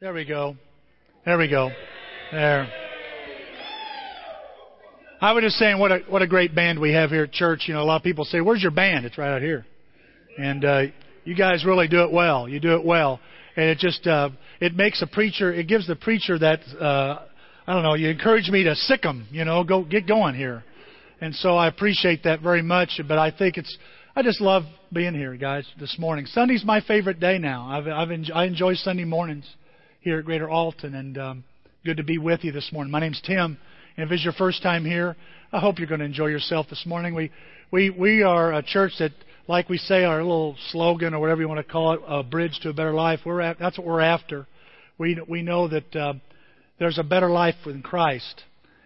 There 0.00 0.14
we 0.14 0.24
go. 0.24 0.56
There 1.26 1.36
we 1.36 1.46
go. 1.46 1.70
There. 2.32 2.66
I 5.20 5.32
was 5.32 5.44
just 5.44 5.56
saying 5.56 5.78
what 5.78 5.92
a 5.92 5.98
what 6.08 6.22
a 6.22 6.26
great 6.26 6.54
band 6.54 6.80
we 6.80 6.94
have 6.94 7.10
here 7.10 7.24
at 7.24 7.32
church. 7.32 7.64
You 7.66 7.74
know, 7.74 7.82
a 7.82 7.84
lot 7.84 7.96
of 7.96 8.02
people 8.02 8.24
say, 8.24 8.40
"Where's 8.40 8.62
your 8.62 8.70
band?" 8.70 9.04
It's 9.04 9.18
right 9.18 9.34
out 9.34 9.42
here, 9.42 9.66
and 10.38 10.64
uh, 10.64 10.82
you 11.24 11.36
guys 11.36 11.66
really 11.66 11.86
do 11.86 12.02
it 12.04 12.12
well. 12.12 12.48
You 12.48 12.60
do 12.60 12.76
it 12.76 12.82
well, 12.82 13.20
and 13.56 13.66
it 13.66 13.76
just 13.76 14.06
uh, 14.06 14.30
it 14.58 14.74
makes 14.74 15.02
a 15.02 15.06
preacher. 15.06 15.52
It 15.52 15.68
gives 15.68 15.86
the 15.86 15.96
preacher 15.96 16.38
that 16.38 16.60
uh, 16.80 17.26
I 17.66 17.74
don't 17.74 17.82
know. 17.82 17.92
You 17.92 18.08
encourage 18.08 18.48
me 18.48 18.64
to 18.64 18.74
sick 18.76 19.02
them. 19.02 19.28
You 19.30 19.44
know, 19.44 19.64
go 19.64 19.84
get 19.84 20.08
going 20.08 20.34
here, 20.34 20.64
and 21.20 21.34
so 21.34 21.58
I 21.58 21.68
appreciate 21.68 22.22
that 22.24 22.40
very 22.40 22.62
much. 22.62 22.98
But 23.06 23.18
I 23.18 23.32
think 23.32 23.58
it's 23.58 23.76
I 24.16 24.22
just 24.22 24.40
love 24.40 24.62
being 24.94 25.12
here, 25.12 25.36
guys, 25.36 25.66
this 25.78 25.96
morning. 25.98 26.24
Sunday's 26.24 26.64
my 26.64 26.80
favorite 26.80 27.20
day 27.20 27.36
now. 27.36 27.66
I've, 27.68 27.86
I've 27.86 28.10
enjoy, 28.10 28.32
I 28.32 28.46
enjoy 28.46 28.76
Sunday 28.76 29.04
mornings 29.04 29.44
here 30.00 30.18
at 30.18 30.24
Greater 30.24 30.48
Alton, 30.48 30.94
and 30.94 31.18
um, 31.18 31.44
good 31.84 31.98
to 31.98 32.02
be 32.02 32.16
with 32.16 32.42
you 32.42 32.52
this 32.52 32.70
morning. 32.72 32.90
My 32.90 33.00
name's 33.00 33.20
Tim, 33.20 33.58
and 33.96 34.06
if 34.06 34.10
it's 34.10 34.24
your 34.24 34.32
first 34.32 34.62
time 34.62 34.86
here, 34.86 35.14
I 35.52 35.60
hope 35.60 35.78
you're 35.78 35.88
going 35.88 36.00
to 36.00 36.06
enjoy 36.06 36.28
yourself 36.28 36.68
this 36.70 36.86
morning. 36.86 37.14
We 37.14 37.30
we 37.70 37.90
we 37.90 38.22
are 38.22 38.54
a 38.54 38.62
church 38.62 38.92
that, 38.98 39.12
like 39.46 39.68
we 39.68 39.76
say, 39.76 40.04
our 40.04 40.22
little 40.22 40.56
slogan 40.70 41.12
or 41.12 41.20
whatever 41.20 41.42
you 41.42 41.48
want 41.48 41.64
to 41.66 41.70
call 41.70 41.92
it, 41.92 42.00
a 42.06 42.22
bridge 42.22 42.58
to 42.62 42.70
a 42.70 42.72
better 42.72 42.94
life. 42.94 43.20
We're 43.26 43.42
at, 43.42 43.58
that's 43.58 43.76
what 43.76 43.86
we're 43.86 44.00
after. 44.00 44.46
We 44.96 45.20
we 45.28 45.42
know 45.42 45.68
that 45.68 45.94
uh, 45.94 46.14
there's 46.78 46.98
a 46.98 47.04
better 47.04 47.28
life 47.28 47.56
in 47.66 47.82
Christ. 47.82 48.44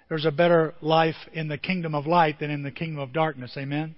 There's 0.09 0.27
a 0.27 0.33
better 0.33 0.75
life 0.81 1.15
in 1.33 1.47
the 1.47 1.59
kingdom 1.59 1.95
of 1.95 2.07
light 2.09 2.41
than 2.41 2.51
in 2.51 2.65
the 2.65 2.73
kingdom 2.73 2.99
of 2.99 3.13
darkness. 3.13 3.55
Amen. 3.57 3.95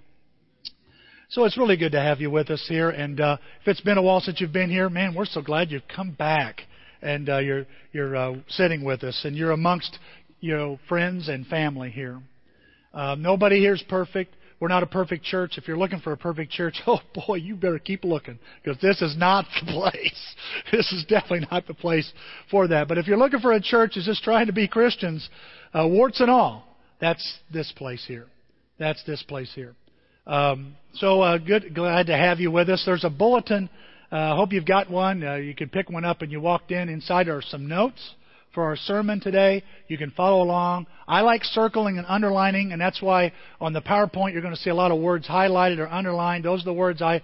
So 1.31 1.45
it's 1.45 1.57
really 1.57 1.79
good 1.79 1.93
to 1.93 2.01
have 2.01 2.21
you 2.21 2.31
with 2.31 2.51
us 2.51 2.67
here. 2.69 2.91
And 2.91 3.19
uh, 3.21 3.39
if 3.63 3.69
it's 3.69 3.81
been 3.81 3.97
a 3.97 4.03
while 4.03 4.21
since 4.21 4.39
you've 4.39 4.53
been 4.53 4.71
here, 4.71 4.91
man, 4.91 5.15
we're 5.15 5.25
so 5.25 5.41
glad 5.41 5.71
you've 5.71 5.89
come 5.89 6.13
back 6.13 6.61
and 7.03 7.29
uh, 7.29 7.39
you're 7.39 7.67
you're 7.93 8.17
uh, 8.17 8.35
sitting 8.49 8.85
with 8.85 9.03
us 9.05 9.21
and 9.25 9.37
you're 9.37 9.53
amongst 9.53 9.99
you 10.41 10.57
know 10.57 10.79
friends 10.89 11.29
and 11.29 11.47
family 11.47 11.91
here. 11.91 12.21
Uh, 12.93 13.15
nobody 13.15 13.61
here 13.61 13.75
is 13.75 13.85
perfect. 13.89 14.35
We're 14.59 14.69
not 14.69 14.83
a 14.83 14.87
perfect 14.87 15.25
church. 15.25 15.59
If 15.59 15.69
you're 15.69 15.77
looking 15.77 16.01
for 16.01 16.13
a 16.13 16.17
perfect 16.17 16.51
church, 16.51 16.77
oh 16.87 17.01
boy, 17.27 17.37
you 17.37 17.57
better 17.57 17.79
keep 17.79 18.05
looking 18.05 18.39
because 18.63 18.81
this 18.81 19.03
is 19.03 19.17
not 19.17 19.45
the 19.61 19.67
place. 19.73 20.35
This 20.73 20.91
is 20.93 21.05
definitely 21.09 21.47
not 21.51 21.67
the 21.67 21.75
place 21.75 22.11
for 22.51 22.67
that. 22.69 22.89
But 22.89 22.99
if 22.99 23.07
you're 23.07 23.19
looking 23.19 23.41
for 23.41 23.53
a 23.53 23.61
church 23.61 23.93
that's 23.95 24.07
just 24.07 24.23
trying 24.23 24.47
to 24.47 24.53
be 24.53 24.67
Christians, 24.67 25.29
uh, 25.75 25.87
warts 25.87 26.21
and 26.21 26.31
all, 26.31 26.65
that's 27.01 27.39
this 27.53 27.73
place 27.77 28.05
here. 28.07 28.27
That's 28.79 29.03
this 29.05 29.23
place 29.23 29.53
here. 29.55 29.75
Um, 30.27 30.77
so 30.95 31.21
uh, 31.21 31.39
good, 31.39 31.75
glad 31.75 32.07
to 32.07 32.17
have 32.17 32.41
you 32.41 32.51
with 32.51 32.69
us. 32.69 32.83
There's 32.85 33.05
a 33.05 33.11
bulletin. 33.11 33.69
I 34.11 34.31
uh, 34.31 34.37
hope 34.37 34.53
you've 34.53 34.67
got 34.67 34.91
one. 34.91 35.23
Uh, 35.25 35.35
you 35.35 35.55
can 35.55 35.69
pick 35.69 35.91
one 35.91 36.05
up 36.05 36.23
and 36.23 36.31
you 36.31 36.41
walked 36.41 36.71
in. 36.71 36.89
Inside 36.89 37.29
are 37.29 37.43
some 37.43 37.67
notes 37.67 38.15
for 38.55 38.65
our 38.65 38.77
sermon 38.77 39.21
today. 39.21 39.63
You 39.89 39.99
can 39.99 40.11
follow 40.13 40.43
along. 40.43 40.87
I 41.09 41.21
like 41.23 41.43
circling 41.45 41.99
and 41.99 42.07
underlining, 42.09 42.73
and 42.73 42.81
that's 42.81 43.03
why 43.03 43.33
on 43.61 43.73
the 43.73 43.83
PowerPoint 43.83 44.33
you're 44.33 44.43
going 44.43 44.55
to 44.55 44.61
see 44.61 44.71
a 44.71 44.75
lot 44.75 44.93
of 44.93 45.01
words 45.01 45.27
highlighted 45.27 45.79
or 45.79 45.89
underlined. 45.89 46.45
Those 46.45 46.63
are 46.63 46.67
the 46.67 46.73
words 46.73 47.03
I 47.03 47.21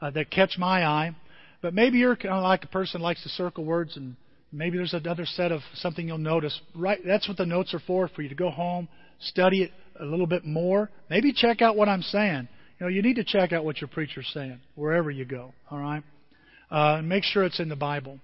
uh, 0.00 0.10
that 0.10 0.30
catch 0.30 0.56
my 0.58 0.84
eye. 0.84 1.16
But 1.62 1.74
maybe 1.74 1.98
you're 1.98 2.16
kind 2.16 2.34
of 2.34 2.42
like 2.42 2.64
a 2.64 2.68
person 2.68 3.00
likes 3.00 3.22
to 3.22 3.28
circle 3.30 3.64
words, 3.64 3.96
and 3.96 4.14
maybe 4.52 4.76
there's 4.76 4.94
another 4.94 5.26
set 5.26 5.52
of 5.52 5.62
something 5.74 6.06
you'll 6.06 6.18
notice. 6.18 6.60
Right, 6.74 7.00
that's 7.04 7.28
what 7.28 7.36
the 7.36 7.46
notes 7.46 7.74
are 7.74 7.82
for, 7.86 8.08
for 8.08 8.22
you 8.22 8.28
to 8.28 8.34
go 8.34 8.50
home, 8.50 8.88
study 9.20 9.62
it 9.62 9.72
a 9.98 10.04
little 10.04 10.26
bit 10.26 10.44
more. 10.44 10.90
Maybe 11.10 11.32
check 11.32 11.62
out 11.62 11.76
what 11.76 11.88
I'm 11.88 12.02
saying. 12.02 12.48
You 12.78 12.86
know, 12.86 12.88
you 12.88 13.02
need 13.02 13.16
to 13.16 13.24
check 13.24 13.52
out 13.52 13.64
what 13.64 13.80
your 13.80 13.88
preacher's 13.88 14.30
saying 14.34 14.60
wherever 14.74 15.10
you 15.10 15.24
go. 15.24 15.54
All 15.70 15.78
right, 15.78 16.04
uh, 16.70 17.00
make 17.02 17.24
sure 17.24 17.44
it's 17.44 17.60
in 17.60 17.68
the 17.68 17.76
Bible. 17.76 18.18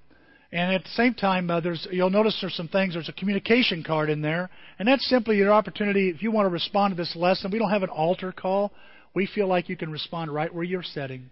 And 0.52 0.74
at 0.74 0.84
the 0.84 0.90
same 0.90 1.14
time, 1.14 1.50
uh, 1.50 1.60
there's 1.60 1.88
you'll 1.90 2.10
notice 2.10 2.36
there's 2.40 2.54
some 2.54 2.68
things. 2.68 2.92
There's 2.92 3.08
a 3.08 3.14
communication 3.14 3.82
card 3.82 4.10
in 4.10 4.20
there, 4.20 4.50
and 4.78 4.86
that's 4.86 5.08
simply 5.08 5.38
your 5.38 5.52
opportunity. 5.52 6.10
If 6.10 6.22
you 6.22 6.30
want 6.30 6.46
to 6.46 6.50
respond 6.50 6.92
to 6.92 6.96
this 6.96 7.16
lesson, 7.16 7.50
we 7.50 7.58
don't 7.58 7.70
have 7.70 7.82
an 7.82 7.88
altar 7.88 8.32
call. 8.32 8.72
We 9.14 9.26
feel 9.26 9.46
like 9.46 9.68
you 9.68 9.76
can 9.76 9.90
respond 9.90 10.32
right 10.32 10.52
where 10.54 10.64
you're 10.64 10.82
sitting. 10.82 11.30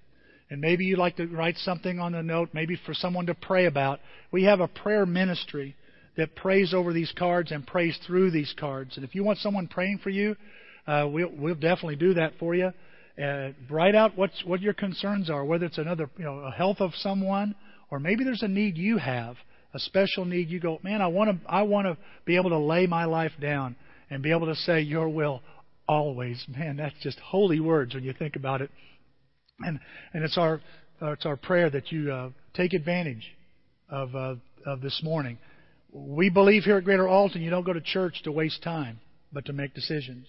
And 0.51 0.61
maybe 0.61 0.85
you'd 0.85 0.99
like 0.99 1.17
to 1.17 1.27
write 1.27 1.57
something 1.59 2.01
on 2.01 2.13
the 2.13 2.23
note, 2.23 2.51
maybe 2.53 2.79
for 2.85 2.93
someone 2.93 3.27
to 3.27 3.35
pray 3.35 3.67
about. 3.67 4.01
We 4.33 4.45
have 4.45 4.61
a 4.61 4.67
prayer 4.67 5.07
ministry 5.07 5.77
that 6.17 6.35
prays 6.35 6.75
over 6.75 6.93
these 6.93 7.13
cards 7.17 7.53
and 7.53 7.65
prays 7.65 7.97
through 8.07 8.33
these 8.33 8.53
cards. 8.59 8.97
And 8.97 9.05
if 9.05 9.15
you 9.15 9.23
want 9.23 9.39
someone 9.39 9.69
praying 9.69 10.01
for 10.03 10.11
you, 10.11 10.35
uh, 10.87 11.09
we'll, 11.11 11.31
we'll 11.31 11.55
definitely 11.55 11.97
do 11.97 12.15
that 12.15 12.33
for 12.41 12.55
you. 12.55 12.73
Uh, 13.23 13.53
write 13.69 13.95
out 13.95 14.17
what's, 14.17 14.45
what 14.45 14.61
your 14.61 14.73
concerns 14.73 15.29
are, 15.29 15.45
whether 15.45 15.67
it's 15.67 15.79
another, 15.79 16.09
you 16.17 16.25
know, 16.25 16.39
a 16.39 16.51
health 16.51 16.79
of 16.81 16.93
someone, 16.95 17.55
or 17.91 17.99
maybe 17.99 18.25
there's 18.25 18.43
a 18.43 18.49
need 18.49 18.79
you 18.79 18.97
have, 18.97 19.37
a 19.75 19.79
special 19.79 20.25
need. 20.25 20.49
You 20.49 20.59
go, 20.61 20.79
man, 20.83 21.03
I 21.03 21.09
want 21.09 21.31
to, 21.31 21.51
I 21.51 21.63
want 21.63 21.87
to 21.87 21.99
be 22.25 22.37
able 22.37 22.51
to 22.51 22.59
lay 22.59 22.87
my 22.87 23.05
life 23.05 23.33
down 23.41 23.77
and 24.09 24.23
be 24.23 24.31
able 24.31 24.47
to 24.47 24.55
say 24.55 24.81
Your 24.81 25.09
will 25.09 25.43
always. 25.89 26.43
Man, 26.49 26.77
that's 26.77 26.95
just 27.03 27.19
holy 27.19 27.61
words 27.61 27.95
when 27.95 28.05
you 28.05 28.13
think 28.13 28.37
about 28.37 28.63
it. 28.63 28.71
And 29.61 29.79
and 30.15 30.25
it's 30.25 30.39
our 30.39 30.61
uh, 31.03 31.13
it's 31.13 31.27
our 31.27 31.37
prayer 31.37 31.69
that 31.69 31.93
you 31.93 32.13
uh, 32.13 32.31
take 32.55 32.73
advantage 32.73 33.25
of 33.91 34.15
uh, 34.15 34.35
of 34.65 34.81
this 34.81 35.01
morning. 35.03 35.39
We 35.93 36.31
believe 36.31 36.63
here 36.63 36.77
at 36.77 36.85
Greater 36.85 37.09
Alton, 37.09 37.43
you 37.43 37.51
don't 37.51 37.67
go 37.67 37.73
to 37.73 37.81
church 37.81 38.23
to 38.23 38.33
waste 38.33 38.63
time, 38.63 39.01
but 39.33 39.47
to 39.47 39.53
make 39.53 39.75
decisions. 39.75 40.27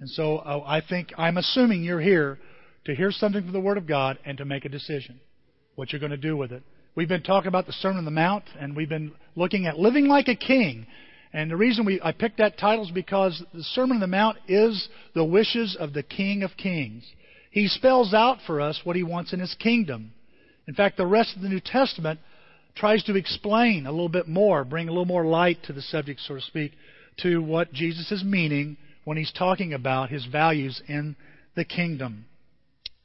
And 0.00 0.08
so 0.08 0.38
uh, 0.38 0.64
I 0.66 0.80
think, 0.80 1.12
I'm 1.18 1.36
assuming 1.36 1.82
you're 1.82 2.00
here 2.00 2.38
to 2.86 2.94
hear 2.94 3.10
something 3.12 3.42
from 3.42 3.52
the 3.52 3.60
Word 3.60 3.76
of 3.76 3.86
God 3.86 4.18
and 4.24 4.38
to 4.38 4.46
make 4.46 4.64
a 4.64 4.70
decision 4.70 5.20
what 5.74 5.92
you're 5.92 6.00
going 6.00 6.10
to 6.10 6.16
do 6.16 6.36
with 6.36 6.52
it. 6.52 6.62
We've 6.94 7.08
been 7.08 7.22
talking 7.22 7.48
about 7.48 7.66
the 7.66 7.72
Sermon 7.74 7.98
on 7.98 8.04
the 8.04 8.10
Mount, 8.10 8.44
and 8.58 8.74
we've 8.74 8.88
been 8.88 9.12
looking 9.36 9.66
at 9.66 9.78
living 9.78 10.08
like 10.08 10.28
a 10.28 10.34
king. 10.34 10.86
And 11.32 11.50
the 11.50 11.56
reason 11.56 11.84
we, 11.84 12.00
I 12.02 12.12
picked 12.12 12.38
that 12.38 12.58
title 12.58 12.84
is 12.84 12.90
because 12.90 13.42
the 13.54 13.62
Sermon 13.62 13.96
on 13.96 14.00
the 14.00 14.06
Mount 14.06 14.38
is 14.48 14.88
the 15.14 15.24
wishes 15.24 15.76
of 15.78 15.92
the 15.92 16.02
King 16.02 16.42
of 16.42 16.50
Kings. 16.56 17.04
He 17.50 17.68
spells 17.68 18.14
out 18.14 18.38
for 18.46 18.60
us 18.60 18.80
what 18.84 18.96
he 18.96 19.02
wants 19.02 19.32
in 19.32 19.40
his 19.40 19.54
kingdom. 19.58 20.12
In 20.66 20.74
fact, 20.74 20.96
the 20.96 21.06
rest 21.06 21.36
of 21.36 21.42
the 21.42 21.48
New 21.48 21.60
Testament 21.60 22.20
tries 22.74 23.04
to 23.04 23.16
explain 23.16 23.86
a 23.86 23.90
little 23.90 24.08
bit 24.08 24.28
more, 24.28 24.64
bring 24.64 24.88
a 24.88 24.92
little 24.92 25.04
more 25.04 25.26
light 25.26 25.58
to 25.64 25.72
the 25.72 25.82
subject, 25.82 26.20
so 26.20 26.36
to 26.36 26.40
speak, 26.40 26.72
to 27.18 27.42
what 27.42 27.72
Jesus 27.72 28.10
is 28.10 28.24
meaning 28.24 28.76
when 29.10 29.16
he's 29.16 29.32
talking 29.32 29.74
about 29.74 30.08
his 30.08 30.24
values 30.26 30.80
in 30.86 31.16
the 31.56 31.64
kingdom. 31.64 32.26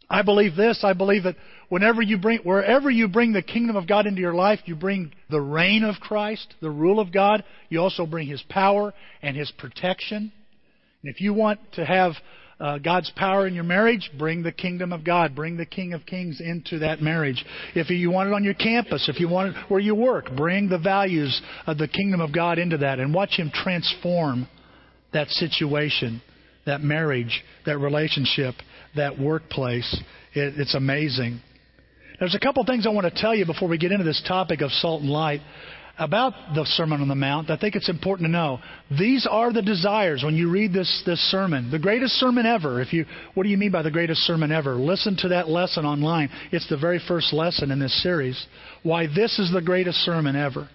I 0.08 0.22
believe 0.22 0.56
this. 0.56 0.82
I 0.84 0.94
believe 0.94 1.24
that 1.24 1.36
whenever 1.70 2.00
you 2.00 2.20
bring, 2.20 2.42
wherever 2.44 2.92
you 2.92 3.08
bring 3.08 3.34
the 3.34 3.42
kingdom 3.42 3.76
of 3.76 3.88
God 3.88 4.06
into 4.06 4.22
your 4.22 4.36
life, 4.36 4.60
you 4.66 4.76
bring 4.76 5.14
the 5.32 5.42
reign 5.42 5.84
of 5.84 5.96
Christ, 5.96 6.54
the 6.62 6.70
rule 6.70 7.00
of 7.00 7.12
God. 7.12 7.44
You 7.70 7.80
also 7.82 8.06
bring 8.06 8.28
His 8.28 8.44
power 8.50 8.94
and 9.24 9.36
His 9.36 9.50
protection. 9.58 10.32
And 11.02 11.12
if 11.12 11.22
you 11.22 11.34
want 11.34 11.60
to 11.74 11.84
have 11.84 12.12
uh, 12.60 12.78
God's 12.78 13.12
power 13.16 13.48
in 13.48 13.56
your 13.56 13.64
marriage, 13.64 14.12
bring 14.16 14.44
the 14.44 14.52
kingdom 14.52 14.94
of 14.94 15.04
God, 15.04 15.36
bring 15.36 15.58
the 15.58 15.66
King 15.66 15.94
of 15.94 16.06
Kings 16.06 16.40
into 16.40 16.78
that 16.86 17.02
marriage. 17.02 17.44
If 17.74 17.90
you 17.90 18.12
want 18.12 18.30
it 18.30 18.34
on 18.34 18.44
your 18.44 18.54
campus, 18.54 19.10
if 19.10 19.20
you 19.20 19.28
want 19.28 19.56
it 19.56 19.72
where 19.72 19.80
you 19.80 19.96
work, 19.96 20.28
bring 20.38 20.70
the 20.70 20.78
values 20.78 21.42
of 21.66 21.80
the 21.80 21.88
kingdom 21.88 22.22
of 22.22 22.32
God 22.32 22.60
into 22.60 22.78
that 22.78 23.00
and 23.00 23.12
watch 23.12 23.40
Him 23.40 23.50
transform 23.52 24.48
that 25.16 25.30
situation, 25.30 26.22
that 26.66 26.82
marriage, 26.82 27.44
that 27.66 27.78
relationship, 27.78 28.56
that 28.96 29.20
workplace. 29.20 30.00
It, 30.34 30.54
it's 30.58 30.76
amazing. 30.76 31.42
There's 32.20 32.36
a 32.36 32.40
couple 32.40 32.64
things 32.66 32.86
I 32.86 32.92
want 32.92 33.14
to 33.14 33.22
tell 33.22 33.36
you 33.36 33.46
before 33.46 33.68
we 33.68 33.78
get 33.78 33.92
into 33.92 34.06
this 34.06 34.24
topic 34.28 34.62
of 34.62 34.72
salt 34.72 35.02
and 35.02 35.10
light 35.10 35.42
about 35.98 36.34
the 36.54 36.66
Sermon 36.66 37.02
on 37.02 37.08
the 37.08 37.16
Mount, 37.16 37.50
I 37.50 37.58
think 37.58 37.76
it's 37.76 37.90
important 37.90 38.28
to 38.28 38.32
know. 38.32 38.60
These 38.98 39.26
are 39.30 39.54
the 39.54 39.62
desires 39.62 40.24
when 40.24 40.36
you 40.36 40.50
read 40.50 40.74
this, 40.74 41.04
this 41.06 41.20
sermon. 41.32 41.72
The 41.72 41.80
greatest 41.80 42.14
sermon 42.16 42.46
ever. 42.46 42.82
If 42.82 42.92
you, 42.92 43.06
what 43.34 43.44
do 43.44 43.50
you 43.50 43.58
mean 43.58 43.72
by 43.72 43.82
the 43.82 43.92
greatest 43.92 44.22
sermon 44.22 44.52
ever? 44.52 44.76
Listen 44.76 45.16
to 45.20 45.30
that 45.30 45.48
lesson 45.48 45.86
online. 45.86 46.30
It's 46.52 46.68
the 46.68 46.78
very 46.78 47.00
first 47.08 47.32
lesson 47.32 47.72
in 47.72 47.80
this 47.80 48.04
series. 48.04 48.46
Why 48.84 49.08
this 49.08 49.40
is 49.40 49.52
the 49.54 49.62
greatest 49.62 50.00
sermon 50.00 50.36
ever. 50.36 50.70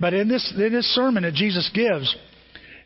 But 0.00 0.14
in 0.14 0.28
this, 0.28 0.52
in 0.56 0.72
this 0.72 0.86
sermon 0.94 1.22
that 1.22 1.34
Jesus 1.34 1.70
gives, 1.72 2.14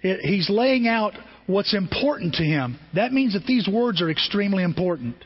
he's 0.00 0.48
laying 0.50 0.86
out 0.86 1.14
what's 1.46 1.74
important 1.74 2.34
to 2.34 2.42
him. 2.42 2.78
That 2.94 3.12
means 3.12 3.32
that 3.32 3.46
these 3.46 3.68
words 3.68 4.00
are 4.02 4.10
extremely 4.10 4.62
important. 4.62 5.16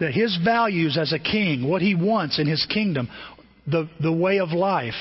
That 0.00 0.12
his 0.12 0.38
values 0.44 0.96
as 0.96 1.12
a 1.12 1.18
king, 1.18 1.68
what 1.68 1.82
he 1.82 1.94
wants 1.94 2.38
in 2.38 2.46
his 2.46 2.64
kingdom, 2.66 3.08
the, 3.66 3.88
the 4.00 4.12
way 4.12 4.38
of 4.38 4.50
life, 4.50 4.94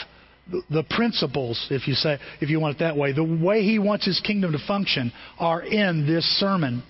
the, 0.50 0.62
the 0.70 0.84
principles, 0.90 1.68
if 1.70 1.88
you 1.88 1.94
say, 1.94 2.18
if 2.42 2.50
you 2.50 2.60
want 2.60 2.78
it 2.78 2.80
that 2.80 2.98
way, 2.98 3.12
the 3.12 3.24
way 3.24 3.64
he 3.64 3.80
wants 3.80 4.06
his 4.06 4.20
kingdom 4.22 4.54
to 4.54 4.60
function 4.68 5.12
are 5.38 5.62
in 5.62 6.08
this 6.08 6.24
sermon. 6.40 6.84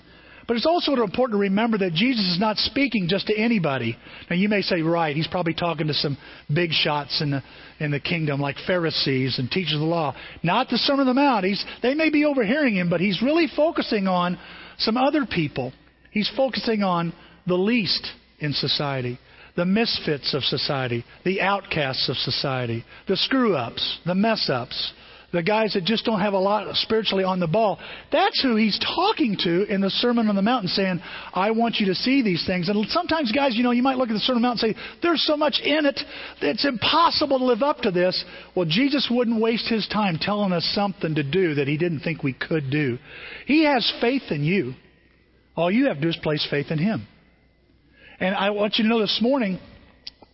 But 0.48 0.56
it's 0.56 0.66
also 0.66 0.94
important 0.94 1.38
to 1.38 1.42
remember 1.42 1.78
that 1.80 1.94
Jesus 1.94 2.26
is 2.26 2.40
not 2.40 2.58
speaking 2.58 3.08
just 3.10 3.28
to 3.28 3.38
anybody. 3.38 3.98
Now 4.30 4.38
you 4.38 4.48
may 4.48 4.62
say, 4.62 4.82
right, 4.82 5.16
he's 5.16 5.28
probably 5.28 5.54
talking 5.54 5.88
to 5.88 5.94
some 5.94 6.18
big 6.54 6.72
shots 6.72 7.22
in 7.22 7.32
the 7.32 7.44
in 7.80 7.92
the 7.92 8.00
kingdom, 8.00 8.40
like 8.40 8.56
Pharisees 8.66 9.40
and 9.40 9.52
teachers 9.52 9.74
of 9.74 9.82
the 9.82 9.86
law. 9.86 10.16
Not 10.44 10.70
the 10.70 10.78
Sermon 10.78 11.02
on 11.02 11.16
the 11.16 11.22
Mount. 11.22 11.46
He's, 11.46 11.64
they 11.84 11.94
may 11.94 12.10
be 12.10 12.26
overhearing 12.26 12.76
him, 12.76 12.90
but 12.90 13.02
he's 13.02 13.22
really 13.22 13.48
focusing 13.56 14.08
on 14.08 14.40
some 14.80 14.98
other 14.98 15.26
people. 15.26 15.74
He's 16.12 16.32
focusing 16.36 16.82
on 16.82 17.14
the 17.46 17.56
least 17.56 18.08
in 18.40 18.54
society 18.54 19.20
the 19.58 19.66
misfits 19.66 20.36
of 20.36 20.44
society, 20.44 21.04
the 21.26 21.42
outcasts 21.42 22.08
of 22.10 22.16
society, 22.18 22.86
the 23.08 23.18
screw 23.18 23.56
ups, 23.56 24.00
the 24.06 24.14
mess 24.14 24.52
ups, 24.54 24.94
the 25.33 25.44
guys 25.44 25.74
that 25.74 25.83
just 25.83 26.06
don't 26.06 26.21
have 26.21 26.33
a 26.33 26.39
lot 26.39 26.74
spiritually 26.75 27.24
on 27.24 27.39
the 27.39 27.47
ball. 27.47 27.79
That's 28.12 28.41
who 28.41 28.56
he's 28.56 28.79
talking 28.79 29.35
to 29.39 29.65
in 29.65 29.81
the 29.81 29.89
Sermon 29.89 30.29
on 30.29 30.35
the 30.35 30.41
Mountain, 30.41 30.69
saying, 30.69 31.01
I 31.33 31.51
want 31.51 31.75
you 31.79 31.88
to 31.88 31.95
see 31.95 32.21
these 32.21 32.45
things. 32.47 32.69
And 32.69 32.85
sometimes, 32.89 33.31
guys, 33.31 33.56
you 33.56 33.63
know, 33.63 33.71
you 33.71 33.83
might 33.83 33.97
look 33.97 34.09
at 34.09 34.13
the 34.13 34.19
Sermon 34.19 34.44
on 34.45 34.56
the 34.56 34.63
Mountain 34.63 34.69
and 34.69 34.75
say, 34.77 35.00
There's 35.01 35.25
so 35.25 35.35
much 35.35 35.59
in 35.63 35.85
it, 35.85 36.00
it's 36.41 36.65
impossible 36.65 37.39
to 37.39 37.45
live 37.45 37.62
up 37.62 37.79
to 37.79 37.91
this. 37.91 38.24
Well, 38.56 38.65
Jesus 38.65 39.09
wouldn't 39.12 39.41
waste 39.41 39.69
his 39.69 39.88
time 39.89 40.18
telling 40.19 40.53
us 40.53 40.69
something 40.74 41.15
to 41.15 41.24
do 41.24 41.56
that 41.56 41.68
he 41.68 41.77
didn't 41.77 42.01
think 42.01 42.24
we 42.24 42.33
could 42.33 42.71
do. 42.71 42.97
He 43.45 43.65
has 43.65 43.91
faith 44.00 44.24
in 44.29 44.44
you. 44.44 44.74
All 45.56 45.71
you 45.71 45.88
have 45.88 45.95
to 45.95 46.01
do 46.01 46.09
is 46.09 46.18
place 46.21 46.47
faith 46.50 46.68
in 46.69 46.77
him. 46.77 47.07
And 48.19 48.33
I 48.33 48.51
want 48.51 48.75
you 48.77 48.83
to 48.83 48.89
know 48.89 49.00
this 49.00 49.19
morning 49.21 49.59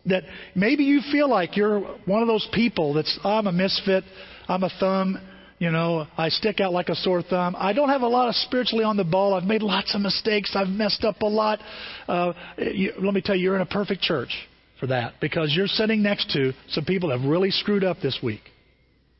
that 0.05 0.23
maybe 0.55 0.83
you 0.83 1.01
feel 1.11 1.29
like 1.29 1.55
you're 1.55 1.79
one 2.05 2.21
of 2.21 2.27
those 2.27 2.47
people 2.53 2.93
that's, 2.93 3.19
I'm 3.23 3.47
a 3.47 3.51
misfit. 3.51 4.03
I'm 4.47 4.63
a 4.63 4.69
thumb. 4.79 5.19
You 5.59 5.71
know, 5.71 6.07
I 6.17 6.29
stick 6.29 6.59
out 6.59 6.73
like 6.73 6.89
a 6.89 6.95
sore 6.95 7.21
thumb. 7.21 7.55
I 7.57 7.71
don't 7.73 7.89
have 7.89 8.01
a 8.01 8.07
lot 8.07 8.27
of 8.27 8.35
spiritually 8.35 8.83
on 8.83 8.97
the 8.97 9.03
ball. 9.03 9.33
I've 9.33 9.43
made 9.45 9.61
lots 9.61 9.95
of 9.95 10.01
mistakes. 10.01 10.55
I've 10.55 10.67
messed 10.67 11.05
up 11.05 11.21
a 11.21 11.25
lot. 11.25 11.59
Uh, 12.07 12.33
you, 12.57 12.91
let 12.99 13.13
me 13.13 13.21
tell 13.21 13.35
you, 13.35 13.43
you're 13.43 13.55
in 13.55 13.61
a 13.61 13.65
perfect 13.65 14.01
church 14.01 14.35
for 14.79 14.87
that 14.87 15.13
because 15.21 15.53
you're 15.55 15.67
sitting 15.67 16.03
next 16.03 16.31
to 16.31 16.51
some 16.69 16.83
people 16.83 17.09
that 17.09 17.19
have 17.19 17.29
really 17.29 17.51
screwed 17.51 17.83
up 17.83 18.01
this 18.01 18.19
week. 18.21 18.41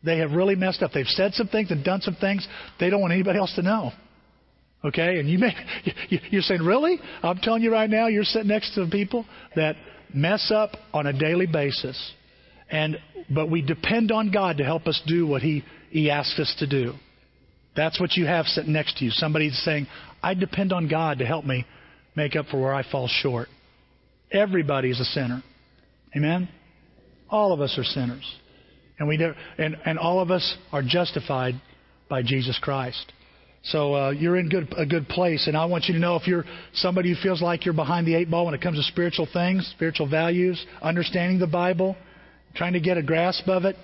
They 0.03 0.17
have 0.17 0.31
really 0.31 0.55
messed 0.55 0.83
up. 0.83 0.91
They've 0.91 1.07
said 1.07 1.33
some 1.33 1.47
things 1.47 1.71
and 1.71 1.83
done 1.83 2.01
some 2.01 2.15
things 2.15 2.45
they 2.79 2.89
don't 2.89 2.99
want 2.99 3.13
anybody 3.13 3.39
else 3.39 3.53
to 3.55 3.61
know. 3.61 3.91
Okay, 4.83 5.19
and 5.19 5.29
you 5.29 5.39
may 5.39 5.55
you're 6.29 6.41
saying, 6.41 6.61
really? 6.61 6.99
I'm 7.21 7.37
telling 7.37 7.63
you 7.63 7.71
right 7.71 7.89
now, 7.89 8.07
you're 8.07 8.25
sitting 8.25 8.49
next 8.49 8.75
to 8.75 8.85
people 8.91 9.25
that 9.55 9.77
mess 10.13 10.51
up 10.53 10.71
on 10.93 11.07
a 11.07 11.13
daily 11.13 11.47
basis. 11.47 12.13
And 12.73 12.99
but 13.29 13.49
we 13.49 13.61
depend 13.61 14.11
on 14.11 14.31
God 14.31 14.57
to 14.57 14.65
help 14.65 14.87
us 14.87 15.01
do 15.05 15.25
what 15.27 15.43
He 15.43 15.63
He 15.91 16.09
asks 16.09 16.39
us 16.39 16.53
to 16.59 16.67
do. 16.67 16.93
That's 17.75 17.99
what 17.99 18.17
you 18.17 18.25
have 18.25 18.47
sitting 18.47 18.73
next 18.73 18.97
to 18.97 19.05
you. 19.05 19.11
Somebody's 19.11 19.57
saying, 19.63 19.87
I 20.21 20.33
depend 20.33 20.73
on 20.73 20.87
God 20.87 21.19
to 21.19 21.25
help 21.25 21.45
me 21.45 21.65
make 22.15 22.35
up 22.35 22.47
for 22.47 22.59
where 22.59 22.73
I 22.73 22.83
fall 22.83 23.07
short. 23.07 23.47
Everybody 24.31 24.89
is 24.89 24.99
a 24.99 25.05
sinner. 25.05 25.43
Amen? 26.15 26.49
All 27.29 27.53
of 27.53 27.61
us 27.61 27.75
are 27.77 27.83
sinners. 27.83 28.23
And 28.99 29.07
we 29.07 29.17
never, 29.17 29.35
and, 29.57 29.75
and 29.85 29.97
all 29.97 30.19
of 30.19 30.29
us 30.29 30.55
are 30.71 30.83
justified 30.83 31.55
by 32.09 32.21
Jesus 32.21 32.59
Christ. 32.61 33.11
So 33.63 33.95
uh, 33.95 34.09
you're 34.11 34.37
in 34.37 34.49
good, 34.49 34.71
a 34.77 34.85
good 34.85 35.07
place. 35.07 35.47
And 35.47 35.57
I 35.57 35.65
want 35.65 35.85
you 35.85 35.93
to 35.95 35.99
know 35.99 36.15
if 36.15 36.27
you're 36.27 36.45
somebody 36.75 37.09
who 37.09 37.15
feels 37.21 37.41
like 37.41 37.65
you're 37.65 37.73
behind 37.73 38.05
the 38.05 38.13
eight 38.15 38.29
ball 38.29 38.45
when 38.45 38.53
it 38.53 38.61
comes 38.61 38.77
to 38.77 38.83
spiritual 38.83 39.27
things, 39.31 39.67
spiritual 39.75 40.07
values, 40.07 40.63
understanding 40.81 41.39
the 41.39 41.47
Bible, 41.47 41.95
trying 42.55 42.73
to 42.73 42.79
get 42.79 42.97
a 42.97 43.03
grasp 43.03 43.47
of 43.47 43.65
it, 43.65 43.75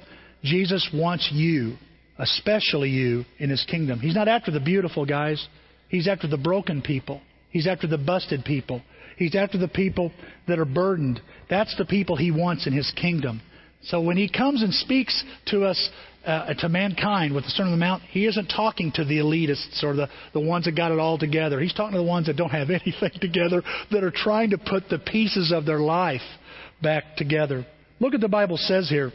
Jesus 0.43 0.89
wants 0.93 1.29
you, 1.33 1.75
especially 2.17 2.89
you, 2.89 3.25
in 3.37 3.49
his 3.49 3.65
kingdom. 3.69 3.99
He's 3.99 4.15
not 4.15 4.27
after 4.27 4.51
the 4.51 4.59
beautiful 4.59 5.05
guys, 5.05 5.45
he's 5.89 6.07
after 6.07 6.27
the 6.27 6.37
broken 6.37 6.81
people, 6.81 7.21
he's 7.49 7.67
after 7.67 7.87
the 7.87 7.97
busted 7.97 8.45
people, 8.45 8.81
he's 9.17 9.35
after 9.35 9.57
the 9.57 9.67
people 9.67 10.11
that 10.47 10.59
are 10.59 10.65
burdened. 10.65 11.21
That's 11.49 11.75
the 11.77 11.85
people 11.85 12.15
he 12.15 12.31
wants 12.31 12.67
in 12.67 12.73
his 12.73 12.91
kingdom. 12.95 13.41
So 13.83 14.01
when 14.01 14.17
he 14.17 14.29
comes 14.29 14.61
and 14.61 14.73
speaks 14.73 15.23
to 15.47 15.63
us, 15.63 15.89
uh, 16.25 16.53
to 16.53 16.67
mankind 16.67 17.33
with 17.33 17.45
the 17.45 17.49
Sermon 17.51 17.73
on 17.73 17.79
the 17.79 17.85
Mount, 17.85 18.03
he 18.03 18.25
isn't 18.25 18.47
talking 18.47 18.91
to 18.95 19.05
the 19.05 19.19
elitists 19.19 19.83
or 19.83 19.95
the, 19.95 20.09
the 20.33 20.39
ones 20.39 20.65
that 20.65 20.75
got 20.75 20.91
it 20.91 20.99
all 20.99 21.17
together. 21.17 21.59
He's 21.61 21.73
talking 21.73 21.93
to 21.93 21.97
the 21.97 22.03
ones 22.03 22.27
that 22.27 22.35
don't 22.35 22.49
have 22.49 22.69
anything 22.69 23.11
together, 23.21 23.63
that 23.91 24.03
are 24.03 24.11
trying 24.11 24.49
to 24.49 24.57
put 24.57 24.89
the 24.89 24.99
pieces 24.99 25.53
of 25.55 25.65
their 25.65 25.79
life 25.79 26.21
back 26.81 27.15
together. 27.15 27.65
Look 27.99 28.13
at 28.13 28.21
the 28.21 28.27
Bible 28.27 28.57
says 28.57 28.89
here. 28.89 29.11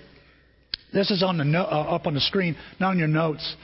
This 0.92 1.10
is 1.10 1.22
on 1.22 1.38
the 1.38 1.44
no, 1.44 1.62
uh, 1.62 1.94
up 1.94 2.06
on 2.06 2.14
the 2.14 2.20
screen, 2.20 2.56
not 2.78 2.90
on 2.90 2.98
your 2.98 3.08
notes. 3.08 3.56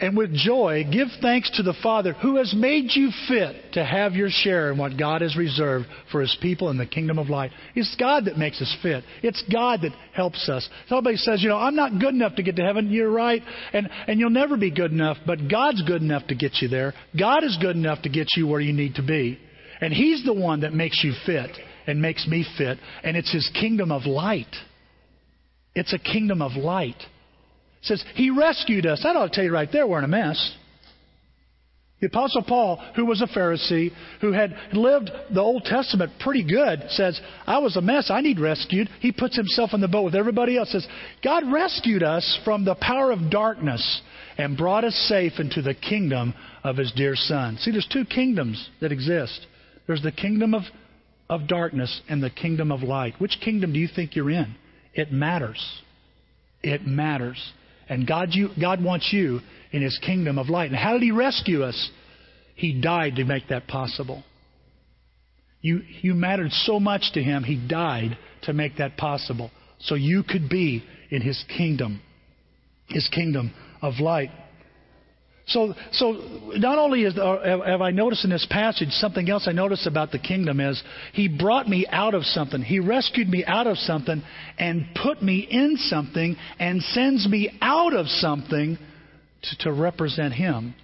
And 0.00 0.16
with 0.16 0.32
joy, 0.32 0.84
give 0.90 1.08
thanks 1.20 1.50
to 1.56 1.62
the 1.62 1.74
Father 1.82 2.14
who 2.14 2.36
has 2.36 2.54
made 2.56 2.86
you 2.94 3.10
fit 3.28 3.74
to 3.74 3.84
have 3.84 4.14
your 4.14 4.30
share 4.30 4.72
in 4.72 4.78
what 4.78 4.96
God 4.96 5.20
has 5.20 5.36
reserved 5.36 5.86
for 6.10 6.22
His 6.22 6.34
people 6.40 6.70
in 6.70 6.78
the 6.78 6.86
kingdom 6.86 7.18
of 7.18 7.28
light. 7.28 7.50
It's 7.74 7.94
God 7.96 8.24
that 8.24 8.38
makes 8.38 8.62
us 8.62 8.74
fit. 8.82 9.04
It's 9.22 9.42
God 9.52 9.82
that 9.82 9.92
helps 10.14 10.48
us. 10.48 10.66
Somebody 10.88 11.16
says, 11.16 11.42
you 11.42 11.50
know, 11.50 11.58
I'm 11.58 11.76
not 11.76 12.00
good 12.00 12.14
enough 12.14 12.36
to 12.36 12.42
get 12.42 12.56
to 12.56 12.62
heaven. 12.62 12.90
You're 12.90 13.10
right. 13.10 13.42
And, 13.74 13.90
and 14.06 14.18
you'll 14.18 14.30
never 14.30 14.56
be 14.56 14.70
good 14.70 14.90
enough, 14.90 15.18
but 15.26 15.50
God's 15.50 15.82
good 15.82 16.00
enough 16.00 16.26
to 16.28 16.34
get 16.34 16.62
you 16.62 16.68
there. 16.68 16.94
God 17.18 17.44
is 17.44 17.58
good 17.60 17.76
enough 17.76 18.00
to 18.02 18.08
get 18.08 18.28
you 18.36 18.46
where 18.46 18.60
you 18.60 18.72
need 18.72 18.94
to 18.94 19.02
be. 19.02 19.38
And 19.82 19.92
He's 19.92 20.24
the 20.24 20.32
one 20.32 20.60
that 20.60 20.72
makes 20.72 21.04
you 21.04 21.12
fit 21.26 21.50
and 21.90 22.00
makes 22.00 22.26
me 22.26 22.46
fit. 22.56 22.78
And 23.02 23.16
it's 23.16 23.32
His 23.32 23.48
kingdom 23.54 23.92
of 23.92 24.06
light. 24.06 24.54
It's 25.74 25.92
a 25.92 25.98
kingdom 25.98 26.42
of 26.42 26.52
light. 26.52 26.96
It 26.98 27.86
says, 27.86 28.04
He 28.14 28.30
rescued 28.30 28.86
us. 28.86 29.02
That 29.02 29.16
ought 29.16 29.26
to 29.26 29.34
tell 29.34 29.44
you 29.44 29.52
right 29.52 29.68
there 29.70 29.86
we're 29.86 29.98
in 29.98 30.04
a 30.04 30.08
mess. 30.08 30.56
The 32.00 32.06
Apostle 32.06 32.42
Paul, 32.42 32.82
who 32.96 33.04
was 33.04 33.20
a 33.20 33.26
Pharisee, 33.26 33.92
who 34.22 34.32
had 34.32 34.56
lived 34.72 35.10
the 35.34 35.42
Old 35.42 35.64
Testament 35.64 36.12
pretty 36.18 36.42
good, 36.42 36.82
says, 36.88 37.20
I 37.46 37.58
was 37.58 37.76
a 37.76 37.82
mess. 37.82 38.10
I 38.10 38.22
need 38.22 38.40
rescued. 38.40 38.88
He 39.00 39.12
puts 39.12 39.36
himself 39.36 39.74
in 39.74 39.82
the 39.82 39.88
boat 39.88 40.04
with 40.04 40.14
everybody 40.14 40.56
else. 40.56 40.72
Says, 40.72 40.88
God 41.22 41.52
rescued 41.52 42.02
us 42.02 42.40
from 42.42 42.64
the 42.64 42.74
power 42.74 43.12
of 43.12 43.30
darkness 43.30 44.00
and 44.38 44.56
brought 44.56 44.84
us 44.84 44.94
safe 45.10 45.34
into 45.38 45.60
the 45.60 45.74
kingdom 45.74 46.32
of 46.64 46.78
his 46.78 46.90
dear 46.96 47.14
Son. 47.14 47.58
See, 47.58 47.70
there's 47.70 47.88
two 47.92 48.06
kingdoms 48.06 48.70
that 48.80 48.92
exist. 48.92 49.46
There's 49.86 50.02
the 50.02 50.12
kingdom 50.12 50.54
of, 50.54 50.62
of 51.30 51.46
darkness 51.46 52.02
and 52.08 52.20
the 52.20 52.28
kingdom 52.28 52.72
of 52.72 52.82
light. 52.82 53.14
Which 53.18 53.38
kingdom 53.42 53.72
do 53.72 53.78
you 53.78 53.88
think 53.88 54.16
you're 54.16 54.30
in? 54.30 54.56
It 54.92 55.12
matters. 55.12 55.64
It 56.60 56.84
matters. 56.84 57.40
And 57.88 58.06
God, 58.06 58.30
you, 58.32 58.48
God 58.60 58.82
wants 58.82 59.10
you 59.12 59.40
in 59.70 59.80
His 59.80 59.96
kingdom 60.04 60.38
of 60.38 60.48
light. 60.48 60.70
And 60.70 60.78
how 60.78 60.94
did 60.94 61.02
He 61.02 61.12
rescue 61.12 61.62
us? 61.62 61.90
He 62.56 62.78
died 62.80 63.16
to 63.16 63.24
make 63.24 63.48
that 63.48 63.68
possible. 63.68 64.24
You, 65.60 65.82
you 66.02 66.14
mattered 66.14 66.50
so 66.50 66.80
much 66.80 67.12
to 67.14 67.22
Him, 67.22 67.44
He 67.44 67.56
died 67.56 68.18
to 68.42 68.52
make 68.52 68.78
that 68.78 68.96
possible. 68.96 69.52
So 69.78 69.94
you 69.94 70.24
could 70.24 70.48
be 70.48 70.82
in 71.10 71.22
His 71.22 71.42
kingdom, 71.56 72.02
His 72.88 73.08
kingdom 73.08 73.54
of 73.80 74.00
light. 74.00 74.30
So, 75.50 75.74
so 75.92 76.12
not 76.56 76.78
only 76.78 77.02
is, 77.02 77.18
uh, 77.18 77.60
have 77.66 77.80
I 77.80 77.90
noticed 77.90 78.24
in 78.24 78.30
this 78.30 78.46
passage 78.48 78.90
something 78.90 79.28
else 79.28 79.46
I 79.48 79.52
noticed 79.52 79.86
about 79.86 80.12
the 80.12 80.18
kingdom 80.18 80.60
is 80.60 80.80
He 81.12 81.28
brought 81.28 81.68
me 81.68 81.86
out 81.90 82.14
of 82.14 82.24
something. 82.24 82.62
He 82.62 82.78
rescued 82.78 83.28
me 83.28 83.44
out 83.44 83.66
of 83.66 83.76
something 83.78 84.22
and 84.58 84.86
put 85.02 85.22
me 85.22 85.46
in 85.50 85.76
something 85.76 86.36
and 86.58 86.82
sends 86.82 87.28
me 87.28 87.50
out 87.60 87.94
of 87.94 88.06
something 88.06 88.78
to, 89.42 89.58
to 89.64 89.72
represent 89.72 90.34
Him. 90.34 90.74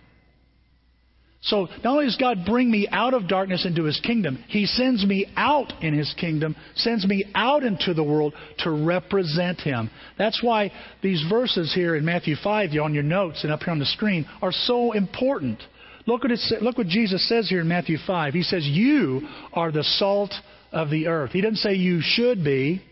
So 1.46 1.68
not 1.84 1.92
only 1.92 2.06
does 2.06 2.16
God 2.16 2.44
bring 2.44 2.70
me 2.70 2.88
out 2.90 3.14
of 3.14 3.28
darkness 3.28 3.64
into 3.64 3.84
His 3.84 4.00
kingdom, 4.00 4.42
He 4.48 4.66
sends 4.66 5.06
me 5.06 5.32
out 5.36 5.72
in 5.80 5.96
His 5.96 6.12
kingdom, 6.18 6.56
sends 6.74 7.06
me 7.06 7.24
out 7.34 7.62
into 7.62 7.94
the 7.94 8.02
world 8.02 8.34
to 8.58 8.70
represent 8.70 9.60
Him. 9.60 9.90
That's 10.18 10.42
why 10.42 10.72
these 11.02 11.24
verses 11.30 11.72
here 11.72 11.94
in 11.94 12.04
Matthew 12.04 12.34
5, 12.42 12.70
on 12.82 12.94
your 12.94 13.04
notes 13.04 13.44
and 13.44 13.52
up 13.52 13.62
here 13.62 13.72
on 13.72 13.78
the 13.78 13.86
screen, 13.86 14.26
are 14.42 14.52
so 14.52 14.92
important. 14.92 15.62
Look 16.06 16.24
what, 16.24 16.32
it, 16.32 16.40
look 16.62 16.78
what 16.78 16.88
Jesus 16.88 17.28
says 17.28 17.48
here 17.48 17.60
in 17.60 17.68
Matthew 17.68 17.98
5. 18.04 18.34
He 18.34 18.42
says, 18.42 18.64
You 18.64 19.22
are 19.52 19.70
the 19.70 19.84
salt 19.84 20.34
of 20.72 20.90
the 20.90 21.06
earth. 21.06 21.30
He 21.30 21.40
doesn't 21.40 21.56
say 21.56 21.74
you 21.74 22.00
should 22.02 22.44
be, 22.44 22.82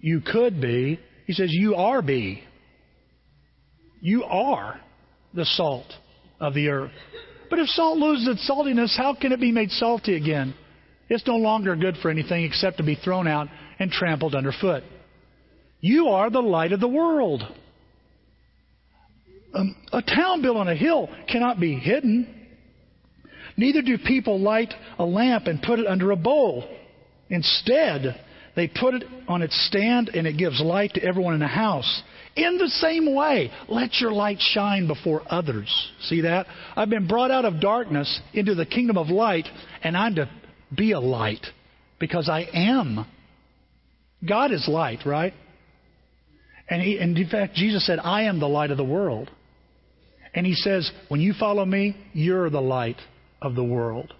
you 0.00 0.20
could 0.20 0.60
be. 0.60 0.98
He 1.26 1.32
says, 1.32 1.50
You 1.50 1.74
are 1.74 2.02
be. 2.02 2.42
You 4.00 4.24
are 4.24 4.80
the 5.34 5.44
salt 5.44 5.92
of 6.40 6.54
the 6.54 6.68
earth. 6.68 6.92
But 7.50 7.58
if 7.58 7.68
salt 7.68 7.98
loses 7.98 8.28
its 8.28 8.48
saltiness, 8.48 8.96
how 8.96 9.14
can 9.14 9.32
it 9.32 9.40
be 9.40 9.50
made 9.50 9.72
salty 9.72 10.14
again? 10.14 10.54
It's 11.08 11.26
no 11.26 11.34
longer 11.34 11.74
good 11.74 11.96
for 12.00 12.08
anything 12.08 12.44
except 12.44 12.76
to 12.76 12.84
be 12.84 12.94
thrown 12.94 13.26
out 13.26 13.48
and 13.80 13.90
trampled 13.90 14.36
underfoot. 14.36 14.84
You 15.80 16.08
are 16.08 16.30
the 16.30 16.40
light 16.40 16.72
of 16.72 16.78
the 16.78 16.88
world. 16.88 17.42
Um, 19.52 19.74
a 19.92 20.00
town 20.00 20.42
built 20.42 20.56
on 20.56 20.68
a 20.68 20.76
hill 20.76 21.08
cannot 21.28 21.58
be 21.58 21.74
hidden. 21.74 22.32
Neither 23.56 23.82
do 23.82 23.98
people 23.98 24.38
light 24.38 24.72
a 24.98 25.04
lamp 25.04 25.46
and 25.46 25.60
put 25.60 25.80
it 25.80 25.86
under 25.88 26.12
a 26.12 26.16
bowl. 26.16 26.64
Instead, 27.28 28.20
they 28.54 28.68
put 28.68 28.94
it 28.94 29.04
on 29.26 29.42
its 29.42 29.66
stand 29.66 30.10
and 30.10 30.26
it 30.26 30.38
gives 30.38 30.60
light 30.60 30.94
to 30.94 31.02
everyone 31.02 31.34
in 31.34 31.40
the 31.40 31.48
house. 31.48 32.02
In 32.36 32.58
the 32.58 32.68
same 32.68 33.14
way, 33.14 33.50
let 33.68 34.00
your 34.00 34.12
light 34.12 34.38
shine 34.40 34.86
before 34.86 35.22
others. 35.26 35.68
See 36.02 36.22
that? 36.22 36.46
I've 36.76 36.90
been 36.90 37.08
brought 37.08 37.30
out 37.30 37.44
of 37.44 37.60
darkness 37.60 38.20
into 38.32 38.54
the 38.54 38.66
kingdom 38.66 38.96
of 38.96 39.08
light, 39.08 39.46
and 39.82 39.96
I'm 39.96 40.14
to 40.14 40.30
be 40.76 40.92
a 40.92 41.00
light 41.00 41.44
because 41.98 42.28
I 42.28 42.46
am. 42.52 43.04
God 44.26 44.52
is 44.52 44.68
light, 44.68 45.00
right? 45.04 45.34
And, 46.68 46.80
he, 46.80 46.98
and 46.98 47.18
in 47.18 47.28
fact, 47.28 47.54
Jesus 47.54 47.84
said, 47.84 47.98
I 47.98 48.22
am 48.22 48.38
the 48.38 48.48
light 48.48 48.70
of 48.70 48.76
the 48.76 48.84
world. 48.84 49.28
And 50.34 50.46
he 50.46 50.54
says, 50.54 50.90
when 51.08 51.20
you 51.20 51.34
follow 51.38 51.64
me, 51.64 51.96
you're 52.12 52.48
the 52.48 52.60
light 52.60 52.98
of 53.42 53.56
the 53.56 53.64
world. 53.64 54.14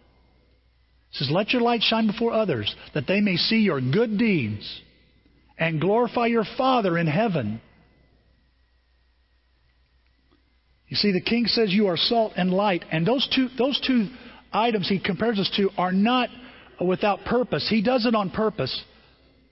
It 1.12 1.16
says, 1.16 1.30
Let 1.30 1.50
your 1.50 1.62
light 1.62 1.82
shine 1.82 2.06
before 2.06 2.32
others, 2.32 2.74
that 2.94 3.06
they 3.06 3.20
may 3.20 3.36
see 3.36 3.58
your 3.58 3.80
good 3.80 4.18
deeds 4.18 4.80
and 5.58 5.80
glorify 5.80 6.26
your 6.26 6.44
Father 6.56 6.96
in 6.96 7.06
heaven. 7.06 7.60
You 10.90 10.96
see, 10.96 11.12
the 11.12 11.20
king 11.20 11.46
says 11.46 11.72
you 11.72 11.86
are 11.86 11.96
salt 11.96 12.32
and 12.36 12.52
light, 12.52 12.84
and 12.90 13.06
those 13.06 13.26
two, 13.34 13.48
those 13.56 13.80
two 13.86 14.08
items 14.52 14.88
he 14.88 14.98
compares 14.98 15.38
us 15.38 15.50
to 15.56 15.70
are 15.78 15.92
not 15.92 16.28
without 16.84 17.24
purpose. 17.24 17.66
He 17.70 17.80
does 17.80 18.06
it 18.06 18.14
on 18.16 18.30
purpose. 18.30 18.82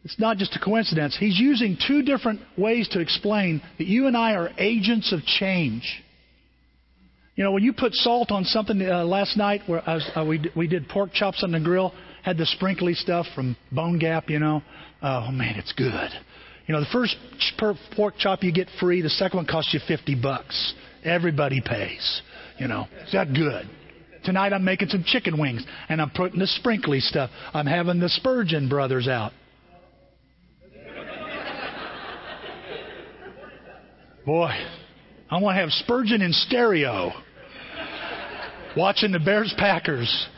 It's 0.04 0.18
not 0.18 0.36
just 0.36 0.56
a 0.56 0.58
coincidence. 0.58 1.16
He's 1.18 1.38
using 1.38 1.78
two 1.86 2.02
different 2.02 2.40
ways 2.56 2.88
to 2.88 3.00
explain 3.00 3.62
that 3.78 3.86
you 3.86 4.08
and 4.08 4.16
I 4.16 4.34
are 4.34 4.50
agents 4.58 5.12
of 5.12 5.24
change. 5.24 6.02
You 7.36 7.44
know, 7.44 7.52
when 7.52 7.62
you 7.62 7.72
put 7.72 7.94
salt 7.94 8.32
on 8.32 8.44
something 8.44 8.82
uh, 8.82 9.04
last 9.04 9.36
night, 9.36 9.62
where 9.66 9.80
was, 9.86 10.10
uh, 10.16 10.24
we 10.24 10.44
we 10.56 10.66
did 10.66 10.88
pork 10.88 11.12
chops 11.12 11.44
on 11.44 11.52
the 11.52 11.60
grill, 11.60 11.94
had 12.24 12.36
the 12.36 12.46
sprinkly 12.46 12.94
stuff 12.94 13.26
from 13.36 13.56
Bone 13.70 14.00
Gap. 14.00 14.28
You 14.28 14.40
know, 14.40 14.62
oh 15.02 15.30
man, 15.30 15.54
it's 15.56 15.72
good. 15.72 16.10
You 16.66 16.74
know, 16.74 16.80
the 16.80 16.86
first 16.92 17.16
pork 17.94 18.14
chop 18.18 18.42
you 18.42 18.52
get 18.52 18.66
free, 18.80 19.02
the 19.02 19.08
second 19.08 19.36
one 19.36 19.46
costs 19.46 19.72
you 19.72 19.78
fifty 19.86 20.20
bucks. 20.20 20.74
Everybody 21.08 21.60
pays. 21.60 22.22
You 22.58 22.68
know, 22.68 22.86
is 23.06 23.12
that 23.12 23.32
good? 23.32 23.68
Tonight 24.24 24.52
I'm 24.52 24.64
making 24.64 24.88
some 24.88 25.04
chicken 25.04 25.38
wings 25.40 25.64
and 25.88 26.02
I'm 26.02 26.10
putting 26.10 26.38
the 26.38 26.46
sprinkly 26.46 27.00
stuff. 27.00 27.30
I'm 27.54 27.66
having 27.66 28.00
the 28.00 28.08
Spurgeon 28.08 28.68
brothers 28.68 29.08
out. 29.08 29.32
Boy, 34.26 34.50
I 35.30 35.40
want 35.40 35.56
to 35.56 35.60
have 35.60 35.70
Spurgeon 35.70 36.20
in 36.20 36.32
stereo 36.32 37.12
watching 38.76 39.12
the 39.12 39.18
Bears 39.18 39.54
Packers. 39.56 40.28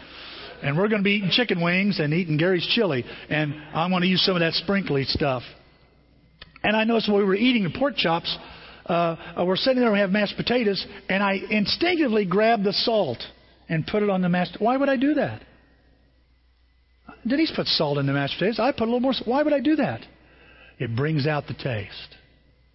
And 0.62 0.77
we're 0.77 0.89
going 0.89 1.00
to 1.00 1.05
be 1.05 1.12
eating 1.12 1.31
chicken 1.31 1.61
wings 1.61 1.99
and 1.99 2.12
eating 2.12 2.37
Gary's 2.37 2.67
chili. 2.75 3.05
And 3.29 3.55
I'm 3.75 3.91
going 3.91 4.03
to 4.03 4.09
use 4.09 4.23
some 4.25 4.37
of 4.37 4.41
that 4.41 4.53
sprinkly 4.53 5.05
stuff. 5.05 5.43
And 6.62 6.77
I 6.77 6.85
noticed 6.85 7.09
when 7.09 7.19
we 7.19 7.25
were 7.25 7.35
eating 7.35 7.65
the 7.65 7.77
pork 7.77 7.97
chops, 7.97 8.37
uh, 8.87 9.45
we're 9.47 9.57
sitting 9.57 9.79
there 9.79 9.89
and 9.89 9.95
we 9.95 10.01
have 10.01 10.11
mashed 10.11 10.37
potatoes, 10.37 10.85
and 11.09 11.23
I 11.23 11.35
instinctively 11.51 12.25
grabbed 12.25 12.65
the 12.65 12.73
salt 12.73 13.19
and 13.69 13.87
put 13.87 14.03
it 14.03 14.11
on 14.11 14.23
the 14.23 14.29
mashed. 14.29 14.57
Why 14.59 14.77
would 14.77 14.89
I 14.89 14.97
do 14.97 15.15
that? 15.15 15.43
Denise 17.27 17.53
put 17.55 17.67
salt 17.67 17.99
in 17.99 18.07
the 18.07 18.13
mashed 18.13 18.35
potatoes. 18.39 18.59
I 18.59 18.73
put 18.73 18.83
a 18.83 18.85
little 18.85 19.01
more. 19.01 19.13
Why 19.25 19.43
would 19.43 19.53
I 19.53 19.61
do 19.61 19.77
that? 19.77 20.01
It 20.79 20.97
brings 20.97 21.27
out 21.27 21.47
the 21.47 21.55
taste. 21.55 22.17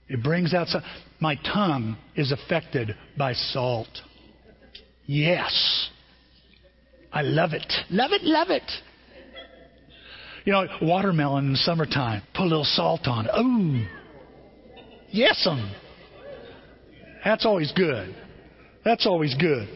It 0.08 0.24
brings 0.24 0.54
out 0.54 0.68
some. 0.68 0.84
My 1.20 1.36
tongue 1.36 1.98
is 2.16 2.32
affected 2.32 2.96
by 3.18 3.34
salt. 3.34 3.88
Yes. 5.06 5.90
I 7.12 7.22
love 7.22 7.54
it. 7.54 7.72
Love 7.90 8.12
it, 8.12 8.24
love 8.24 8.50
it. 8.50 8.70
You 10.44 10.54
know, 10.54 10.68
watermelon 10.82 11.48
in 11.48 11.52
the 11.54 11.58
summertime. 11.58 12.22
Put 12.36 12.44
a 12.44 12.50
little 12.50 12.64
salt 12.64 13.08
on 13.08 13.26
it. 13.26 13.32
Ooh. 13.36 13.88
Yes'm. 15.12 15.72
That's 17.26 17.46
always 17.46 17.74
good. 17.74 18.16
That's 18.86 19.08
always 19.08 19.36
good. 19.36 19.68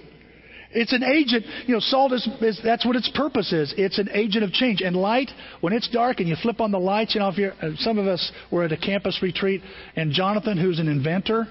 It's 0.71 0.93
an 0.93 1.03
agent. 1.03 1.45
You 1.65 1.73
know, 1.73 1.79
salt 1.79 2.13
is, 2.13 2.27
is, 2.41 2.61
that's 2.63 2.85
what 2.85 2.95
its 2.95 3.09
purpose 3.15 3.51
is. 3.51 3.73
It's 3.75 3.97
an 3.97 4.09
agent 4.13 4.43
of 4.43 4.51
change. 4.51 4.81
And 4.81 4.95
light, 4.95 5.31
when 5.61 5.73
it's 5.73 5.89
dark 5.89 6.19
and 6.19 6.29
you 6.29 6.35
flip 6.41 6.61
on 6.61 6.71
the 6.71 6.79
lights, 6.79 7.15
you 7.15 7.21
know, 7.21 7.29
if 7.29 7.37
you're, 7.37 7.53
uh, 7.53 7.71
some 7.77 7.97
of 7.97 8.05
us 8.05 8.31
were 8.51 8.63
at 8.65 8.71
a 8.71 8.77
campus 8.77 9.19
retreat, 9.23 9.61
and 9.95 10.11
Jonathan, 10.11 10.59
who's 10.59 10.79
an 10.79 10.87
inventor, 10.87 11.47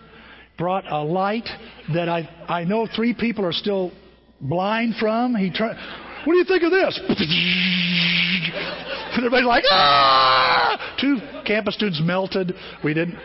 brought 0.57 0.85
a 0.91 1.03
light 1.03 1.49
that 1.95 2.09
I 2.09 2.29
I 2.49 2.65
know 2.65 2.87
three 2.95 3.13
people 3.13 3.45
are 3.45 3.53
still 3.53 3.91
blind 4.41 4.95
from. 5.01 5.35
He 5.35 5.51
tried. 5.51 5.77
What 6.25 6.33
do 6.33 6.39
you 6.39 6.45
think 6.45 6.63
of 6.63 6.71
this? 6.71 7.01
And 9.09 9.25
everybody's 9.27 9.49
like, 9.49 9.65
ah! 9.69 10.97
Two 11.01 11.19
campus 11.45 11.75
students 11.75 12.01
melted. 12.05 12.53
We 12.85 12.95
didn't. 12.95 13.19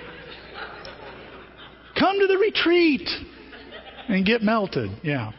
Come 1.98 2.20
to 2.20 2.28
the 2.28 2.38
retreat 2.38 3.08
and 4.10 4.26
get 4.26 4.42
melted. 4.42 4.90
Yeah. 5.04 5.32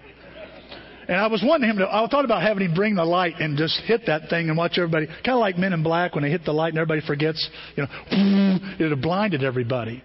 And 1.07 1.19
I 1.19 1.27
was 1.27 1.43
wanting 1.45 1.69
him 1.69 1.79
to, 1.79 1.87
I 1.87 2.07
thought 2.09 2.25
about 2.25 2.43
having 2.43 2.65
him 2.65 2.75
bring 2.75 2.95
the 2.95 3.05
light 3.05 3.35
and 3.39 3.59
just 3.59 3.79
hit 3.83 4.03
that 4.07 4.31
thing 4.31 4.49
and 4.49 4.57
watch 4.57 4.79
everybody, 4.79 5.07
kind 5.07 5.31
of 5.31 5.41
like 5.41 5.59
Men 5.59 5.73
in 5.73 5.83
Black 5.83 6.15
when 6.15 6.25
they 6.25 6.31
hit 6.31 6.45
the 6.45 6.53
light 6.53 6.71
and 6.71 6.79
everybody 6.79 7.07
forgets, 7.07 7.49
you 7.77 7.83
know, 7.83 7.89
it 8.79 8.89
had 8.89 9.03
blinded 9.03 9.45
everybody. 9.45 10.03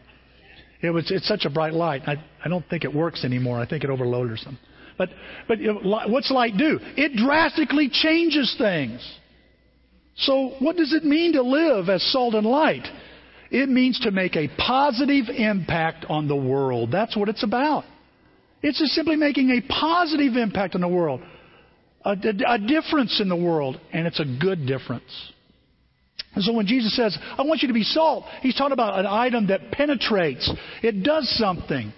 It 0.82 0.92
was, 0.92 1.10
it's 1.12 1.28
such 1.28 1.46
a 1.46 1.50
bright 1.50 1.74
light. 1.74 2.02
I, 2.06 2.24
I 2.44 2.50
don't 2.50 2.66
think 2.70 2.84
it 2.84 2.94
works 2.94 3.24
anymore. 3.24 3.60
I 3.60 3.66
think 3.66 3.84
it 3.84 3.90
overloaded 3.90 4.40
some. 4.40 4.58
But, 4.98 5.10
but 5.48 5.60
know, 5.60 5.80
what's 6.08 6.30
light 6.32 6.58
do? 6.58 6.80
It 6.98 7.16
drastically 7.16 7.90
changes 7.90 8.54
things. 8.58 9.18
So 10.18 10.56
what 10.60 10.76
does 10.76 10.94
it 10.94 11.06
mean 11.06 11.34
to 11.34 11.42
live 11.42 11.88
as 11.88 12.04
salt 12.12 12.34
and 12.34 12.46
light? 12.46 12.86
It 13.52 13.70
means 13.70 14.00
to 14.02 14.12
make 14.12 14.36
a 14.36 14.48
positive 14.58 15.26
impact 15.30 16.06
on 16.08 16.28
the 16.28 16.36
world. 16.36 16.92
That's 16.92 17.18
what 17.18 17.30
it's 17.30 17.44
about. 17.44 17.84
It's 18.62 18.80
just 18.80 18.92
simply 18.92 19.16
making 19.16 19.50
a 19.50 19.62
positive 19.62 20.36
impact 20.36 20.76
on 20.76 20.82
the 20.82 20.88
world, 20.88 21.22
a, 22.04 22.12
a, 22.12 22.54
a 22.54 22.58
difference 22.60 23.20
in 23.22 23.30
the 23.30 23.36
world, 23.36 23.80
and 23.92 24.06
it's 24.06 24.20
a 24.20 24.26
good 24.40 24.68
difference. 24.68 25.32
And 26.36 26.44
so 26.44 26.54
when 26.54 26.68
Jesus 26.68 26.96
says, 26.96 27.18
I 27.38 27.42
want 27.42 27.62
you 27.62 27.70
to 27.70 27.74
be 27.74 27.84
salt, 27.84 28.26
he's 28.42 28.56
talking 28.56 28.74
about 28.74 29.00
an 29.00 29.08
item 29.08 29.48
that 29.48 29.72
penetrates. 29.72 30.52
It 30.84 31.04
does 31.04 31.28
something. 31.38 31.92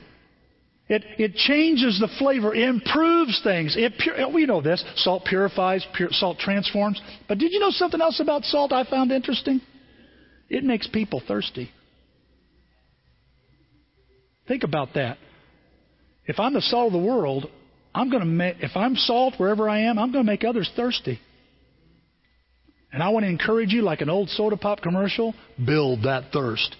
It, 0.87 1.03
it 1.17 1.35
changes 1.35 1.99
the 1.99 2.09
flavor, 2.19 2.53
improves 2.53 3.41
things. 3.43 3.75
It 3.77 3.93
pur- 3.97 4.29
we 4.33 4.45
know 4.45 4.61
this. 4.61 4.83
Salt 4.97 5.25
purifies, 5.25 5.85
pure, 5.95 6.09
salt 6.11 6.37
transforms. 6.37 7.01
But 7.27 7.39
did 7.39 7.51
you 7.51 7.59
know 7.59 7.71
something 7.71 8.01
else 8.01 8.19
about 8.19 8.43
salt 8.43 8.71
I 8.71 8.83
found 8.83 9.11
interesting? 9.11 9.61
It 10.51 10.65
makes 10.65 10.85
people 10.85 11.23
thirsty. 11.25 11.71
Think 14.49 14.63
about 14.63 14.95
that. 14.95 15.17
If 16.25 16.41
I'm 16.41 16.53
the 16.53 16.61
salt 16.61 16.87
of 16.87 16.91
the 16.91 17.07
world, 17.07 17.49
I'm 17.95 18.09
going 18.09 18.19
to 18.19 18.27
make, 18.27 18.57
if 18.59 18.75
I'm 18.75 18.97
salt 18.97 19.35
wherever 19.37 19.69
I 19.69 19.83
am, 19.83 19.97
I'm 19.97 20.11
going 20.11 20.25
to 20.25 20.29
make 20.29 20.43
others 20.43 20.69
thirsty. 20.75 21.21
And 22.91 23.01
I 23.01 23.09
want 23.09 23.23
to 23.23 23.29
encourage 23.29 23.71
you, 23.71 23.81
like 23.81 24.01
an 24.01 24.09
old 24.09 24.27
soda 24.27 24.57
pop 24.57 24.81
commercial, 24.81 25.33
build 25.65 26.03
that 26.03 26.33
thirst. 26.33 26.75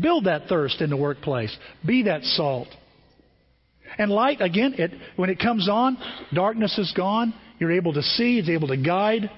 Build 0.00 0.24
that 0.24 0.48
thirst 0.48 0.80
in 0.80 0.90
the 0.90 0.96
workplace. 0.96 1.56
Be 1.86 2.02
that 2.02 2.24
salt. 2.24 2.66
And 3.96 4.10
light, 4.10 4.40
again, 4.40 4.74
it, 4.76 4.90
when 5.14 5.30
it 5.30 5.38
comes 5.38 5.68
on, 5.68 5.98
darkness 6.34 6.76
is 6.78 6.92
gone. 6.96 7.32
You're 7.60 7.76
able 7.76 7.92
to 7.92 8.02
see, 8.02 8.40
it's 8.40 8.48
able 8.48 8.66
to 8.68 8.76
guide. 8.76 9.30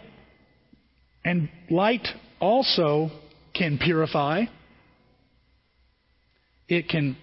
And 1.26 1.50
light 1.68 2.08
also 2.40 3.10
can 3.54 3.78
purify. 3.78 4.44
It 6.68 6.88
can 6.88 7.16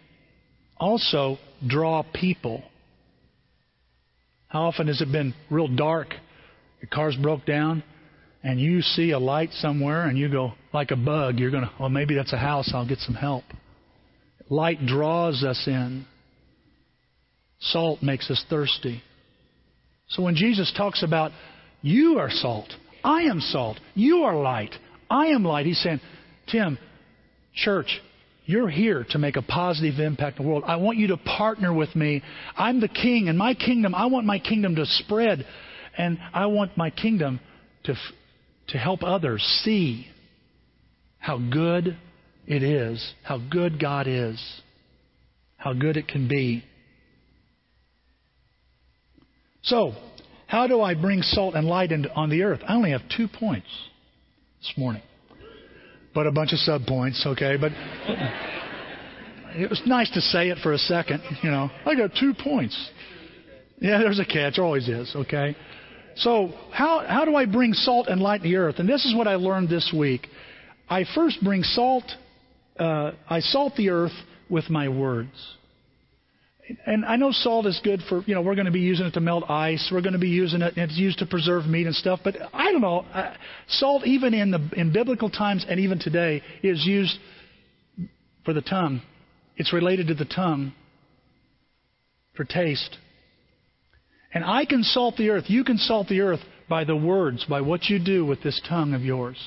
also 0.78 1.38
draw 1.66 2.04
people. 2.14 2.64
How 4.48 4.64
often 4.64 4.88
has 4.88 5.02
it 5.02 5.12
been 5.12 5.34
real 5.50 5.68
dark? 5.68 6.10
Your 6.82 6.90
car's 6.92 7.16
broke 7.16 7.46
down, 7.46 7.84
and 8.44 8.60
you 8.60 8.82
see 8.82 9.12
a 9.12 9.20
light 9.20 9.52
somewhere, 9.54 10.08
and 10.08 10.18
you 10.18 10.30
go, 10.30 10.54
like 10.74 10.92
a 10.92 10.96
bug, 10.96 11.40
you're 11.40 11.52
going 11.52 11.64
to, 11.64 11.72
well, 11.80 11.90
maybe 11.90 12.16
that's 12.16 12.34
a 12.34 12.38
house, 12.38 12.72
I'll 12.74 12.88
get 12.88 13.00
some 13.00 13.16
help. 13.16 13.44
Light 14.50 14.86
draws 14.86 15.44
us 15.44 15.64
in. 15.68 16.06
Salt 17.60 18.04
makes 18.04 18.30
us 18.30 18.44
thirsty. 18.50 19.02
So 20.10 20.22
when 20.22 20.36
Jesus 20.36 20.72
talks 20.76 21.02
about, 21.02 21.32
you 21.82 22.20
are 22.20 22.30
salt, 22.30 22.72
I 23.04 23.24
am 23.24 23.40
salt, 23.40 23.80
you 23.96 24.24
are 24.24 24.36
light, 24.36 24.76
I 25.10 25.28
am 25.28 25.44
light, 25.44 25.66
he's 25.66 25.80
saying, 25.82 26.02
Tim, 26.48 26.78
church, 27.54 28.02
you're 28.46 28.70
here 28.70 29.06
to 29.10 29.18
make 29.18 29.38
a 29.38 29.42
positive 29.42 30.00
impact 30.00 30.40
in 30.40 30.46
the 30.46 30.50
world. 30.50 30.64
I 30.68 30.76
want 30.76 30.98
you 30.98 31.08
to 31.08 31.18
partner 31.18 31.74
with 31.74 31.96
me. 31.96 32.22
I'm 32.56 32.80
the 32.80 32.88
king, 32.88 33.28
and 33.28 33.38
my 33.38 33.54
kingdom, 33.54 33.96
I 33.96 34.06
want 34.06 34.26
my 34.26 34.40
kingdom 34.40 34.76
to 34.76 34.86
spread, 34.86 35.46
and 35.98 36.20
I 36.34 36.46
want 36.48 36.78
my 36.78 36.90
kingdom 36.90 37.40
to, 37.86 37.96
to 38.70 38.78
help 38.78 39.04
others 39.04 39.42
see 39.64 40.08
how 41.18 41.40
good 41.40 41.98
it 42.46 42.62
is, 42.62 43.14
how 43.24 43.40
good 43.40 43.80
God 43.80 44.08
is, 44.08 44.40
how 45.58 45.74
good 45.74 45.98
it 45.98 46.08
can 46.08 46.28
be. 46.28 46.64
So, 49.64 49.94
how 50.46 50.68
do 50.68 50.82
I 50.82 50.94
bring 50.94 51.24
salt 51.24 51.56
and 51.56 51.66
light 51.66 51.92
into, 51.92 52.14
on 52.14 52.30
the 52.30 52.44
earth? 52.44 52.60
I 52.68 52.76
only 52.76 52.92
have 52.92 53.02
two 53.18 53.28
points 53.28 53.66
this 54.66 54.78
morning 54.78 55.02
but 56.16 56.26
a 56.26 56.32
bunch 56.32 56.54
of 56.54 56.60
sub 56.60 56.86
points, 56.88 57.24
okay? 57.28 57.58
But 57.58 57.74
it 59.54 59.70
was 59.70 59.82
nice 59.86 60.10
to 60.12 60.22
say 60.22 60.50
it 60.50 60.58
for 60.64 60.72
a 60.72 60.78
second, 60.78 61.22
you 61.44 61.52
know. 61.52 61.70
I 61.86 61.94
got 61.94 62.12
two 62.18 62.34
points. 62.34 62.90
Yeah, 63.80 64.00
there's 64.00 64.20
a 64.20 64.26
catch, 64.26 64.58
always 64.58 64.88
is, 64.88 65.14
okay? 65.14 65.56
So, 66.16 66.54
how, 66.72 67.06
how 67.06 67.26
do 67.26 67.36
I 67.36 67.46
bring 67.46 67.74
salt 67.74 68.08
and 68.08 68.22
light 68.22 68.38
to 68.38 68.44
the 68.44 68.56
earth? 68.56 68.76
And 68.80 68.88
this 68.88 69.04
is 69.04 69.14
what 69.14 69.28
I 69.28 69.36
learned 69.36 69.68
this 69.68 69.94
week. 69.96 70.28
I 70.90 71.04
first 71.14 71.44
bring 71.44 71.62
salt, 71.64 72.06
uh, 72.80 73.12
I 73.30 73.42
salt 73.42 73.76
the 73.76 73.90
earth 73.90 74.14
with 74.50 74.70
my 74.70 74.88
words. 74.88 75.58
And 76.86 77.06
I 77.06 77.16
know 77.16 77.32
salt 77.32 77.66
is 77.68 77.80
good 77.84 78.02
for, 78.10 78.24
you 78.26 78.34
know, 78.34 78.42
we're 78.42 78.56
going 78.56 78.66
to 78.66 78.72
be 78.72 78.80
using 78.80 79.06
it 79.06 79.14
to 79.14 79.20
melt 79.20 79.50
ice. 79.50 79.90
We're 79.92 80.02
going 80.02 80.14
to 80.14 80.20
be 80.20 80.30
using 80.30 80.62
it, 80.62 80.76
and 80.76 80.90
it's 80.90 80.98
used 80.98 81.20
to 81.20 81.26
preserve 81.26 81.66
meat 81.66 81.86
and 81.86 81.96
stuff. 81.96 82.22
But 82.24 82.36
I 82.54 82.72
don't 82.72 82.82
know. 82.82 83.06
Salt, 83.68 84.06
even 84.06 84.34
in 84.34 84.52
the 84.52 84.70
in 84.76 84.92
biblical 84.92 85.30
times 85.30 85.66
and 85.68 85.80
even 85.80 86.00
today, 86.00 86.42
is 86.64 86.84
used 86.86 87.18
for 88.44 88.54
the 88.54 88.62
tongue. 88.62 89.02
It's 89.58 89.74
related 89.74 90.08
to 90.08 90.16
the 90.16 90.26
tongue 90.26 90.74
for 92.36 92.44
taste. 92.44 92.98
And 94.34 94.44
I 94.44 94.66
can 94.66 94.84
salt 94.84 95.16
the 95.18 95.30
earth. 95.30 95.46
You 95.48 95.64
can 95.64 95.78
salt 95.78 96.08
the 96.08 96.22
earth 96.22 96.42
by 96.68 96.84
the 96.84 96.96
words, 96.96 97.46
by 97.48 97.62
what 97.62 97.86
you 97.86 98.00
do 98.04 98.26
with 98.26 98.42
this 98.44 98.60
tongue 98.68 98.94
of 98.94 99.02
yours. 99.02 99.38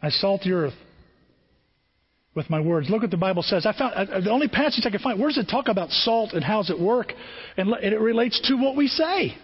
I 0.00 0.10
salt 0.10 0.42
the 0.42 0.52
earth 0.52 0.74
with 2.34 2.50
my 2.50 2.60
words. 2.60 2.90
Look 2.90 3.02
what 3.02 3.10
the 3.10 3.16
Bible 3.16 3.42
says. 3.42 3.66
I 3.66 3.72
found 3.76 4.24
the 4.24 4.30
only 4.30 4.48
passage 4.48 4.84
I 4.86 4.90
can 4.90 4.98
find. 4.98 5.18
Where 5.18 5.28
does 5.28 5.38
it 5.38 5.48
talk 5.48 5.68
about 5.68 5.90
salt 5.90 6.32
and 6.32 6.42
how 6.42 6.62
does 6.62 6.70
it 6.70 6.80
work? 6.80 7.12
And, 7.56 7.72
it 7.82 8.00
relates 8.00 8.40
to 8.48 8.56
what 8.56 8.76
we 8.76 8.88
say. 8.88 9.36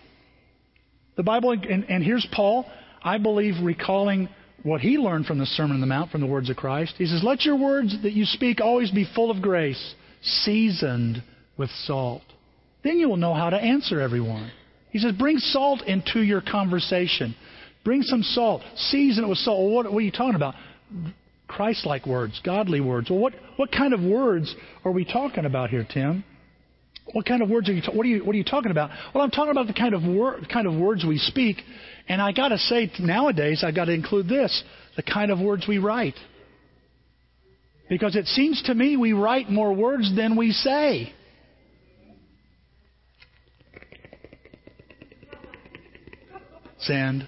The 1.17 1.23
Bible, 1.23 1.53
and, 1.53 1.85
and 1.85 2.03
here's 2.03 2.27
Paul. 2.33 2.67
I 3.03 3.19
believe 3.19 3.55
recalling 3.63 4.29
what 4.63 4.81
he 4.81 4.99
learned 4.99 5.27
from 5.27 5.39
the 5.39 5.47
Sermon 5.47 5.77
on 5.77 5.81
the 5.81 5.87
Mount, 5.87 6.11
from 6.11 6.21
the 6.21 6.27
words 6.27 6.51
of 6.51 6.57
Christ. 6.57 6.95
He 6.99 7.07
says, 7.07 7.23
"Let 7.23 7.45
your 7.45 7.57
words 7.57 7.97
that 8.03 8.13
you 8.13 8.25
speak 8.25 8.61
always 8.61 8.91
be 8.91 9.07
full 9.15 9.31
of 9.31 9.41
grace, 9.41 9.95
seasoned 10.23 11.23
with 11.57 11.71
salt. 11.85 12.23
Then 12.83 12.99
you 12.99 13.09
will 13.09 13.17
know 13.17 13.35
how 13.35 13.51
to 13.51 13.57
answer 13.57 14.01
everyone." 14.01 14.51
He 14.91 14.99
says, 14.99 15.13
"Bring 15.13 15.39
salt 15.39 15.83
into 15.83 16.21
your 16.21 16.41
conversation." 16.41 17.35
Bring 17.85 18.03
some 18.03 18.23
salt. 18.23 18.63
Season 18.77 19.25
it 19.25 19.29
with 19.29 19.39
salt. 19.39 19.59
Well, 19.59 19.75
what, 19.75 19.93
what 19.93 19.99
are 19.99 20.03
you 20.03 20.11
talking 20.11 20.35
about? 20.35 20.55
Christ 21.51 21.85
like 21.85 22.07
words, 22.07 22.41
godly 22.45 22.81
words. 22.81 23.11
Well, 23.11 23.19
what, 23.19 23.35
what 23.57 23.73
kind 23.73 23.93
of 23.93 24.01
words 24.01 24.55
are 24.85 24.93
we 24.93 25.05
talking 25.05 25.45
about 25.45 25.71
here, 25.71 25.85
Tim? 25.93 26.25
What 27.13 27.27
kind 27.27 27.43
of 27.43 27.51
words 27.51 27.69
are 27.69 27.73
you? 27.73 27.83
Ta- 27.83 27.91
what 27.93 28.07
are 28.07 28.09
you? 28.09 28.25
What 28.25 28.35
are 28.35 28.39
you 28.39 28.45
talking 28.45 28.71
about? 28.71 28.91
Well, 29.13 29.25
I'm 29.25 29.33
talking 29.33 29.51
about 29.51 29.67
the 29.67 29.73
kind 29.73 29.93
of 29.93 30.05
wor- 30.05 30.39
kind 30.51 30.69
of 30.69 30.75
words 30.75 31.05
we 31.05 31.19
speak, 31.19 31.57
and 32.09 32.23
I 32.23 32.31
got 32.31 32.49
to 32.51 32.59
say 32.59 32.91
nowadays 33.01 33.65
I've 33.67 33.75
got 33.75 33.87
to 33.87 33.93
include 33.93 34.29
this: 34.29 34.63
the 34.95 35.03
kind 35.03 35.33
of 35.33 35.41
words 35.41 35.67
we 35.67 35.79
write, 35.79 36.15
because 37.89 38.15
it 38.15 38.27
seems 38.27 38.63
to 38.67 38.75
me 38.75 38.97
we 38.97 39.13
write 39.13 39.51
more 39.51 39.73
words 39.73 40.15
than 40.15 40.37
we 40.37 40.53
say. 40.53 41.13
Send. 46.79 47.27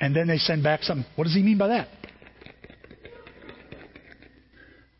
And 0.00 0.14
then 0.14 0.26
they 0.26 0.38
send 0.38 0.62
back 0.62 0.82
something. 0.82 1.06
What 1.16 1.24
does 1.24 1.34
he 1.34 1.42
mean 1.42 1.58
by 1.58 1.68
that? 1.68 1.88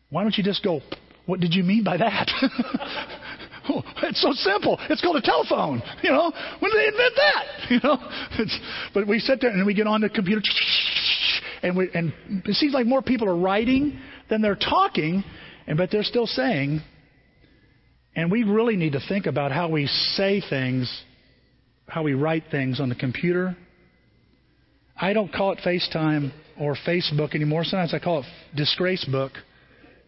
Why 0.09 0.23
don't 0.23 0.37
you 0.37 0.43
just 0.43 0.63
go, 0.63 0.81
what 1.25 1.39
did 1.39 1.53
you 1.53 1.63
mean 1.63 1.83
by 1.83 1.97
that? 1.97 2.31
oh, 3.69 3.83
it's 4.03 4.21
so 4.21 4.31
simple. 4.31 4.79
It's 4.89 5.01
called 5.01 5.17
a 5.17 5.21
telephone. 5.21 5.83
You 6.01 6.11
know, 6.11 6.31
when 6.59 6.71
did 6.71 6.79
they 6.79 6.87
invent 6.87 7.13
that? 7.15 7.45
You 7.69 7.79
know, 7.83 7.97
it's, 8.39 8.57
but 8.93 9.05
we 9.05 9.19
sit 9.19 9.41
there 9.41 9.49
and 9.49 9.65
we 9.65 9.73
get 9.73 9.87
on 9.87 9.99
the 9.99 10.07
computer, 10.07 10.41
and 11.63 11.75
we, 11.75 11.89
and 11.93 12.13
it 12.45 12.55
seems 12.55 12.73
like 12.73 12.85
more 12.85 13.01
people 13.01 13.27
are 13.27 13.35
writing 13.35 13.99
than 14.29 14.41
they're 14.41 14.55
talking, 14.55 15.21
and 15.67 15.77
but 15.77 15.91
they're 15.91 16.03
still 16.03 16.27
saying. 16.27 16.81
And 18.15 18.31
we 18.31 18.43
really 18.43 18.77
need 18.77 18.93
to 18.93 19.01
think 19.05 19.25
about 19.25 19.51
how 19.51 19.67
we 19.67 19.87
say 19.87 20.41
things, 20.49 21.03
how 21.89 22.03
we 22.03 22.13
write 22.13 22.45
things 22.49 22.79
on 22.79 22.87
the 22.87 22.95
computer 22.95 23.57
I 24.99 25.13
don't 25.13 25.31
call 25.31 25.51
it 25.51 25.59
FaceTime 25.59 26.31
or 26.59 26.75
Facebook 26.87 27.35
anymore. 27.35 27.63
Sometimes 27.63 27.93
I 27.93 27.99
call 27.99 28.19
it 28.21 28.25
disgrace 28.55 29.05
book. 29.05 29.33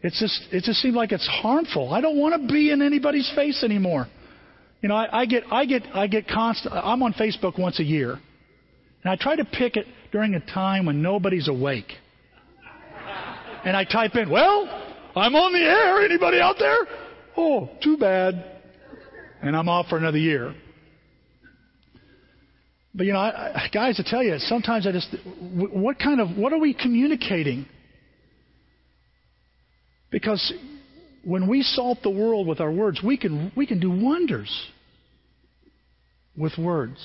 It's 0.02 0.20
just 0.20 0.54
it 0.54 0.64
just 0.64 0.80
seems 0.80 0.96
like 0.96 1.12
it's 1.12 1.28
harmful. 1.28 1.94
I 1.94 2.02
don't 2.02 2.18
want 2.18 2.42
to 2.42 2.52
be 2.52 2.72
in 2.72 2.82
anybody's 2.82 3.32
face 3.36 3.64
anymore. 3.64 4.08
You 4.82 4.90
know, 4.90 4.96
I, 4.96 5.22
I 5.22 5.26
get 5.26 5.44
I 5.52 5.66
get 5.66 5.84
I 5.94 6.08
get 6.08 6.28
constant. 6.28 6.74
I'm 6.74 7.04
on 7.04 7.14
Facebook 7.14 7.60
once 7.60 7.80
a 7.80 7.84
year, 7.84 8.14
and 8.14 9.12
I 9.12 9.18
try 9.18 9.36
to 9.36 9.46
pick 9.46 9.76
it 9.76 9.86
during 10.12 10.36
a 10.36 10.40
time 10.40 10.86
when 10.86 11.02
nobody's 11.02 11.50
awake. 11.50 11.92
And 13.66 13.76
I 13.76 13.84
type 13.84 14.16
in, 14.16 14.30
"Well, 14.30 14.68
I'm 15.16 15.36
on 15.36 15.52
the 15.52 15.60
air. 15.60 16.02
Anybody 16.02 16.40
out 16.40 16.56
there?" 16.58 16.78
Oh, 17.36 17.70
too 17.84 17.98
bad. 17.98 18.58
And 19.42 19.56
I'm 19.56 19.68
off 19.68 19.88
for 19.88 19.98
another 19.98 20.18
year. 20.18 20.54
But 23.00 23.06
you 23.06 23.14
know, 23.14 23.20
I, 23.20 23.54
I, 23.56 23.70
guys, 23.72 23.98
I 23.98 24.04
tell 24.06 24.22
you, 24.22 24.38
sometimes 24.40 24.86
I 24.86 24.92
just, 24.92 25.16
what 25.54 25.98
kind 26.00 26.20
of, 26.20 26.36
what 26.36 26.52
are 26.52 26.60
we 26.60 26.74
communicating? 26.74 27.66
Because 30.12 30.52
when 31.24 31.48
we 31.48 31.62
salt 31.62 32.00
the 32.04 32.10
world 32.10 32.46
with 32.46 32.60
our 32.60 32.70
words, 32.70 33.00
we 33.02 33.16
can 33.16 33.54
we 33.56 33.66
can 33.66 33.80
do 33.80 33.90
wonders 33.90 34.52
with 36.36 36.58
words. 36.58 36.98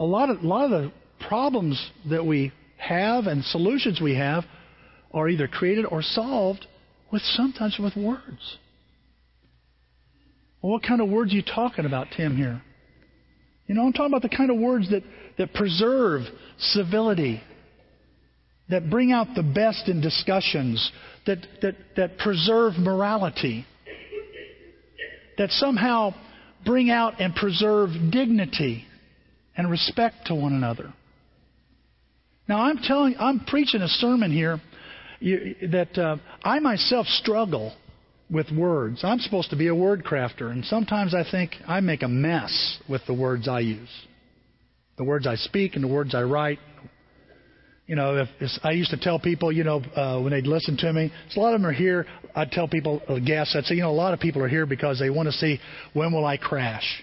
A 0.00 0.04
lot 0.04 0.30
of 0.30 0.42
a 0.42 0.46
lot 0.48 0.64
of 0.64 0.70
the 0.70 0.92
problems 1.28 1.80
that 2.10 2.26
we 2.26 2.52
have 2.76 3.26
and 3.26 3.44
solutions 3.44 4.00
we 4.00 4.16
have 4.16 4.42
are 5.14 5.28
either 5.28 5.46
created 5.46 5.86
or 5.86 6.02
solved 6.02 6.66
with 7.12 7.22
sometimes 7.22 7.78
with 7.78 7.94
words. 7.94 8.58
Well, 10.60 10.72
what 10.72 10.82
kind 10.82 11.00
of 11.00 11.08
words 11.08 11.32
are 11.32 11.36
you 11.36 11.42
talking 11.42 11.86
about, 11.86 12.08
Tim, 12.16 12.36
here? 12.36 12.62
You 13.68 13.74
know, 13.74 13.84
I'm 13.84 13.92
talking 13.92 14.12
about 14.12 14.22
the 14.22 14.34
kind 14.34 14.50
of 14.50 14.58
words 14.58 14.90
that, 14.90 15.02
that 15.36 15.52
preserve 15.52 16.22
civility, 16.58 17.40
that 18.70 18.88
bring 18.88 19.12
out 19.12 19.28
the 19.36 19.42
best 19.42 19.88
in 19.88 20.00
discussions, 20.00 20.90
that, 21.26 21.38
that, 21.60 21.74
that 21.96 22.18
preserve 22.18 22.74
morality, 22.78 23.66
that 25.36 25.50
somehow 25.50 26.14
bring 26.64 26.90
out 26.90 27.20
and 27.20 27.34
preserve 27.34 27.90
dignity 28.10 28.86
and 29.54 29.70
respect 29.70 30.16
to 30.26 30.34
one 30.34 30.54
another. 30.54 30.92
Now, 32.48 32.62
I'm 32.62 32.78
telling, 32.78 33.16
I'm 33.18 33.40
preaching 33.40 33.82
a 33.82 33.88
sermon 33.88 34.32
here 34.32 34.60
that 35.20 35.98
uh, 35.98 36.16
I 36.42 36.58
myself 36.60 37.06
struggle 37.06 37.74
with 38.30 38.50
words. 38.50 39.00
I'm 39.02 39.20
supposed 39.20 39.50
to 39.50 39.56
be 39.56 39.68
a 39.68 39.74
word 39.74 40.04
crafter, 40.04 40.50
and 40.50 40.64
sometimes 40.64 41.14
I 41.14 41.28
think 41.28 41.52
I 41.66 41.80
make 41.80 42.02
a 42.02 42.08
mess 42.08 42.78
with 42.88 43.02
the 43.06 43.14
words 43.14 43.48
I 43.48 43.60
use. 43.60 43.88
The 44.96 45.04
words 45.04 45.26
I 45.26 45.36
speak 45.36 45.74
and 45.74 45.84
the 45.84 45.88
words 45.88 46.14
I 46.14 46.22
write. 46.22 46.58
You 47.86 47.96
know, 47.96 48.16
if, 48.16 48.28
if 48.40 48.50
I 48.62 48.72
used 48.72 48.90
to 48.90 48.98
tell 48.98 49.18
people, 49.18 49.50
you 49.50 49.64
know, 49.64 49.80
uh, 49.96 50.20
when 50.20 50.32
they'd 50.32 50.46
listen 50.46 50.76
to 50.78 50.92
me, 50.92 51.10
so 51.30 51.40
a 51.40 51.42
lot 51.42 51.54
of 51.54 51.60
them 51.60 51.70
are 51.70 51.72
here. 51.72 52.04
I'd 52.34 52.50
tell 52.50 52.68
people, 52.68 53.00
uh, 53.08 53.18
guests, 53.18 53.56
I'd 53.56 53.64
say, 53.64 53.76
you 53.76 53.82
know, 53.82 53.90
a 53.90 53.92
lot 53.92 54.12
of 54.12 54.20
people 54.20 54.42
are 54.42 54.48
here 54.48 54.66
because 54.66 54.98
they 54.98 55.08
want 55.08 55.26
to 55.28 55.32
see 55.32 55.58
when 55.94 56.12
will 56.12 56.26
I 56.26 56.36
crash. 56.36 57.02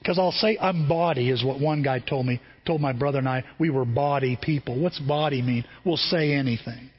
Because 0.00 0.18
I'll 0.18 0.32
say 0.32 0.58
I'm 0.60 0.88
body 0.88 1.30
is 1.30 1.44
what 1.44 1.60
one 1.60 1.82
guy 1.82 2.00
told 2.00 2.26
me. 2.26 2.40
Told 2.66 2.80
my 2.80 2.92
brother 2.92 3.18
and 3.18 3.28
I 3.28 3.44
we 3.58 3.70
were 3.70 3.84
body 3.84 4.38
people. 4.40 4.78
What's 4.78 4.98
body 4.98 5.40
mean? 5.40 5.64
We'll 5.84 5.96
say 5.96 6.32
anything. 6.32 6.90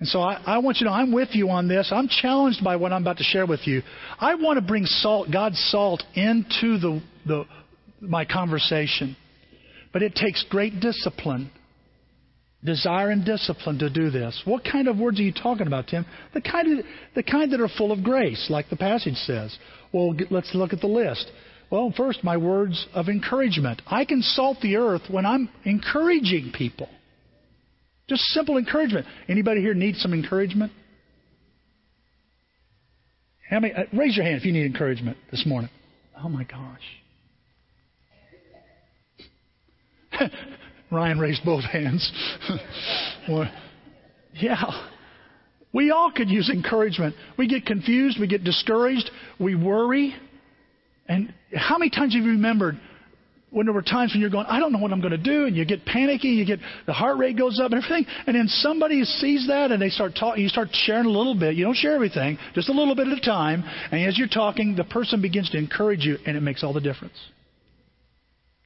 And 0.00 0.08
so 0.08 0.20
I, 0.20 0.40
I, 0.44 0.58
want 0.58 0.78
you 0.80 0.86
to 0.86 0.90
know 0.90 0.96
I'm 0.96 1.12
with 1.12 1.30
you 1.32 1.50
on 1.50 1.68
this. 1.68 1.90
I'm 1.92 2.08
challenged 2.08 2.62
by 2.64 2.76
what 2.76 2.92
I'm 2.92 3.02
about 3.02 3.18
to 3.18 3.24
share 3.24 3.46
with 3.46 3.66
you. 3.66 3.82
I 4.18 4.34
want 4.34 4.58
to 4.58 4.60
bring 4.60 4.84
salt, 4.86 5.28
God's 5.32 5.58
salt, 5.70 6.02
into 6.14 6.78
the, 6.78 7.02
the, 7.26 7.44
my 8.00 8.24
conversation. 8.24 9.16
But 9.92 10.02
it 10.02 10.16
takes 10.16 10.44
great 10.50 10.80
discipline, 10.80 11.50
desire 12.64 13.10
and 13.10 13.24
discipline 13.24 13.78
to 13.78 13.88
do 13.88 14.10
this. 14.10 14.42
What 14.44 14.64
kind 14.64 14.88
of 14.88 14.98
words 14.98 15.20
are 15.20 15.22
you 15.22 15.32
talking 15.32 15.68
about, 15.68 15.86
Tim? 15.86 16.04
The 16.34 16.40
kind, 16.40 16.80
of, 16.80 16.84
the 17.14 17.22
kind 17.22 17.52
that 17.52 17.60
are 17.60 17.68
full 17.78 17.92
of 17.92 18.02
grace, 18.02 18.48
like 18.50 18.68
the 18.68 18.76
passage 18.76 19.14
says. 19.14 19.56
Well, 19.92 20.16
let's 20.30 20.52
look 20.54 20.72
at 20.72 20.80
the 20.80 20.88
list. 20.88 21.30
Well, 21.70 21.94
first, 21.96 22.24
my 22.24 22.36
words 22.36 22.86
of 22.94 23.08
encouragement. 23.08 23.82
I 23.86 24.04
can 24.04 24.22
salt 24.22 24.58
the 24.60 24.76
earth 24.76 25.02
when 25.08 25.24
I'm 25.24 25.48
encouraging 25.64 26.52
people. 26.56 26.88
Just 28.08 28.22
simple 28.24 28.58
encouragement. 28.58 29.06
Anybody 29.28 29.60
here 29.60 29.74
need 29.74 29.96
some 29.96 30.12
encouragement? 30.12 30.72
How 33.48 33.60
many, 33.60 33.74
uh, 33.74 33.84
raise 33.92 34.16
your 34.16 34.24
hand 34.24 34.36
if 34.36 34.44
you 34.44 34.52
need 34.52 34.66
encouragement 34.66 35.16
this 35.30 35.44
morning. 35.46 35.70
Oh 36.22 36.28
my 36.28 36.44
gosh. 36.44 36.80
Ryan 40.90 41.18
raised 41.18 41.44
both 41.44 41.64
hands. 41.64 42.10
well, 43.28 43.50
yeah. 44.34 44.88
We 45.72 45.90
all 45.90 46.12
could 46.12 46.28
use 46.30 46.50
encouragement. 46.50 47.16
We 47.36 47.48
get 47.48 47.66
confused, 47.66 48.18
we 48.20 48.26
get 48.26 48.44
discouraged, 48.44 49.10
we 49.40 49.54
worry. 49.54 50.14
And 51.08 51.34
how 51.54 51.78
many 51.78 51.90
times 51.90 52.14
have 52.14 52.24
you 52.24 52.30
remembered 52.30 52.78
when 53.54 53.66
there 53.66 53.72
were 53.72 53.82
times 53.82 54.12
when 54.12 54.20
you're 54.20 54.30
going, 54.30 54.46
I 54.46 54.58
don't 54.58 54.72
know 54.72 54.80
what 54.80 54.92
I'm 54.92 55.00
going 55.00 55.12
to 55.12 55.16
do, 55.16 55.46
and 55.46 55.54
you 55.54 55.64
get 55.64 55.84
panicky, 55.84 56.28
you 56.28 56.44
get 56.44 56.58
the 56.86 56.92
heart 56.92 57.18
rate 57.18 57.38
goes 57.38 57.60
up 57.60 57.70
and 57.70 57.82
everything, 57.82 58.04
and 58.26 58.34
then 58.34 58.48
somebody 58.48 59.04
sees 59.04 59.46
that 59.46 59.70
and 59.70 59.80
they 59.80 59.90
start 59.90 60.14
talking, 60.18 60.42
you 60.42 60.48
start 60.48 60.70
sharing 60.72 61.06
a 61.06 61.10
little 61.10 61.38
bit. 61.38 61.54
You 61.54 61.64
don't 61.64 61.76
share 61.76 61.94
everything, 61.94 62.36
just 62.54 62.68
a 62.68 62.72
little 62.72 62.96
bit 62.96 63.06
at 63.06 63.16
a 63.16 63.20
time. 63.20 63.62
And 63.92 64.02
as 64.08 64.18
you're 64.18 64.26
talking, 64.26 64.74
the 64.74 64.82
person 64.82 65.22
begins 65.22 65.50
to 65.50 65.58
encourage 65.58 66.00
you, 66.00 66.18
and 66.26 66.36
it 66.36 66.40
makes 66.40 66.64
all 66.64 66.72
the 66.72 66.80
difference. 66.80 67.14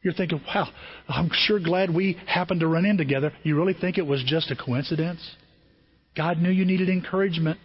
You're 0.02 0.14
thinking, 0.14 0.40
wow, 0.54 0.68
I'm 1.06 1.28
sure 1.32 1.60
glad 1.60 1.94
we 1.94 2.16
happened 2.26 2.60
to 2.60 2.66
run 2.66 2.86
in 2.86 2.96
together. 2.96 3.30
You 3.42 3.56
really 3.56 3.74
think 3.78 3.98
it 3.98 4.06
was 4.06 4.24
just 4.26 4.50
a 4.50 4.56
coincidence? 4.56 5.20
God 6.16 6.38
knew 6.38 6.50
you 6.50 6.64
needed 6.64 6.88
encouragement. 6.88 7.60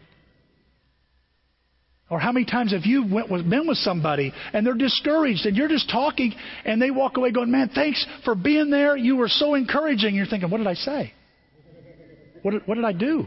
Or 2.10 2.20
how 2.20 2.32
many 2.32 2.46
times 2.46 2.74
have 2.74 2.86
you 2.86 3.06
went 3.08 3.32
with, 3.32 3.50
been 3.50 3.68
with 3.68 3.78
somebody 3.78 4.34
and 4.52 4.66
they're 4.66 4.76
discouraged 4.76 5.46
and 5.46 5.56
you're 5.56 5.70
just 5.70 5.90
talking 5.90 6.34
and 6.66 6.82
they 6.82 6.92
walk 6.92 7.18
away 7.18 7.32
going, 7.32 7.50
man, 7.50 7.72
thanks 7.74 8.06
for 8.24 8.36
being 8.36 8.70
there. 8.70 8.96
You 8.96 9.16
were 9.16 9.30
so 9.30 9.56
encouraging. 9.56 10.14
You're 10.14 10.26
thinking, 10.26 10.50
what 10.50 10.58
did 10.58 10.68
I 10.68 10.74
say? 10.76 11.14
What 12.44 12.52
did, 12.52 12.62
what 12.68 12.76
did 12.76 12.84
I 12.84 12.92
do? 12.92 13.26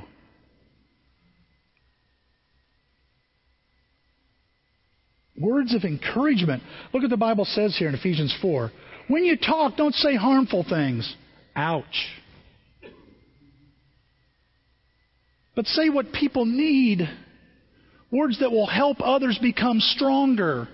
Words 5.38 5.74
of 5.74 5.84
encouragement. 5.84 6.62
Look 6.92 7.02
what 7.02 7.10
the 7.10 7.16
Bible 7.16 7.44
says 7.44 7.76
here 7.76 7.88
in 7.88 7.94
Ephesians 7.94 8.34
4. 8.40 8.70
When 9.08 9.24
you 9.24 9.36
talk, 9.36 9.76
don't 9.76 9.94
say 9.94 10.16
harmful 10.16 10.64
things. 10.68 11.14
Ouch. 11.54 11.84
But 15.54 15.66
say 15.66 15.88
what 15.88 16.12
people 16.12 16.44
need. 16.44 17.08
Words 18.16 18.40
that 18.40 18.50
will 18.50 18.66
help 18.66 18.96
others 19.00 19.38
become 19.42 19.78
stronger. 19.78 20.68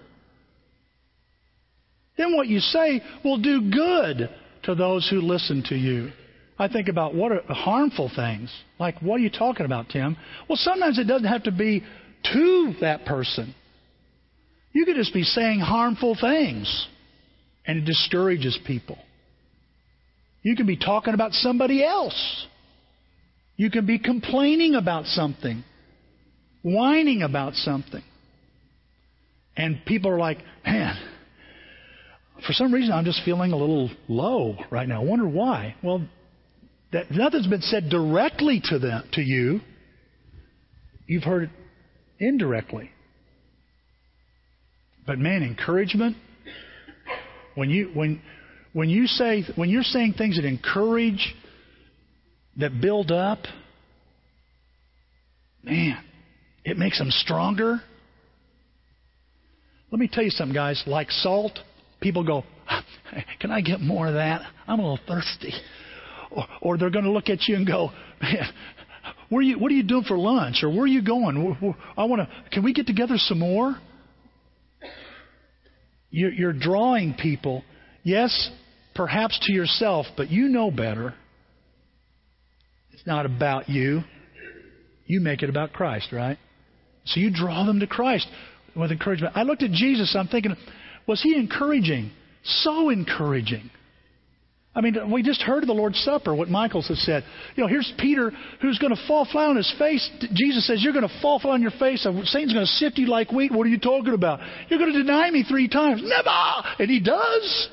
Then 2.16 2.36
what 2.36 2.46
you 2.46 2.60
say 2.60 3.02
will 3.24 3.38
do 3.38 3.68
good 3.70 4.30
to 4.62 4.74
those 4.76 5.08
who 5.10 5.20
listen 5.20 5.64
to 5.68 5.74
you. 5.74 6.12
I 6.56 6.68
think 6.68 6.88
about 6.88 7.16
what 7.16 7.32
are 7.32 7.42
harmful 7.48 8.12
things. 8.14 8.52
Like, 8.78 9.02
what 9.02 9.16
are 9.16 9.24
you 9.24 9.30
talking 9.30 9.66
about, 9.66 9.88
Tim? 9.88 10.16
Well, 10.48 10.56
sometimes 10.56 11.00
it 11.00 11.08
doesn't 11.08 11.26
have 11.26 11.42
to 11.44 11.50
be 11.50 11.82
to 12.32 12.74
that 12.80 13.06
person. 13.06 13.56
You 14.72 14.84
could 14.84 14.94
just 14.94 15.12
be 15.12 15.24
saying 15.24 15.58
harmful 15.58 16.16
things, 16.20 16.86
and 17.66 17.78
it 17.78 17.84
discourages 17.84 18.56
people. 18.64 18.98
You 20.42 20.54
can 20.54 20.66
be 20.66 20.76
talking 20.76 21.14
about 21.14 21.32
somebody 21.32 21.84
else. 21.84 22.46
You 23.56 23.68
can 23.68 23.84
be 23.84 23.98
complaining 23.98 24.76
about 24.76 25.06
something, 25.06 25.64
whining 26.62 27.22
about 27.22 27.54
something. 27.54 28.02
And 29.56 29.84
people 29.84 30.10
are 30.10 30.18
like, 30.18 30.38
man, 30.64 30.96
for 32.46 32.52
some 32.52 32.72
reason 32.72 32.92
I'm 32.92 33.04
just 33.04 33.22
feeling 33.24 33.52
a 33.52 33.56
little 33.56 33.90
low 34.08 34.56
right 34.70 34.88
now. 34.88 35.02
I 35.02 35.04
wonder 35.04 35.28
why. 35.28 35.76
Well, 35.82 36.06
that 36.92 37.10
nothing's 37.10 37.46
been 37.46 37.62
said 37.62 37.88
directly 37.88 38.60
to 38.64 38.78
them 38.78 39.04
to 39.12 39.22
you. 39.22 39.60
You've 41.06 41.24
heard 41.24 41.44
it 41.44 41.50
indirectly. 42.18 42.90
But 45.06 45.18
man, 45.18 45.42
encouragement. 45.42 46.16
When 47.54 47.68
you 47.68 47.90
when 47.92 48.22
when 48.72 48.88
you 48.88 49.06
say 49.06 49.44
when 49.56 49.68
you're 49.68 49.82
saying 49.82 50.14
things 50.16 50.36
that 50.36 50.44
encourage, 50.44 51.34
that 52.56 52.80
build 52.80 53.10
up, 53.10 53.40
man, 55.62 56.02
it 56.64 56.76
makes 56.78 56.98
them 56.98 57.10
stronger. 57.10 57.80
Let 59.90 59.98
me 59.98 60.08
tell 60.10 60.24
you 60.24 60.30
something, 60.30 60.54
guys. 60.54 60.82
Like 60.86 61.10
salt, 61.10 61.58
people 62.00 62.24
go, 62.24 62.44
"Can 63.40 63.50
I 63.50 63.60
get 63.60 63.80
more 63.80 64.08
of 64.08 64.14
that? 64.14 64.42
I'm 64.66 64.78
a 64.78 64.82
little 64.82 65.00
thirsty." 65.06 65.52
Or, 66.30 66.46
or 66.62 66.78
they're 66.78 66.90
going 66.90 67.04
to 67.04 67.10
look 67.10 67.28
at 67.28 67.46
you 67.46 67.56
and 67.56 67.66
go, 67.66 67.90
"Man, 68.20 68.52
where 69.28 69.42
you, 69.42 69.58
what 69.58 69.70
are 69.70 69.74
you 69.74 69.82
doing 69.82 70.04
for 70.04 70.16
lunch? 70.16 70.62
Or 70.62 70.70
where 70.70 70.82
are 70.82 70.86
you 70.86 71.02
going? 71.02 71.76
I 71.96 72.04
want 72.04 72.22
to. 72.22 72.50
Can 72.50 72.64
we 72.64 72.72
get 72.72 72.86
together 72.86 73.16
some 73.16 73.38
more?" 73.38 73.76
You're, 76.12 76.30
you're 76.30 76.52
drawing 76.52 77.14
people, 77.14 77.64
yes, 78.02 78.50
perhaps 78.94 79.38
to 79.44 79.52
yourself, 79.52 80.04
but 80.14 80.30
you 80.30 80.48
know 80.48 80.70
better. 80.70 81.14
It's 82.92 83.06
not 83.06 83.24
about 83.24 83.70
you. 83.70 84.02
You 85.06 85.20
make 85.20 85.42
it 85.42 85.48
about 85.48 85.72
Christ, 85.72 86.12
right? 86.12 86.36
So 87.04 87.20
you 87.20 87.30
draw 87.32 87.64
them 87.64 87.80
to 87.80 87.86
Christ 87.86 88.26
with 88.76 88.92
encouragement. 88.92 89.36
I 89.36 89.42
looked 89.42 89.62
at 89.62 89.70
Jesus, 89.70 90.14
I'm 90.18 90.28
thinking, 90.28 90.56
was 91.06 91.22
he 91.22 91.34
encouraging? 91.34 92.10
So 92.44 92.90
encouraging. 92.90 93.70
I 94.74 94.80
mean, 94.80 95.10
we 95.12 95.22
just 95.22 95.42
heard 95.42 95.62
of 95.62 95.66
the 95.66 95.74
Lord's 95.74 95.98
Supper, 96.02 96.34
what 96.34 96.48
Michaels 96.48 96.88
has 96.88 96.98
said. 97.04 97.24
You 97.56 97.62
know, 97.62 97.68
here's 97.68 97.92
Peter 97.98 98.32
who's 98.62 98.78
going 98.78 98.94
to 98.94 99.06
fall 99.06 99.28
flat 99.30 99.50
on 99.50 99.56
his 99.56 99.72
face. 99.78 100.08
Jesus 100.32 100.66
says, 100.66 100.82
You're 100.82 100.94
going 100.94 101.06
to 101.06 101.20
fall 101.20 101.38
flat 101.38 101.52
on 101.52 101.62
your 101.62 101.72
face. 101.72 102.02
Satan's 102.02 102.54
going 102.54 102.64
to 102.64 102.72
sift 102.72 102.96
you 102.96 103.06
like 103.06 103.30
wheat. 103.32 103.52
What 103.52 103.66
are 103.66 103.70
you 103.70 103.78
talking 103.78 104.14
about? 104.14 104.40
You're 104.68 104.78
going 104.78 104.92
to 104.92 104.98
deny 104.98 105.30
me 105.30 105.44
three 105.46 105.68
times. 105.68 106.00
Never! 106.02 106.30
And 106.78 106.88
he 106.90 107.00
does. 107.00 107.68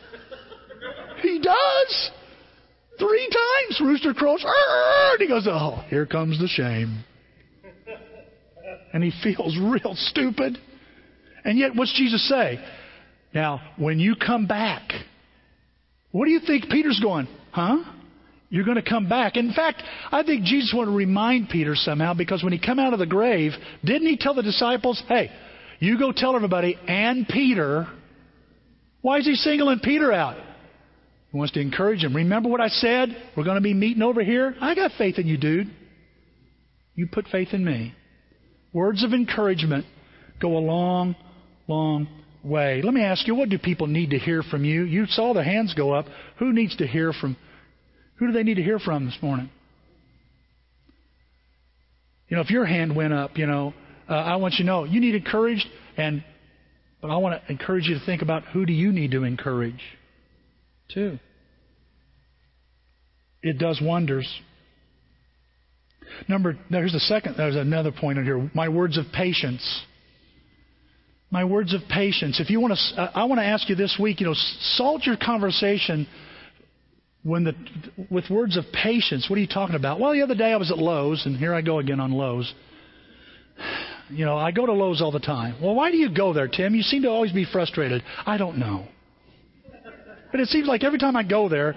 He 1.21 1.39
does. 1.39 2.11
Three 2.97 3.29
times. 3.29 3.79
Rooster 3.79 4.13
crows. 4.13 4.43
And 4.45 5.21
he 5.21 5.27
goes, 5.27 5.47
Oh, 5.49 5.85
here 5.89 6.05
comes 6.05 6.37
the 6.37 6.47
shame. 6.47 7.05
And 8.93 9.03
he 9.03 9.11
feels 9.23 9.57
real 9.57 9.93
stupid. 9.95 10.57
And 11.43 11.57
yet, 11.57 11.75
what's 11.75 11.93
Jesus 11.97 12.27
say? 12.27 12.59
Now, 13.33 13.61
when 13.77 13.99
you 13.99 14.15
come 14.15 14.47
back, 14.47 14.91
what 16.11 16.25
do 16.25 16.31
you 16.31 16.39
think 16.45 16.69
Peter's 16.69 16.99
going? 16.99 17.27
Huh? 17.51 17.83
You're 18.49 18.65
going 18.65 18.81
to 18.81 18.89
come 18.89 19.07
back. 19.07 19.37
In 19.37 19.53
fact, 19.53 19.83
I 20.11 20.23
think 20.23 20.43
Jesus 20.43 20.73
wanted 20.75 20.91
to 20.91 20.97
remind 20.97 21.49
Peter 21.49 21.75
somehow 21.75 22.15
because 22.15 22.43
when 22.43 22.51
he 22.51 22.59
come 22.59 22.79
out 22.79 22.93
of 22.93 22.99
the 22.99 23.05
grave, 23.05 23.51
didn't 23.85 24.07
he 24.07 24.17
tell 24.17 24.33
the 24.33 24.41
disciples, 24.41 25.01
hey, 25.07 25.29
you 25.79 25.99
go 25.99 26.11
tell 26.11 26.35
everybody 26.35 26.75
and 26.87 27.27
Peter. 27.27 27.87
Why 29.01 29.19
is 29.19 29.25
he 29.25 29.35
singling 29.35 29.79
Peter 29.83 30.11
out? 30.11 30.37
He 31.31 31.37
wants 31.37 31.53
to 31.53 31.61
encourage 31.61 32.03
him. 32.03 32.15
Remember 32.15 32.49
what 32.49 32.59
I 32.59 32.69
said? 32.69 33.09
We're 33.37 33.43
going 33.43 33.57
to 33.57 33.61
be 33.61 33.75
meeting 33.75 34.01
over 34.01 34.23
here. 34.23 34.55
I 34.59 34.73
got 34.73 34.91
faith 34.97 35.19
in 35.19 35.27
you, 35.27 35.37
dude. 35.37 35.69
You 36.95 37.07
put 37.11 37.27
faith 37.27 37.49
in 37.53 37.63
me. 37.63 37.93
Words 38.73 39.03
of 39.03 39.13
encouragement 39.13 39.85
go 40.41 40.57
a 40.57 40.59
long, 40.59 41.15
long 41.67 42.07
way. 42.43 42.81
Let 42.83 42.93
me 42.93 43.03
ask 43.03 43.27
you, 43.27 43.35
what 43.35 43.49
do 43.49 43.57
people 43.57 43.87
need 43.87 44.11
to 44.11 44.19
hear 44.19 44.43
from 44.43 44.63
you? 44.63 44.83
You 44.83 45.05
saw 45.07 45.33
the 45.33 45.43
hands 45.43 45.73
go 45.75 45.93
up. 45.93 46.05
Who 46.37 46.53
needs 46.53 46.75
to 46.77 46.87
hear 46.87 47.13
from? 47.13 47.35
Who 48.15 48.27
do 48.27 48.33
they 48.33 48.43
need 48.43 48.55
to 48.55 48.63
hear 48.63 48.79
from 48.79 49.05
this 49.05 49.17
morning? 49.21 49.49
You 52.27 52.37
know, 52.37 52.41
if 52.41 52.51
your 52.51 52.65
hand 52.65 52.95
went 52.95 53.11
up, 53.11 53.37
you 53.37 53.47
know, 53.47 53.73
uh, 54.07 54.13
I 54.13 54.35
want 54.35 54.55
you 54.55 54.65
to 54.65 54.67
know 54.67 54.83
you 54.83 55.01
need 55.01 55.15
encouraged, 55.15 55.65
and 55.97 56.23
but 57.01 57.09
I 57.09 57.17
want 57.17 57.41
to 57.41 57.51
encourage 57.51 57.87
you 57.87 57.97
to 57.97 58.05
think 58.05 58.21
about 58.21 58.43
who 58.45 58.65
do 58.65 58.73
you 58.73 58.91
need 58.91 59.11
to 59.11 59.23
encourage, 59.23 59.81
too. 60.93 61.17
It 63.41 63.57
does 63.57 63.81
wonders. 63.81 64.27
Number, 66.27 66.57
there's 66.69 66.93
the 66.93 66.99
second. 66.99 67.35
There's 67.37 67.55
another 67.55 67.91
point 67.91 68.19
in 68.19 68.25
here. 68.25 68.49
My 68.53 68.69
words 68.69 68.97
of 68.97 69.05
patience 69.13 69.85
my 71.31 71.43
words 71.43 71.73
of 71.73 71.81
patience. 71.89 72.39
If 72.39 72.49
you 72.49 72.59
want 72.59 72.73
to, 72.77 73.01
uh, 73.01 73.11
I 73.13 73.25
want 73.25 73.39
to 73.39 73.45
ask 73.45 73.69
you 73.69 73.75
this 73.75 73.97
week, 73.99 74.19
you 74.19 74.25
know, 74.25 74.33
salt 74.33 75.05
your 75.05 75.17
conversation 75.17 76.07
when 77.23 77.43
the, 77.43 77.53
with 78.09 78.29
words 78.29 78.57
of 78.57 78.65
patience. 78.73 79.29
What 79.29 79.37
are 79.37 79.41
you 79.41 79.47
talking 79.47 79.75
about? 79.75 79.99
Well, 79.99 80.13
the 80.13 80.23
other 80.23 80.35
day 80.35 80.51
I 80.51 80.57
was 80.57 80.71
at 80.71 80.77
Lowe's, 80.77 81.25
and 81.25 81.37
here 81.37 81.53
I 81.53 81.61
go 81.61 81.79
again 81.79 81.99
on 81.99 82.11
Lowe's. 82.11 82.51
You 84.09 84.25
know, 84.25 84.37
I 84.37 84.51
go 84.51 84.65
to 84.65 84.73
Lowe's 84.73 85.01
all 85.01 85.11
the 85.11 85.19
time. 85.19 85.55
Well, 85.61 85.75
why 85.75 85.91
do 85.91 85.97
you 85.97 86.09
go 86.11 86.33
there, 86.33 86.47
Tim? 86.47 86.73
You 86.73 86.81
seem 86.81 87.03
to 87.03 87.09
always 87.09 87.31
be 87.31 87.45
frustrated. 87.45 88.01
I 88.25 88.37
don't 88.37 88.57
know. 88.57 88.87
But 90.31 90.39
it 90.39 90.47
seems 90.47 90.67
like 90.67 90.83
every 90.83 90.97
time 90.97 91.15
I 91.15 91.23
go 91.23 91.47
there, 91.47 91.75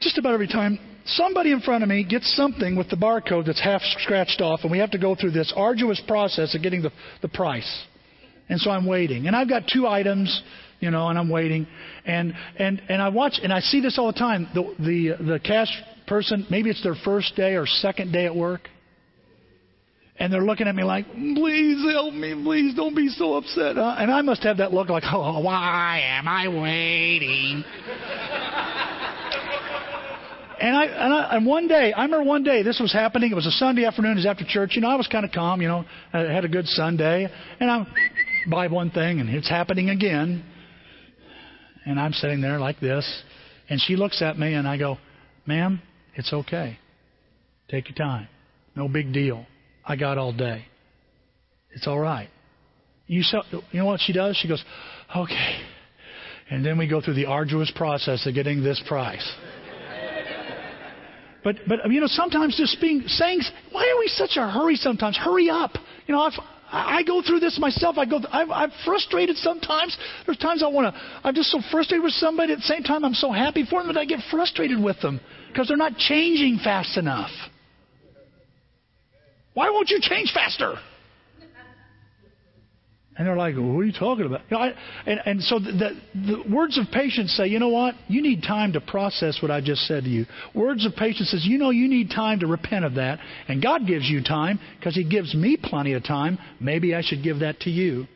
just 0.00 0.18
about 0.18 0.34
every 0.34 0.48
time, 0.48 0.78
somebody 1.06 1.52
in 1.52 1.60
front 1.60 1.82
of 1.82 1.88
me 1.88 2.04
gets 2.04 2.34
something 2.36 2.76
with 2.76 2.88
the 2.88 2.96
barcode 2.96 3.46
that's 3.46 3.60
half 3.60 3.82
scratched 3.98 4.40
off, 4.40 4.60
and 4.62 4.70
we 4.70 4.78
have 4.78 4.90
to 4.92 4.98
go 4.98 5.14
through 5.14 5.32
this 5.32 5.52
arduous 5.56 6.00
process 6.06 6.54
of 6.54 6.62
getting 6.62 6.82
the, 6.82 6.92
the 7.22 7.28
price. 7.28 7.84
And 8.48 8.60
so 8.60 8.70
I'm 8.70 8.86
waiting. 8.86 9.26
And 9.26 9.36
I've 9.36 9.48
got 9.48 9.64
two 9.72 9.86
items, 9.86 10.42
you 10.80 10.90
know, 10.90 11.08
and 11.08 11.18
I'm 11.18 11.28
waiting. 11.28 11.66
And 12.04 12.34
and 12.58 12.82
and 12.88 13.00
I 13.00 13.08
watch 13.08 13.40
and 13.42 13.52
I 13.52 13.60
see 13.60 13.80
this 13.80 13.98
all 13.98 14.12
the 14.12 14.18
time. 14.18 14.48
The 14.54 14.74
the 14.78 15.24
the 15.24 15.40
cash 15.40 15.68
person, 16.06 16.46
maybe 16.50 16.68
it's 16.70 16.82
their 16.82 16.96
first 17.04 17.34
day 17.36 17.54
or 17.54 17.66
second 17.66 18.12
day 18.12 18.26
at 18.26 18.34
work. 18.34 18.68
And 20.18 20.32
they're 20.32 20.44
looking 20.44 20.68
at 20.68 20.74
me 20.74 20.84
like, 20.84 21.10
please 21.10 21.90
help 21.90 22.12
me, 22.14 22.34
please 22.44 22.74
don't 22.74 22.94
be 22.94 23.08
so 23.08 23.34
upset. 23.34 23.76
Huh? 23.76 23.96
And 23.98 24.10
I 24.10 24.20
must 24.20 24.42
have 24.44 24.58
that 24.58 24.72
look 24.72 24.88
like, 24.88 25.02
oh, 25.10 25.40
why 25.40 26.00
am 26.04 26.28
I 26.28 26.48
waiting? 26.48 27.64
And 30.62 30.76
I, 30.76 30.84
and 30.84 31.12
I 31.12 31.36
and 31.36 31.44
one 31.44 31.66
day, 31.66 31.92
I 31.92 32.04
remember 32.04 32.24
one 32.24 32.44
day 32.44 32.62
this 32.62 32.78
was 32.78 32.92
happening. 32.92 33.32
It 33.32 33.34
was 33.34 33.46
a 33.46 33.50
Sunday 33.50 33.84
afternoon. 33.84 34.12
It 34.12 34.16
was 34.16 34.26
after 34.26 34.44
church. 34.46 34.76
You 34.76 34.80
know, 34.80 34.90
I 34.90 34.94
was 34.94 35.08
kind 35.08 35.24
of 35.24 35.32
calm. 35.32 35.60
You 35.60 35.66
know, 35.66 35.84
I 36.12 36.20
had 36.20 36.44
a 36.44 36.48
good 36.48 36.66
Sunday, 36.68 37.28
and 37.58 37.70
I'm 37.70 37.86
buy 38.46 38.66
one 38.68 38.90
thing 38.90 39.20
and 39.20 39.28
it's 39.28 39.48
happening 39.48 39.90
again. 39.90 40.44
And 41.84 41.98
I'm 41.98 42.12
sitting 42.12 42.40
there 42.40 42.58
like 42.58 42.80
this. 42.80 43.22
And 43.68 43.80
she 43.80 43.96
looks 43.96 44.22
at 44.22 44.38
me 44.38 44.54
and 44.54 44.68
I 44.68 44.78
go, 44.78 44.98
Ma'am, 45.46 45.80
it's 46.14 46.32
okay. 46.32 46.78
Take 47.68 47.88
your 47.88 47.96
time. 47.96 48.28
No 48.76 48.88
big 48.88 49.12
deal. 49.12 49.46
I 49.84 49.96
got 49.96 50.18
all 50.18 50.32
day. 50.32 50.66
It's 51.72 51.86
all 51.86 51.98
right. 51.98 52.28
You, 53.06 53.22
saw, 53.22 53.42
you 53.50 53.80
know 53.80 53.86
what 53.86 54.00
she 54.00 54.12
does? 54.12 54.36
She 54.36 54.48
goes, 54.48 54.62
Okay. 55.16 55.60
And 56.50 56.64
then 56.64 56.76
we 56.76 56.86
go 56.86 57.00
through 57.00 57.14
the 57.14 57.26
arduous 57.26 57.72
process 57.74 58.26
of 58.26 58.34
getting 58.34 58.62
this 58.62 58.82
price. 58.86 59.26
But, 61.44 61.56
but 61.66 61.90
you 61.90 62.00
know, 62.00 62.06
sometimes 62.06 62.56
just 62.56 62.80
being 62.80 63.02
saying, 63.06 63.40
why 63.72 63.88
are 63.88 63.98
we 63.98 64.08
such 64.08 64.36
a 64.36 64.48
hurry? 64.48 64.76
Sometimes 64.76 65.16
hurry 65.16 65.50
up. 65.50 65.72
You 66.06 66.14
know, 66.14 66.22
I've, 66.22 66.38
I 66.70 67.02
go 67.02 67.20
through 67.20 67.40
this 67.40 67.58
myself. 67.58 67.98
I 67.98 68.06
go, 68.06 68.20
I'm, 68.30 68.50
I'm 68.52 68.72
frustrated 68.84 69.36
sometimes. 69.36 69.96
There's 70.24 70.38
times 70.38 70.62
I 70.62 70.68
want 70.68 70.94
to. 70.94 71.00
I'm 71.24 71.34
just 71.34 71.50
so 71.50 71.60
frustrated 71.70 72.04
with 72.04 72.14
somebody. 72.14 72.52
At 72.52 72.58
the 72.58 72.62
same 72.62 72.82
time, 72.82 73.04
I'm 73.04 73.14
so 73.14 73.32
happy 73.32 73.66
for 73.68 73.82
them 73.82 73.92
that 73.92 74.00
I 74.00 74.04
get 74.04 74.20
frustrated 74.30 74.82
with 74.82 75.00
them 75.00 75.20
because 75.48 75.68
they're 75.68 75.76
not 75.76 75.96
changing 75.96 76.60
fast 76.62 76.96
enough. 76.96 77.30
Why 79.54 79.68
won't 79.70 79.90
you 79.90 79.98
change 80.00 80.32
faster? 80.32 80.76
And 83.16 83.26
they're 83.26 83.36
like, 83.36 83.54
what 83.56 83.80
are 83.80 83.84
you 83.84 83.92
talking 83.92 84.24
about? 84.24 84.40
You 84.50 84.56
know, 84.56 84.62
I, 84.62 84.72
and, 85.04 85.20
and 85.26 85.42
so 85.42 85.58
the, 85.58 85.72
the, 85.72 85.94
the 86.14 86.54
words 86.54 86.78
of 86.78 86.86
patience 86.90 87.34
say, 87.36 87.46
you 87.46 87.58
know 87.58 87.68
what? 87.68 87.94
You 88.08 88.22
need 88.22 88.42
time 88.42 88.72
to 88.72 88.80
process 88.80 89.38
what 89.42 89.50
I 89.50 89.60
just 89.60 89.82
said 89.82 90.04
to 90.04 90.10
you. 90.10 90.24
Words 90.54 90.86
of 90.86 90.94
patience 90.96 91.30
says, 91.30 91.44
you 91.44 91.58
know, 91.58 91.68
you 91.70 91.88
need 91.88 92.08
time 92.08 92.40
to 92.40 92.46
repent 92.46 92.86
of 92.86 92.94
that. 92.94 93.18
And 93.48 93.62
God 93.62 93.86
gives 93.86 94.08
you 94.08 94.22
time 94.22 94.58
because 94.78 94.94
He 94.94 95.04
gives 95.04 95.34
me 95.34 95.58
plenty 95.62 95.92
of 95.92 96.04
time. 96.04 96.38
Maybe 96.58 96.94
I 96.94 97.02
should 97.02 97.22
give 97.22 97.40
that 97.40 97.60
to 97.60 97.70
you. 97.70 98.06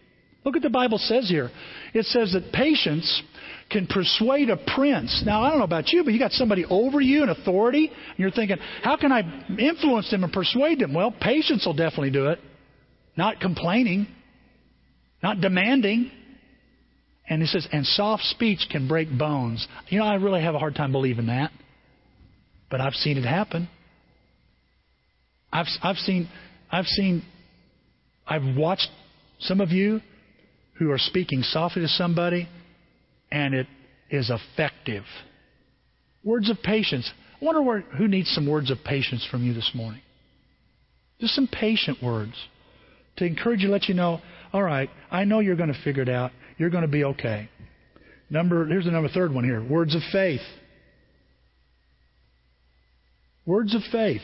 Look 0.47 0.55
what 0.55 0.63
the 0.63 0.71
Bible 0.71 0.99
says 0.99 1.29
here. 1.29 1.51
It 1.93 2.07
says 2.07 2.33
that 2.33 2.53
patience 2.53 3.23
can 3.69 3.87
persuade 3.87 4.49
a 4.49 4.57
prince. 4.57 5.25
Now, 5.27 5.43
I 5.43 5.51
don't 5.51 5.59
know 5.59 5.65
about 5.65 5.89
you, 5.89 6.05
but 6.05 6.15
you 6.15 6.19
got 6.19 6.33
somebody 6.33 6.65
over 6.65 7.01
you 7.01 7.23
in 7.23 7.29
authority, 7.29 7.89
and 7.89 8.19
you're 8.19 8.31
thinking, 8.31 8.57
how 8.83 8.97
can 8.97 9.13
I 9.13 9.45
influence 9.59 10.11
them 10.11 10.25
and 10.25 10.33
persuade 10.33 10.79
them? 10.79 10.95
Well, 10.95 11.13
patience 11.21 11.67
will 11.67 11.75
definitely 11.75 12.13
do 12.13 12.29
it. 12.29 12.39
Not 13.17 13.41
complaining 13.41 14.07
not 15.23 15.41
demanding. 15.41 16.11
And 17.29 17.43
he 17.43 17.49
says, 17.49 17.67
and 17.73 17.85
soft 17.85 18.23
speech 18.25 18.67
can 18.71 18.87
break 18.87 19.09
bones. 19.17 19.67
You 19.89 19.99
know, 19.99 20.05
I 20.05 20.15
really 20.15 20.43
have 20.43 20.55
a 20.55 20.59
hard 20.59 20.75
time 20.77 20.93
believing 20.93 21.27
that. 21.27 21.51
But 22.71 22.81
I've 22.81 22.95
seen 22.95 23.19
it 23.19 23.25
happen. 23.25 23.69
I've, 25.53 25.67
I've 25.83 25.97
seen, 25.97 26.29
I've 26.71 26.87
seen, 26.87 27.25
I've 28.27 28.57
watched 28.57 28.89
some 29.41 29.61
of 29.61 29.71
you 29.71 30.01
who 30.79 30.91
are 30.91 30.99
speaking 30.99 31.43
softly 31.43 31.83
to 31.83 31.89
somebody, 31.89 32.49
and 33.31 33.55
it 33.55 33.67
is 34.11 34.31
effective. 34.31 35.05
Words 36.23 36.51
of 36.51 36.63
patience. 36.63 37.11
I 37.41 37.45
wonder 37.45 37.63
where, 37.63 37.81
who 37.81 38.09
needs 38.09 38.31
some 38.31 38.49
words 38.49 38.71
of 38.71 38.79
patience 38.85 39.27
from 39.31 39.45
you 39.45 39.55
this 39.55 39.71
morning. 39.75 40.03
Just 41.21 41.35
some 41.35 41.49
patient 41.49 42.03
words 42.03 42.35
to 43.17 43.25
encourage 43.25 43.61
you, 43.63 43.69
let 43.69 43.89
you 43.89 43.95
know 43.95 44.21
all 44.57 44.63
right, 44.63 44.89
I 45.11 45.25
know 45.25 45.41
you're 45.41 45.55
going 45.55 45.71
to 45.71 45.79
figure 45.85 46.03
it 46.03 46.09
out. 46.09 46.31
You're 46.57 46.71
going 46.71 46.81
to 46.81 46.89
be 46.89 47.05
okay. 47.05 47.51
Number 48.31 48.65
here's 48.65 48.87
the 48.87 48.91
number 48.91 49.11
third 49.11 49.35
one 49.35 49.45
here. 49.45 49.63
Words 49.63 49.95
of 49.95 50.01
faith. 50.11 50.41
Words 53.45 53.75
of 53.75 53.83
faith. 53.93 54.23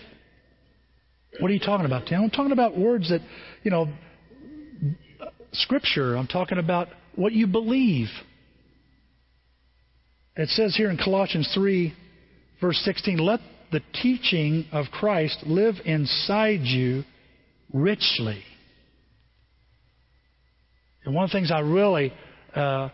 What 1.39 1.51
are 1.51 1.55
you 1.55 1.61
talking 1.61 1.85
about, 1.85 2.07
Tim? 2.07 2.23
I'm 2.23 2.31
talking 2.31 2.53
about 2.53 2.79
words 2.79 3.11
that, 3.11 3.21
you 3.63 3.71
know, 3.71 3.93
scripture. 5.53 6.17
I'm 6.17 6.27
talking 6.27 6.57
about 6.57 6.89
what 7.15 7.35
you 7.35 7.47
believe. 7.47 8.09
It 10.35 10.49
says 10.49 10.75
here 10.75 10.89
in 10.89 10.97
Colossians 10.97 11.51
3, 11.55 11.93
verse 12.59 12.81
16, 12.87 13.19
let 13.19 13.41
the 13.71 13.83
teaching 14.03 14.65
of 14.73 14.87
Christ 14.93 15.41
live 15.45 15.75
inside 15.85 16.61
you 16.63 17.05
richly. 17.71 18.43
And 21.05 21.15
one 21.15 21.25
of 21.25 21.31
the 21.31 21.37
things 21.37 21.51
I 21.51 21.61
really, 21.61 22.13
uh, 22.55 22.89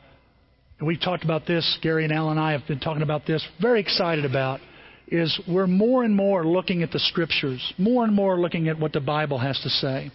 we've 0.81 1.01
talked 1.01 1.25
about 1.25 1.47
this, 1.47 1.79
Gary 1.83 2.05
and 2.05 2.13
Al 2.13 2.31
and 2.31 2.41
I 2.41 2.53
have 2.53 2.67
been 2.67 2.81
talking 2.81 3.03
about 3.03 3.27
this, 3.27 3.47
very 3.61 3.81
excited 3.81 4.25
about, 4.25 4.61
is 5.09 5.41
we're 5.49 5.67
more 5.67 6.05
and 6.05 6.15
more 6.15 6.47
looking 6.47 6.83
at 6.83 6.91
the 6.91 6.99
Scriptures, 6.99 7.73
more 7.79 8.05
and 8.05 8.15
more 8.15 8.39
looking 8.39 8.69
at 8.69 8.79
what 8.79 8.93
the 8.93 9.01
Bible 9.01 9.39
has 9.39 9.59
to 9.61 9.69
say. 9.69 10.11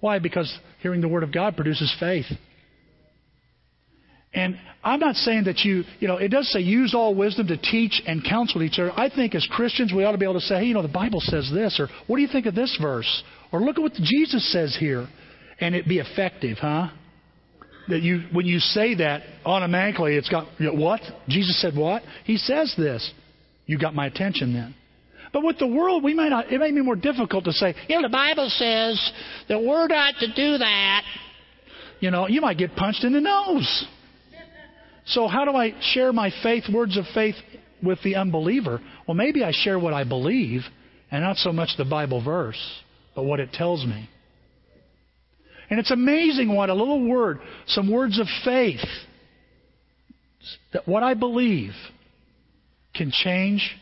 Why? 0.00 0.18
Because 0.18 0.52
hearing 0.80 1.00
the 1.00 1.08
Word 1.08 1.22
of 1.22 1.32
God 1.32 1.56
produces 1.56 1.94
faith. 2.00 2.26
And 4.34 4.58
I'm 4.82 4.98
not 4.98 5.16
saying 5.16 5.44
that 5.44 5.58
you, 5.60 5.84
you 6.00 6.08
know, 6.08 6.16
it 6.16 6.28
does 6.28 6.50
say 6.50 6.60
use 6.60 6.94
all 6.94 7.14
wisdom 7.14 7.48
to 7.48 7.56
teach 7.56 8.00
and 8.06 8.24
counsel 8.24 8.62
each 8.62 8.78
other. 8.78 8.90
I 8.96 9.10
think 9.10 9.34
as 9.34 9.46
Christians 9.50 9.92
we 9.92 10.04
ought 10.04 10.12
to 10.12 10.18
be 10.18 10.24
able 10.24 10.40
to 10.40 10.46
say, 10.46 10.60
hey, 10.60 10.64
you 10.64 10.74
know, 10.74 10.82
the 10.82 10.88
Bible 10.88 11.20
says 11.20 11.50
this, 11.52 11.78
or 11.78 11.88
what 12.06 12.16
do 12.16 12.22
you 12.22 12.28
think 12.28 12.46
of 12.46 12.54
this 12.54 12.76
verse? 12.80 13.22
Or 13.52 13.60
look 13.60 13.76
at 13.76 13.82
what 13.82 13.92
Jesus 13.94 14.50
says 14.50 14.76
here. 14.78 15.06
And 15.60 15.74
it 15.74 15.86
be 15.86 15.98
effective, 15.98 16.58
huh? 16.58 16.88
That 17.88 18.02
you 18.02 18.22
when 18.32 18.46
you 18.46 18.58
say 18.58 18.94
that 18.96 19.22
automatically 19.44 20.16
it's 20.16 20.28
got 20.28 20.46
you 20.58 20.66
know, 20.66 20.74
what? 20.74 21.00
Jesus 21.28 21.60
said 21.60 21.76
what? 21.76 22.02
He 22.24 22.36
says 22.36 22.74
this. 22.76 23.10
You 23.66 23.78
got 23.78 23.94
my 23.94 24.06
attention 24.06 24.52
then. 24.52 24.74
But 25.32 25.42
with 25.42 25.58
the 25.58 25.66
world 25.66 26.04
we 26.04 26.14
might 26.14 26.28
not 26.28 26.52
it 26.52 26.58
may 26.58 26.70
be 26.70 26.82
more 26.82 26.96
difficult 26.96 27.44
to 27.44 27.52
say 27.52 27.74
you 27.88 27.96
know 27.96 28.02
the 28.02 28.12
Bible 28.12 28.48
says 28.50 29.12
that 29.48 29.62
we're 29.62 29.86
not 29.88 30.14
to 30.20 30.26
do 30.28 30.58
that. 30.58 31.02
You 32.00 32.10
know 32.10 32.28
you 32.28 32.40
might 32.40 32.58
get 32.58 32.76
punched 32.76 33.04
in 33.04 33.12
the 33.12 33.20
nose. 33.20 33.86
So 35.04 35.26
how 35.26 35.44
do 35.44 35.52
I 35.52 35.74
share 35.80 36.12
my 36.12 36.30
faith 36.42 36.64
words 36.72 36.96
of 36.96 37.04
faith 37.12 37.34
with 37.82 37.98
the 38.04 38.14
unbeliever? 38.14 38.80
Well 39.06 39.16
maybe 39.16 39.42
I 39.42 39.50
share 39.52 39.78
what 39.78 39.92
I 39.92 40.04
believe 40.04 40.62
and 41.10 41.22
not 41.22 41.36
so 41.36 41.52
much 41.52 41.70
the 41.76 41.84
Bible 41.84 42.22
verse 42.22 42.60
but 43.14 43.24
what 43.24 43.40
it 43.40 43.52
tells 43.52 43.84
me 43.84 44.08
and 45.72 45.80
it's 45.80 45.90
amazing 45.90 46.54
what 46.54 46.68
a 46.68 46.74
little 46.74 47.08
word, 47.08 47.40
some 47.66 47.90
words 47.90 48.20
of 48.20 48.26
faith, 48.44 48.84
that 50.74 50.86
what 50.86 51.02
I 51.02 51.14
believe 51.14 51.72
can 52.94 53.10
change 53.10 53.74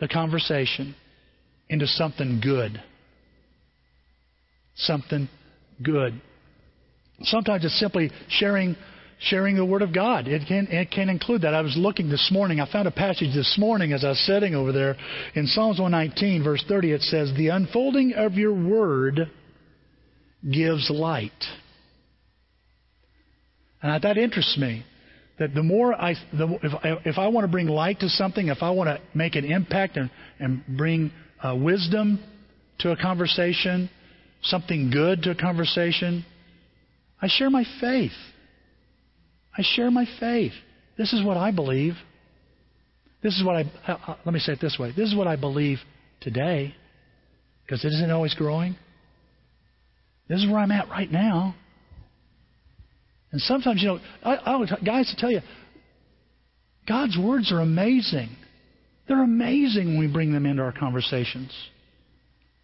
the 0.00 0.08
conversation 0.08 0.96
into 1.68 1.86
something 1.86 2.40
good. 2.42 2.82
Something 4.74 5.28
good. 5.80 6.20
Sometimes 7.22 7.64
it's 7.64 7.78
simply 7.78 8.10
sharing 8.30 8.74
sharing 9.20 9.54
the 9.54 9.64
Word 9.64 9.82
of 9.82 9.94
God. 9.94 10.26
It 10.26 10.48
can, 10.48 10.66
it 10.66 10.90
can 10.90 11.08
include 11.08 11.42
that. 11.42 11.54
I 11.54 11.60
was 11.60 11.76
looking 11.76 12.08
this 12.08 12.30
morning. 12.32 12.58
I 12.58 12.72
found 12.72 12.88
a 12.88 12.90
passage 12.90 13.32
this 13.34 13.54
morning 13.56 13.92
as 13.92 14.02
I 14.02 14.08
was 14.08 14.26
sitting 14.26 14.56
over 14.56 14.72
there 14.72 14.96
in 15.36 15.46
Psalms 15.46 15.78
119, 15.78 16.42
verse 16.42 16.64
30. 16.66 16.92
It 16.92 17.02
says, 17.02 17.30
The 17.36 17.48
unfolding 17.48 18.14
of 18.14 18.34
your 18.34 18.54
Word 18.54 19.30
gives 20.48 20.90
light. 20.90 21.32
And 23.82 24.02
that 24.02 24.18
interests 24.18 24.56
me. 24.58 24.84
That 25.38 25.54
the 25.54 25.62
more 25.62 25.94
I, 25.94 26.14
the, 26.32 26.58
if, 26.62 26.72
I, 26.74 27.08
if 27.08 27.18
I 27.18 27.28
want 27.28 27.44
to 27.44 27.48
bring 27.48 27.66
light 27.66 28.00
to 28.00 28.08
something, 28.10 28.48
if 28.48 28.58
I 28.62 28.70
want 28.70 28.88
to 28.88 29.00
make 29.16 29.36
an 29.36 29.44
impact 29.44 29.96
and, 29.96 30.10
and 30.38 30.62
bring 30.76 31.12
uh, 31.42 31.56
wisdom 31.58 32.22
to 32.80 32.90
a 32.90 32.96
conversation, 32.96 33.88
something 34.42 34.90
good 34.90 35.22
to 35.22 35.30
a 35.30 35.34
conversation, 35.34 36.26
I 37.22 37.28
share 37.28 37.48
my 37.48 37.64
faith. 37.80 38.12
I 39.56 39.62
share 39.62 39.90
my 39.90 40.06
faith. 40.18 40.52
This 40.98 41.14
is 41.14 41.24
what 41.24 41.38
I 41.38 41.50
believe. 41.50 41.94
This 43.22 43.34
is 43.34 43.44
what 43.44 43.56
I, 43.56 43.64
uh, 43.86 43.98
uh 44.06 44.16
let 44.26 44.34
me 44.34 44.40
say 44.40 44.52
it 44.52 44.60
this 44.60 44.76
way. 44.78 44.92
This 44.94 45.08
is 45.08 45.14
what 45.14 45.26
I 45.26 45.36
believe 45.36 45.78
today, 46.20 46.74
because 47.62 47.82
it 47.84 47.88
isn't 47.88 48.10
always 48.10 48.34
growing. 48.34 48.76
This 50.30 50.44
is 50.44 50.48
where 50.48 50.60
I'm 50.60 50.70
at 50.70 50.88
right 50.88 51.10
now. 51.10 51.56
And 53.32 53.40
sometimes, 53.40 53.82
you 53.82 53.88
know, 53.88 53.98
I, 54.22 54.36
I 54.36 54.56
would, 54.56 54.68
guys, 54.86 55.10
to 55.10 55.16
tell 55.20 55.30
you, 55.30 55.40
God's 56.86 57.18
words 57.18 57.50
are 57.52 57.60
amazing. 57.60 58.28
They're 59.08 59.24
amazing 59.24 59.88
when 59.88 59.98
we 59.98 60.06
bring 60.06 60.32
them 60.32 60.46
into 60.46 60.62
our 60.62 60.70
conversations. 60.72 61.52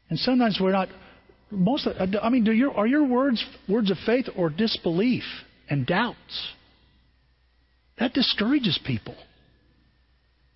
And 0.09 0.19
sometimes 0.21 0.59
we're 0.61 0.71
not. 0.71 0.89
Most, 1.51 1.89
I 1.89 2.29
mean, 2.29 2.45
do 2.45 2.53
your 2.53 2.73
are 2.73 2.87
your 2.87 3.05
words 3.05 3.45
words 3.69 3.91
of 3.91 3.97
faith 4.07 4.27
or 4.37 4.49
disbelief 4.49 5.25
and 5.69 5.85
doubts? 5.85 6.53
That 7.99 8.13
discourages 8.13 8.79
people. 8.87 9.17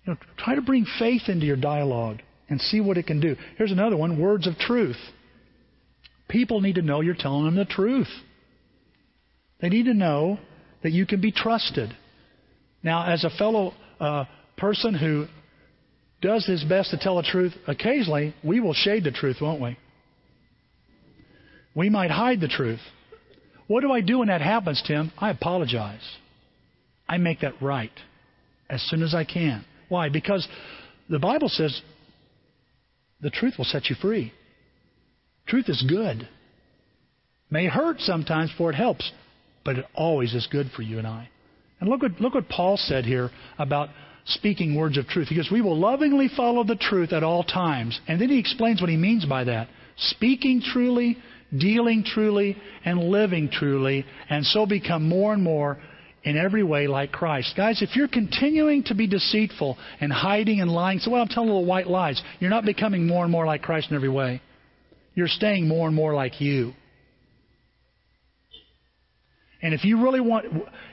You 0.05 0.13
know, 0.13 0.19
try 0.37 0.55
to 0.55 0.61
bring 0.61 0.85
faith 0.97 1.23
into 1.27 1.45
your 1.45 1.57
dialogue 1.57 2.21
and 2.47 2.61
see 2.61 2.79
what 2.79 2.97
it 2.97 3.05
can 3.05 3.19
do. 3.19 3.35
Here's 3.57 3.71
another 3.71 3.97
one: 3.97 4.17
words 4.17 4.47
of 4.47 4.57
truth. 4.57 4.97
People 6.31 6.61
need 6.61 6.75
to 6.75 6.81
know 6.81 7.01
you're 7.01 7.13
telling 7.13 7.43
them 7.43 7.55
the 7.55 7.65
truth. 7.65 8.07
They 9.59 9.67
need 9.67 9.83
to 9.83 9.93
know 9.93 10.39
that 10.81 10.93
you 10.93 11.05
can 11.05 11.19
be 11.19 11.33
trusted. 11.33 11.93
Now, 12.81 13.05
as 13.05 13.25
a 13.25 13.29
fellow 13.29 13.73
uh, 13.99 14.23
person 14.57 14.93
who 14.95 15.27
does 16.21 16.45
his 16.45 16.63
best 16.63 16.91
to 16.91 16.97
tell 16.97 17.17
the 17.17 17.23
truth, 17.23 17.53
occasionally 17.67 18.33
we 18.45 18.61
will 18.61 18.73
shade 18.73 19.03
the 19.03 19.11
truth, 19.11 19.37
won't 19.41 19.61
we? 19.61 19.77
We 21.75 21.89
might 21.89 22.11
hide 22.11 22.39
the 22.39 22.47
truth. 22.47 22.79
What 23.67 23.81
do 23.81 23.91
I 23.91 23.99
do 23.99 24.19
when 24.19 24.29
that 24.29 24.41
happens, 24.41 24.81
Tim? 24.87 25.11
I 25.17 25.31
apologize. 25.31 26.01
I 27.09 27.17
make 27.17 27.41
that 27.41 27.61
right 27.61 27.91
as 28.69 28.81
soon 28.89 29.03
as 29.03 29.13
I 29.13 29.25
can. 29.25 29.65
Why? 29.89 30.07
Because 30.07 30.47
the 31.09 31.19
Bible 31.19 31.49
says 31.49 31.81
the 33.19 33.29
truth 33.29 33.55
will 33.57 33.65
set 33.65 33.89
you 33.89 33.97
free. 34.01 34.31
Truth 35.51 35.67
is 35.67 35.83
good. 35.85 36.29
May 37.49 37.67
hurt 37.67 37.99
sometimes, 37.99 38.51
for 38.57 38.69
it 38.69 38.75
helps, 38.75 39.11
but 39.65 39.77
it 39.77 39.85
always 39.93 40.33
is 40.33 40.47
good 40.49 40.71
for 40.73 40.81
you 40.81 40.97
and 40.97 41.05
I. 41.05 41.27
And 41.81 41.89
look 41.89 42.01
what, 42.03 42.21
look 42.21 42.35
what 42.35 42.47
Paul 42.47 42.77
said 42.77 43.03
here 43.03 43.29
about 43.59 43.89
speaking 44.23 44.75
words 44.77 44.97
of 44.97 45.07
truth. 45.07 45.27
He 45.27 45.35
goes, 45.35 45.49
We 45.51 45.61
will 45.61 45.77
lovingly 45.77 46.29
follow 46.37 46.63
the 46.63 46.77
truth 46.77 47.11
at 47.11 47.21
all 47.21 47.43
times. 47.43 47.99
And 48.07 48.21
then 48.21 48.29
he 48.29 48.39
explains 48.39 48.79
what 48.79 48.89
he 48.89 48.95
means 48.95 49.25
by 49.25 49.43
that 49.43 49.67
speaking 49.97 50.61
truly, 50.61 51.17
dealing 51.57 52.05
truly, 52.05 52.55
and 52.85 53.09
living 53.09 53.49
truly, 53.51 54.05
and 54.29 54.45
so 54.45 54.65
become 54.65 55.05
more 55.05 55.33
and 55.33 55.43
more 55.43 55.79
in 56.23 56.37
every 56.37 56.63
way 56.63 56.87
like 56.87 57.11
Christ. 57.11 57.55
Guys, 57.57 57.81
if 57.81 57.97
you're 57.97 58.07
continuing 58.07 58.83
to 58.85 58.95
be 58.95 59.05
deceitful 59.05 59.77
and 59.99 60.13
hiding 60.13 60.61
and 60.61 60.71
lying, 60.71 60.99
so 60.99 61.11
well, 61.11 61.21
I'm 61.21 61.27
telling 61.27 61.49
little 61.49 61.65
white 61.65 61.87
lies, 61.87 62.21
you're 62.39 62.49
not 62.49 62.63
becoming 62.63 63.05
more 63.05 63.23
and 63.23 63.31
more 63.33 63.45
like 63.45 63.63
Christ 63.63 63.89
in 63.89 63.97
every 63.97 64.07
way. 64.07 64.41
You're 65.13 65.27
staying 65.27 65.67
more 65.67 65.87
and 65.87 65.95
more 65.95 66.13
like 66.13 66.39
you. 66.39 66.73
And 69.63 69.75
if 69.75 69.85
you 69.85 70.01
really 70.01 70.21
want, 70.21 70.45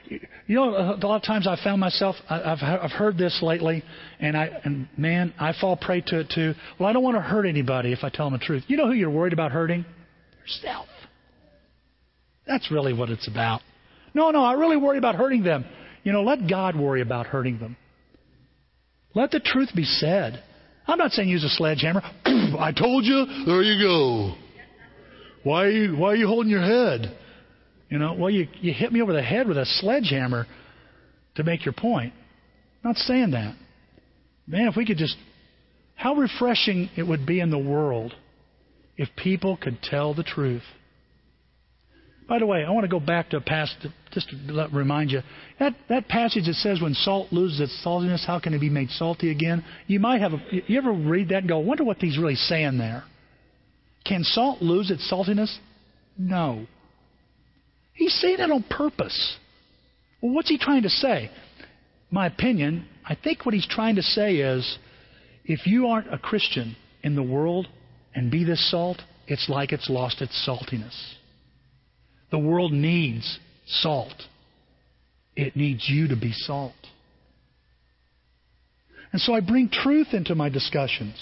you 0.09 0.55
know, 0.55 0.75
a 0.75 1.05
lot 1.05 1.15
of 1.15 1.23
times 1.23 1.47
I've 1.47 1.59
found 1.59 1.81
myself, 1.81 2.15
I've, 2.29 2.59
I've 2.61 2.91
heard 2.91 3.17
this 3.17 3.39
lately, 3.41 3.83
and 4.19 4.37
I, 4.37 4.49
and 4.63 4.87
man, 4.95 5.33
I 5.39 5.53
fall 5.59 5.75
prey 5.75 6.01
to 6.07 6.19
it 6.19 6.31
too. 6.33 6.53
Well, 6.79 6.87
I 6.87 6.93
don't 6.93 7.01
want 7.01 7.17
to 7.17 7.21
hurt 7.21 7.47
anybody 7.47 7.93
if 7.93 8.03
I 8.03 8.09
tell 8.09 8.29
them 8.29 8.37
the 8.39 8.45
truth. 8.45 8.63
You 8.67 8.77
know 8.77 8.85
who 8.85 8.93
you're 8.93 9.09
worried 9.09 9.33
about 9.33 9.51
hurting? 9.51 9.85
Yourself. 10.41 10.87
That's 12.45 12.71
really 12.71 12.93
what 12.93 13.09
it's 13.09 13.27
about. 13.27 13.61
No, 14.13 14.29
no, 14.29 14.43
I 14.43 14.53
really 14.53 14.77
worry 14.77 14.99
about 14.99 15.15
hurting 15.15 15.43
them. 15.43 15.65
You 16.03 16.11
know, 16.11 16.21
let 16.21 16.47
God 16.47 16.75
worry 16.75 17.01
about 17.01 17.25
hurting 17.25 17.57
them. 17.59 17.75
Let 19.15 19.31
the 19.31 19.39
truth 19.39 19.69
be 19.75 19.83
said. 19.83 20.43
I'm 20.87 20.97
not 20.97 21.11
saying 21.11 21.29
use 21.29 21.43
a 21.43 21.49
sledgehammer. 21.49 22.01
I 22.25 22.73
told 22.77 23.05
you, 23.05 23.25
there 23.45 23.61
you 23.61 23.83
go. 23.83 24.35
Why 25.43 25.65
are 25.65 25.71
you, 25.71 25.95
why 25.95 26.09
are 26.09 26.15
you 26.15 26.27
holding 26.27 26.51
your 26.51 26.61
head? 26.61 27.15
You 27.89 27.97
know, 27.97 28.13
well, 28.13 28.29
you, 28.29 28.47
you 28.61 28.73
hit 28.73 28.91
me 28.91 29.01
over 29.01 29.13
the 29.13 29.21
head 29.21 29.47
with 29.47 29.57
a 29.57 29.65
sledgehammer 29.65 30.45
to 31.35 31.43
make 31.43 31.65
your 31.65 31.73
point. 31.73 32.13
I'm 32.83 32.91
not 32.91 32.97
saying 32.97 33.31
that. 33.31 33.55
Man, 34.47 34.67
if 34.67 34.75
we 34.75 34.85
could 34.85 34.97
just, 34.97 35.15
how 35.95 36.15
refreshing 36.15 36.89
it 36.95 37.03
would 37.03 37.25
be 37.25 37.39
in 37.39 37.49
the 37.49 37.57
world 37.57 38.13
if 38.97 39.09
people 39.15 39.57
could 39.57 39.81
tell 39.81 40.13
the 40.13 40.23
truth. 40.23 40.63
By 42.29 42.37
the 42.37 42.45
way, 42.45 42.63
I 42.63 42.69
want 42.69 42.83
to 42.83 42.89
go 42.89 42.99
back 42.99 43.31
to 43.31 43.37
a 43.37 43.41
passage 43.41 43.91
just 44.11 44.29
to 44.29 44.67
remind 44.71 45.09
you 45.09 45.21
that 45.59 45.73
that 45.89 46.07
passage 46.07 46.45
that 46.45 46.53
says 46.53 46.79
when 46.79 46.93
salt 46.93 47.33
loses 47.33 47.59
its 47.59 47.83
saltiness, 47.83 48.23
how 48.23 48.39
can 48.39 48.53
it 48.53 48.59
be 48.59 48.69
made 48.69 48.91
salty 48.91 49.31
again? 49.31 49.65
You 49.87 49.99
might 49.99 50.21
have 50.21 50.33
a, 50.33 50.37
you 50.51 50.77
ever 50.77 50.91
read 50.91 51.29
that 51.29 51.39
and 51.39 51.47
go, 51.47 51.57
wonder 51.57 51.83
what 51.83 51.97
he's 51.97 52.19
really 52.19 52.35
saying 52.35 52.77
there. 52.77 53.03
Can 54.05 54.23
salt 54.23 54.61
lose 54.61 54.91
its 54.91 55.11
saltiness? 55.11 55.57
No. 56.19 56.67
He's 57.93 58.13
saying 58.13 58.37
that 58.37 58.51
on 58.51 58.63
purpose. 58.63 59.37
Well, 60.21 60.33
what's 60.33 60.49
he 60.49 60.59
trying 60.59 60.83
to 60.83 60.89
say? 60.89 61.31
My 62.11 62.27
opinion, 62.27 62.85
I 63.05 63.15
think 63.15 63.43
what 63.43 63.55
he's 63.55 63.67
trying 63.67 63.95
to 63.95 64.03
say 64.03 64.35
is 64.35 64.77
if 65.45 65.65
you 65.65 65.87
aren't 65.87 66.13
a 66.13 66.19
Christian 66.19 66.75
in 67.01 67.15
the 67.15 67.23
world 67.23 67.67
and 68.13 68.29
be 68.29 68.43
this 68.43 68.69
salt, 68.69 69.01
it's 69.27 69.49
like 69.49 69.71
it's 69.71 69.89
lost 69.89 70.21
its 70.21 70.47
saltiness. 70.47 71.15
The 72.31 72.39
world 72.39 72.71
needs 72.71 73.39
salt. 73.65 74.13
It 75.35 75.55
needs 75.55 75.87
you 75.87 76.09
to 76.09 76.15
be 76.15 76.33
salt. 76.33 76.73
And 79.11 79.21
so 79.21 79.33
I 79.33 79.39
bring 79.39 79.69
truth 79.69 80.07
into 80.13 80.35
my 80.35 80.49
discussions. 80.49 81.15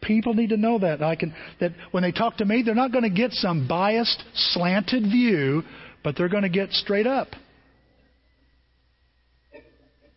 People 0.00 0.34
need 0.34 0.50
to 0.50 0.56
know 0.56 0.78
that 0.78 1.02
I 1.02 1.16
can 1.16 1.34
that 1.60 1.72
when 1.90 2.02
they 2.02 2.12
talk 2.12 2.36
to 2.38 2.44
me, 2.44 2.62
they're 2.64 2.74
not 2.74 2.92
going 2.92 3.04
to 3.04 3.10
get 3.10 3.32
some 3.32 3.66
biased, 3.66 4.22
slanted 4.34 5.02
view 5.02 5.62
but 6.06 6.14
they're 6.16 6.28
going 6.28 6.44
to 6.44 6.48
get 6.48 6.70
straight 6.70 7.08
up. 7.08 7.26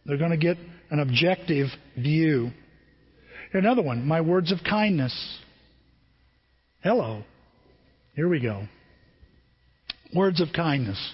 They're 0.05 0.19
going 0.19 0.29
to 0.29 0.37
get 0.37 0.55
an 0.91 0.99
objective 0.99 1.69
view. 1.97 2.51
Another 3.53 3.81
one, 3.81 4.07
my 4.07 4.21
words 4.21 4.51
of 4.51 4.59
kindness. 4.63 5.39
Hello. 6.83 7.23
Here 8.15 8.29
we 8.29 8.39
go. 8.39 8.65
Words 10.13 10.41
of 10.41 10.49
kindness. 10.53 11.13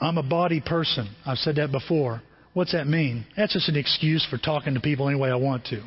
I'm 0.00 0.18
a 0.18 0.22
body 0.22 0.60
person. 0.60 1.08
I've 1.24 1.38
said 1.38 1.56
that 1.56 1.72
before. 1.72 2.22
What's 2.54 2.72
that 2.72 2.86
mean? 2.86 3.26
That's 3.36 3.52
just 3.52 3.68
an 3.68 3.76
excuse 3.76 4.26
for 4.30 4.38
talking 4.38 4.74
to 4.74 4.80
people 4.80 5.08
any 5.08 5.18
way 5.18 5.30
I 5.30 5.36
want 5.36 5.66
to. 5.66 5.82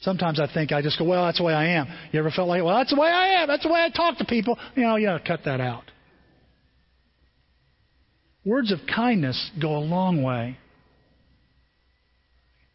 Sometimes 0.00 0.40
I 0.40 0.46
think 0.52 0.72
I 0.72 0.82
just 0.82 0.98
go, 0.98 1.04
well, 1.04 1.24
that's 1.24 1.38
the 1.38 1.44
way 1.44 1.54
I 1.54 1.78
am. 1.78 1.88
You 2.12 2.18
ever 2.18 2.30
felt 2.30 2.48
like, 2.48 2.62
well, 2.62 2.76
that's 2.76 2.90
the 2.90 3.00
way 3.00 3.08
I 3.08 3.42
am. 3.42 3.48
That's 3.48 3.62
the 3.62 3.70
way 3.70 3.80
I 3.80 3.90
talk 3.90 4.18
to 4.18 4.24
people. 4.24 4.58
You 4.74 4.82
know, 4.82 4.96
you 4.96 5.14
cut 5.26 5.40
that 5.44 5.60
out. 5.60 5.84
Words 8.44 8.72
of 8.72 8.78
kindness 8.94 9.50
go 9.60 9.76
a 9.76 9.80
long 9.80 10.22
way. 10.22 10.58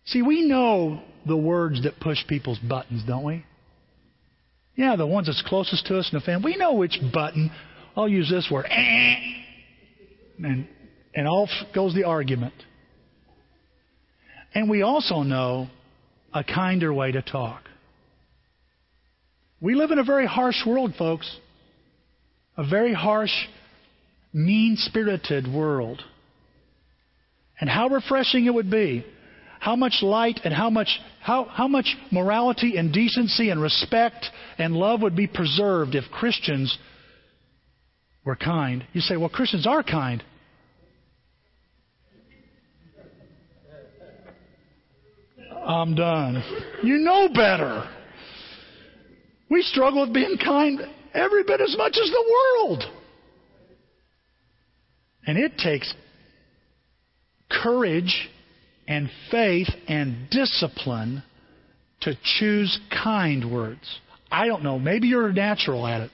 See, 0.06 0.22
we 0.22 0.48
know 0.48 1.02
the 1.26 1.38
words 1.38 1.84
that 1.84 2.00
push 2.00 2.17
people's 2.28 2.60
buttons, 2.60 3.04
don't 3.08 3.24
we? 3.24 3.46
Yeah, 4.76 4.96
the 4.96 5.06
ones 5.06 5.28
that's 5.28 5.44
closest 5.48 5.86
to 5.88 5.98
us 5.98 6.10
in 6.12 6.17
the 6.17 6.26
family. 6.26 6.54
We 6.54 6.58
know 6.58 6.74
which 6.74 7.00
button. 7.13 7.52
I'll 7.95 8.08
use 8.08 8.30
this 8.30 8.47
word. 8.51 8.65
Eh, 8.69 9.15
and, 10.39 10.67
and 11.13 11.27
off 11.27 11.49
goes 11.73 11.93
the 11.93 12.06
argument. 12.06 12.54
And 14.54 14.69
we 14.69 14.82
also 14.82 15.23
know 15.23 15.67
a 16.34 16.43
kinder 16.43 16.93
way 16.93 17.12
to 17.12 17.21
talk. 17.21 17.63
We 19.60 19.75
live 19.75 19.91
in 19.91 19.99
a 19.99 20.04
very 20.04 20.25
harsh 20.25 20.65
world, 20.65 20.93
folks. 20.97 21.30
A 22.58 22.67
very 22.67 22.93
harsh 22.93 23.32
mean 24.34 24.75
spirited 24.77 25.47
world. 25.47 26.01
And 27.60 27.69
how 27.69 27.89
refreshing 27.89 28.45
it 28.45 28.54
would 28.54 28.71
be. 28.71 29.06
How 29.60 29.75
much 29.75 29.99
light 30.01 30.39
and 30.43 30.54
how 30.54 30.71
much, 30.71 30.88
how, 31.21 31.43
how 31.45 31.67
much 31.67 31.95
morality 32.12 32.77
and 32.77 32.91
decency 32.91 33.51
and 33.51 33.62
respect 33.62 34.25
and 34.58 34.73
love 34.73 35.04
would 35.04 35.15
be 35.15 35.27
preserved 35.27 35.93
if 35.93 36.06
Christians 36.12 36.75
were 38.25 38.36
kind. 38.36 38.86
You 38.93 39.01
say, 39.01 39.17
well, 39.17 39.29
Christians 39.29 39.65
are 39.67 39.84
kind. 39.84 40.23
I'm 45.65 45.95
done. 45.95 46.43
You 46.84 46.97
know 46.97 47.29
better. 47.34 47.88
We 49.49 49.62
struggle 49.62 50.01
with 50.01 50.13
being 50.13 50.38
kind 50.43 50.81
every 51.13 51.43
bit 51.43 51.62
as 51.62 51.75
much 51.77 51.97
as 52.01 52.10
the 52.10 52.36
world. 52.60 52.84
And 55.27 55.38
it 55.38 55.57
takes 55.57 55.93
courage 57.49 58.29
and 58.88 59.10
faith 59.29 59.67
and 59.88 60.29
discipline 60.29 61.23
to 62.01 62.17
choose 62.39 62.79
kind 63.03 63.51
words. 63.51 63.99
I 64.31 64.47
don't 64.47 64.63
know. 64.63 64.79
Maybe 64.79 65.07
you're 65.07 65.31
natural 65.31 65.86
at 65.86 66.01
it. 66.01 66.12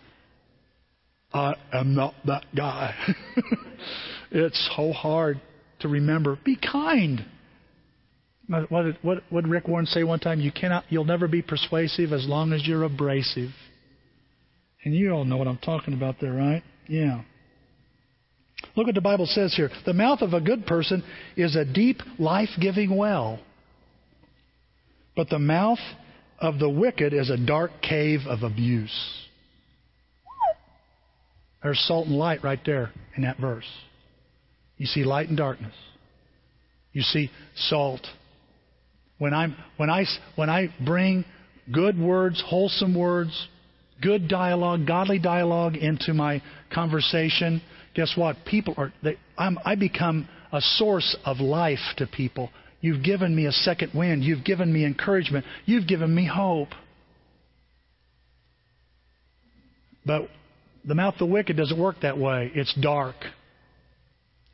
I 1.33 1.55
am 1.73 1.93
not 1.93 2.13
that 2.25 2.45
guy. 2.55 2.95
it's 4.31 4.69
so 4.75 4.91
hard 4.91 5.41
to 5.79 5.87
remember. 5.87 6.39
Be 6.43 6.55
kind. 6.55 7.25
What 8.47 8.83
did, 8.83 8.97
what, 9.01 9.23
what 9.29 9.43
did 9.43 9.49
Rick 9.49 9.67
Warren 9.67 9.85
say 9.85 10.03
one 10.03 10.19
time? 10.19 10.39
You 10.39 10.51
cannot, 10.53 10.85
you'll 10.89 11.03
never 11.03 11.27
be 11.27 11.41
persuasive 11.41 12.13
as 12.13 12.25
long 12.25 12.53
as 12.53 12.65
you're 12.65 12.83
abrasive. 12.83 13.49
And 14.85 14.95
you 14.95 15.11
all 15.11 15.25
know 15.25 15.35
what 15.35 15.47
I'm 15.47 15.57
talking 15.57 15.93
about 15.93 16.15
there, 16.21 16.31
right? 16.31 16.63
Yeah. 16.87 17.23
Look 18.75 18.85
what 18.85 18.95
the 18.95 19.01
Bible 19.01 19.25
says 19.25 19.53
here. 19.53 19.69
The 19.85 19.93
mouth 19.93 20.21
of 20.21 20.33
a 20.33 20.39
good 20.39 20.65
person 20.65 21.03
is 21.35 21.57
a 21.57 21.65
deep, 21.65 21.97
life 22.17 22.49
giving 22.59 22.95
well. 22.95 23.39
But 25.15 25.29
the 25.29 25.39
mouth 25.39 25.79
of 26.39 26.59
the 26.59 26.69
wicked 26.69 27.13
is 27.13 27.29
a 27.29 27.37
dark 27.37 27.71
cave 27.81 28.21
of 28.27 28.43
abuse. 28.43 29.26
There's 31.63 31.79
salt 31.87 32.07
and 32.07 32.17
light 32.17 32.43
right 32.43 32.59
there 32.65 32.91
in 33.15 33.23
that 33.23 33.37
verse. 33.39 33.67
You 34.77 34.85
see 34.85 35.03
light 35.03 35.27
and 35.27 35.37
darkness. 35.37 35.73
You 36.93 37.01
see 37.01 37.29
salt. 37.55 38.05
When, 39.17 39.33
I'm, 39.33 39.55
when, 39.77 39.89
I, 39.89 40.05
when 40.35 40.49
I 40.49 40.73
bring 40.85 41.25
good 41.73 41.99
words, 41.99 42.43
wholesome 42.45 42.97
words, 42.97 43.47
good 44.01 44.27
dialogue, 44.27 44.85
godly 44.85 45.19
dialogue 45.19 45.75
into 45.75 46.13
my 46.13 46.41
conversation, 46.73 47.61
guess 47.95 48.13
what? 48.15 48.37
People 48.45 48.75
are, 48.77 48.93
they, 49.03 49.17
I 49.37 49.75
become 49.75 50.29
a 50.51 50.62
source 50.62 51.17
of 51.25 51.39
life 51.39 51.79
to 51.97 52.08
people. 52.08 52.51
You've 52.79 53.03
given 53.03 53.35
me 53.35 53.47
a 53.47 53.51
second 53.51 53.91
wind. 53.95 54.23
You've 54.23 54.45
given 54.45 54.71
me 54.71 54.85
encouragement. 54.85 55.45
You've 55.65 55.87
given 55.87 56.13
me 56.13 56.29
hope. 56.31 56.69
But 60.05 60.29
the 60.88 60.96
mouth 60.96 61.13
of 61.15 61.19
the 61.19 61.25
wicked 61.25 61.58
doesn't 61.58 61.79
work 61.79 61.98
that 62.02 62.17
way. 62.17 62.52
It's 62.56 62.73
dark 62.81 63.15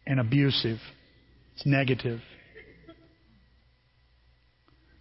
and 0.05 0.19
abusive, 0.19 0.79
it's 1.55 1.65
negative. 1.65 2.19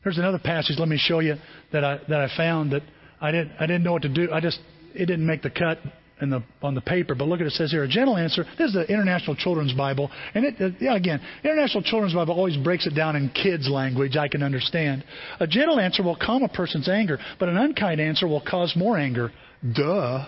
There's 0.04 0.18
another 0.18 0.38
passage, 0.38 0.76
let 0.78 0.88
me 0.88 0.98
show 0.98 1.20
you, 1.20 1.36
that 1.72 1.84
I, 1.84 2.00
that 2.08 2.20
I 2.20 2.36
found 2.36 2.72
that 2.72 2.82
I 3.20 3.30
didn't, 3.30 3.52
I 3.58 3.66
didn't 3.66 3.84
know 3.84 3.92
what 3.92 4.02
to 4.02 4.08
do. 4.08 4.30
I 4.32 4.40
just, 4.40 4.58
it 4.94 5.06
didn't 5.06 5.26
make 5.26 5.42
the 5.42 5.50
cut 5.50 5.78
in 6.20 6.30
the 6.30 6.42
on 6.62 6.74
the 6.74 6.80
paper, 6.80 7.14
but 7.14 7.26
look 7.26 7.40
at 7.40 7.46
it, 7.46 7.48
it 7.48 7.52
says 7.52 7.70
here 7.70 7.82
a 7.82 7.88
gentle 7.88 8.16
answer. 8.16 8.44
This 8.58 8.68
is 8.68 8.74
the 8.74 8.84
International 8.84 9.34
Children's 9.34 9.72
Bible, 9.72 10.10
and 10.34 10.44
it 10.44 10.54
uh, 10.60 10.70
yeah 10.80 10.94
again, 10.94 11.20
International 11.42 11.82
Children's 11.82 12.14
Bible 12.14 12.34
always 12.34 12.56
breaks 12.56 12.86
it 12.86 12.94
down 12.94 13.16
in 13.16 13.28
kids' 13.30 13.68
language 13.68 14.16
I 14.16 14.28
can 14.28 14.42
understand. 14.42 15.04
A 15.40 15.46
gentle 15.46 15.80
answer 15.80 16.02
will 16.02 16.16
calm 16.16 16.42
a 16.42 16.48
person's 16.48 16.88
anger, 16.88 17.18
but 17.40 17.48
an 17.48 17.56
unkind 17.56 18.00
answer 18.00 18.28
will 18.28 18.42
cause 18.42 18.74
more 18.76 18.98
anger. 18.98 19.32
Duh. 19.74 20.26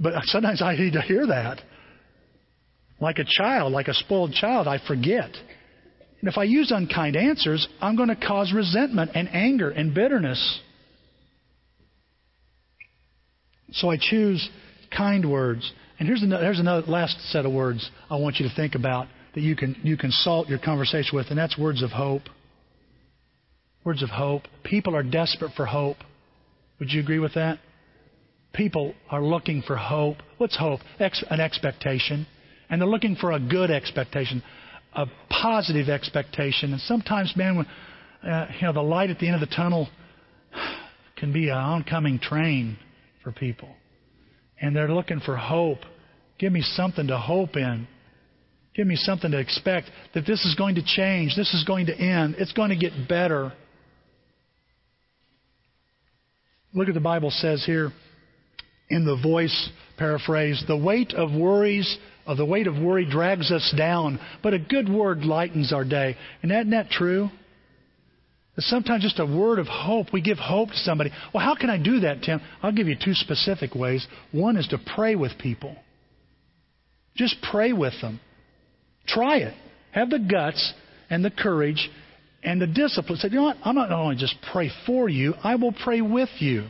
But 0.00 0.14
sometimes 0.24 0.62
I 0.62 0.74
need 0.76 0.94
to 0.94 1.02
hear 1.02 1.26
that. 1.26 1.60
Like 3.00 3.18
a 3.18 3.24
child, 3.24 3.72
like 3.72 3.88
a 3.88 3.94
spoiled 3.94 4.32
child, 4.32 4.66
I 4.66 4.78
forget. 4.86 5.30
And 6.20 6.28
if 6.28 6.38
I 6.38 6.44
use 6.44 6.70
unkind 6.70 7.16
answers, 7.16 7.66
I'm 7.80 7.96
going 7.96 8.08
to 8.08 8.16
cause 8.16 8.52
resentment 8.52 9.12
and 9.14 9.28
anger 9.32 9.70
and 9.70 9.94
bitterness. 9.94 10.60
So 13.72 13.90
I 13.90 13.96
choose 13.98 14.48
kind 14.94 15.30
words. 15.30 15.70
And 15.98 16.08
here's 16.08 16.22
another, 16.22 16.44
here's 16.44 16.58
another 16.58 16.86
last 16.86 17.18
set 17.30 17.46
of 17.46 17.52
words 17.52 17.88
I 18.10 18.16
want 18.16 18.36
you 18.36 18.48
to 18.48 18.54
think 18.54 18.74
about 18.74 19.06
that 19.34 19.42
you 19.42 19.54
can, 19.54 19.76
you 19.82 19.96
can 19.96 20.10
salt 20.10 20.48
your 20.48 20.58
conversation 20.58 21.16
with, 21.16 21.26
and 21.28 21.38
that's 21.38 21.56
words 21.56 21.82
of 21.82 21.90
hope. 21.90 22.22
Words 23.84 24.02
of 24.02 24.10
hope. 24.10 24.42
People 24.64 24.96
are 24.96 25.02
desperate 25.02 25.52
for 25.56 25.66
hope. 25.66 25.98
Would 26.80 26.90
you 26.90 27.00
agree 27.00 27.18
with 27.18 27.34
that? 27.34 27.58
People 28.52 28.94
are 29.10 29.22
looking 29.22 29.62
for 29.62 29.76
hope. 29.76 30.16
What's 30.38 30.56
hope? 30.56 30.80
Ex- 30.98 31.24
an 31.30 31.40
expectation. 31.40 32.26
And 32.68 32.80
they're 32.80 32.88
looking 32.88 33.16
for 33.16 33.32
a 33.32 33.40
good 33.40 33.70
expectation, 33.70 34.42
a 34.94 35.06
positive 35.28 35.88
expectation. 35.88 36.72
And 36.72 36.80
sometimes, 36.82 37.32
man, 37.36 37.56
when, 37.56 37.66
uh, 38.28 38.46
you 38.60 38.66
know, 38.66 38.72
the 38.72 38.82
light 38.82 39.10
at 39.10 39.18
the 39.18 39.26
end 39.26 39.40
of 39.40 39.48
the 39.48 39.54
tunnel 39.54 39.88
can 41.16 41.32
be 41.32 41.48
an 41.48 41.56
oncoming 41.56 42.18
train 42.18 42.76
for 43.22 43.32
people. 43.32 43.68
And 44.60 44.74
they're 44.74 44.92
looking 44.92 45.20
for 45.20 45.36
hope. 45.36 45.80
Give 46.38 46.52
me 46.52 46.62
something 46.62 47.06
to 47.06 47.18
hope 47.18 47.56
in. 47.56 47.86
Give 48.74 48.86
me 48.86 48.96
something 48.96 49.30
to 49.30 49.38
expect 49.38 49.90
that 50.14 50.26
this 50.26 50.44
is 50.44 50.54
going 50.56 50.76
to 50.76 50.82
change. 50.84 51.34
This 51.36 51.52
is 51.54 51.64
going 51.64 51.86
to 51.86 51.96
end. 51.96 52.36
It's 52.38 52.52
going 52.52 52.70
to 52.70 52.76
get 52.76 52.92
better. 53.08 53.52
Look 56.72 56.88
at 56.88 56.94
the 56.94 57.00
Bible 57.00 57.30
says 57.30 57.64
here 57.64 57.92
in 58.90 59.04
the 59.04 59.16
voice 59.16 59.70
paraphrase 59.96 60.62
the 60.66 60.76
weight 60.76 61.14
of 61.14 61.32
worries 61.32 61.96
of 62.26 62.36
the 62.36 62.44
weight 62.44 62.66
of 62.66 62.76
worry 62.76 63.08
drags 63.08 63.50
us 63.50 63.72
down 63.76 64.20
but 64.42 64.52
a 64.52 64.58
good 64.58 64.88
word 64.88 65.24
lightens 65.24 65.72
our 65.72 65.84
day 65.84 66.16
and 66.42 66.52
isn't 66.52 66.70
that 66.70 66.90
true 66.90 67.30
sometimes 68.58 69.02
just 69.02 69.18
a 69.18 69.26
word 69.26 69.58
of 69.58 69.66
hope. 69.66 70.12
We 70.12 70.20
give 70.20 70.38
hope 70.38 70.70
to 70.70 70.76
somebody. 70.76 71.10
Well, 71.32 71.44
how 71.44 71.54
can 71.54 71.70
I 71.70 71.78
do 71.78 72.00
that, 72.00 72.22
Tim? 72.22 72.40
I'll 72.62 72.72
give 72.72 72.88
you 72.88 72.96
two 73.02 73.14
specific 73.14 73.74
ways. 73.74 74.06
One 74.32 74.56
is 74.56 74.66
to 74.68 74.78
pray 74.94 75.14
with 75.14 75.32
people. 75.38 75.76
Just 77.16 77.36
pray 77.50 77.72
with 77.72 77.94
them. 78.00 78.20
Try 79.06 79.38
it. 79.38 79.54
Have 79.92 80.10
the 80.10 80.18
guts 80.18 80.72
and 81.08 81.24
the 81.24 81.30
courage 81.30 81.90
and 82.42 82.60
the 82.60 82.66
discipline. 82.66 83.18
Say, 83.18 83.28
you 83.28 83.36
know 83.36 83.44
what? 83.44 83.56
I'm 83.64 83.74
not 83.74 83.92
only 83.92 84.16
just 84.16 84.36
pray 84.52 84.70
for 84.86 85.08
you, 85.08 85.34
I 85.42 85.56
will 85.56 85.72
pray 85.72 86.00
with 86.00 86.30
you. 86.38 86.66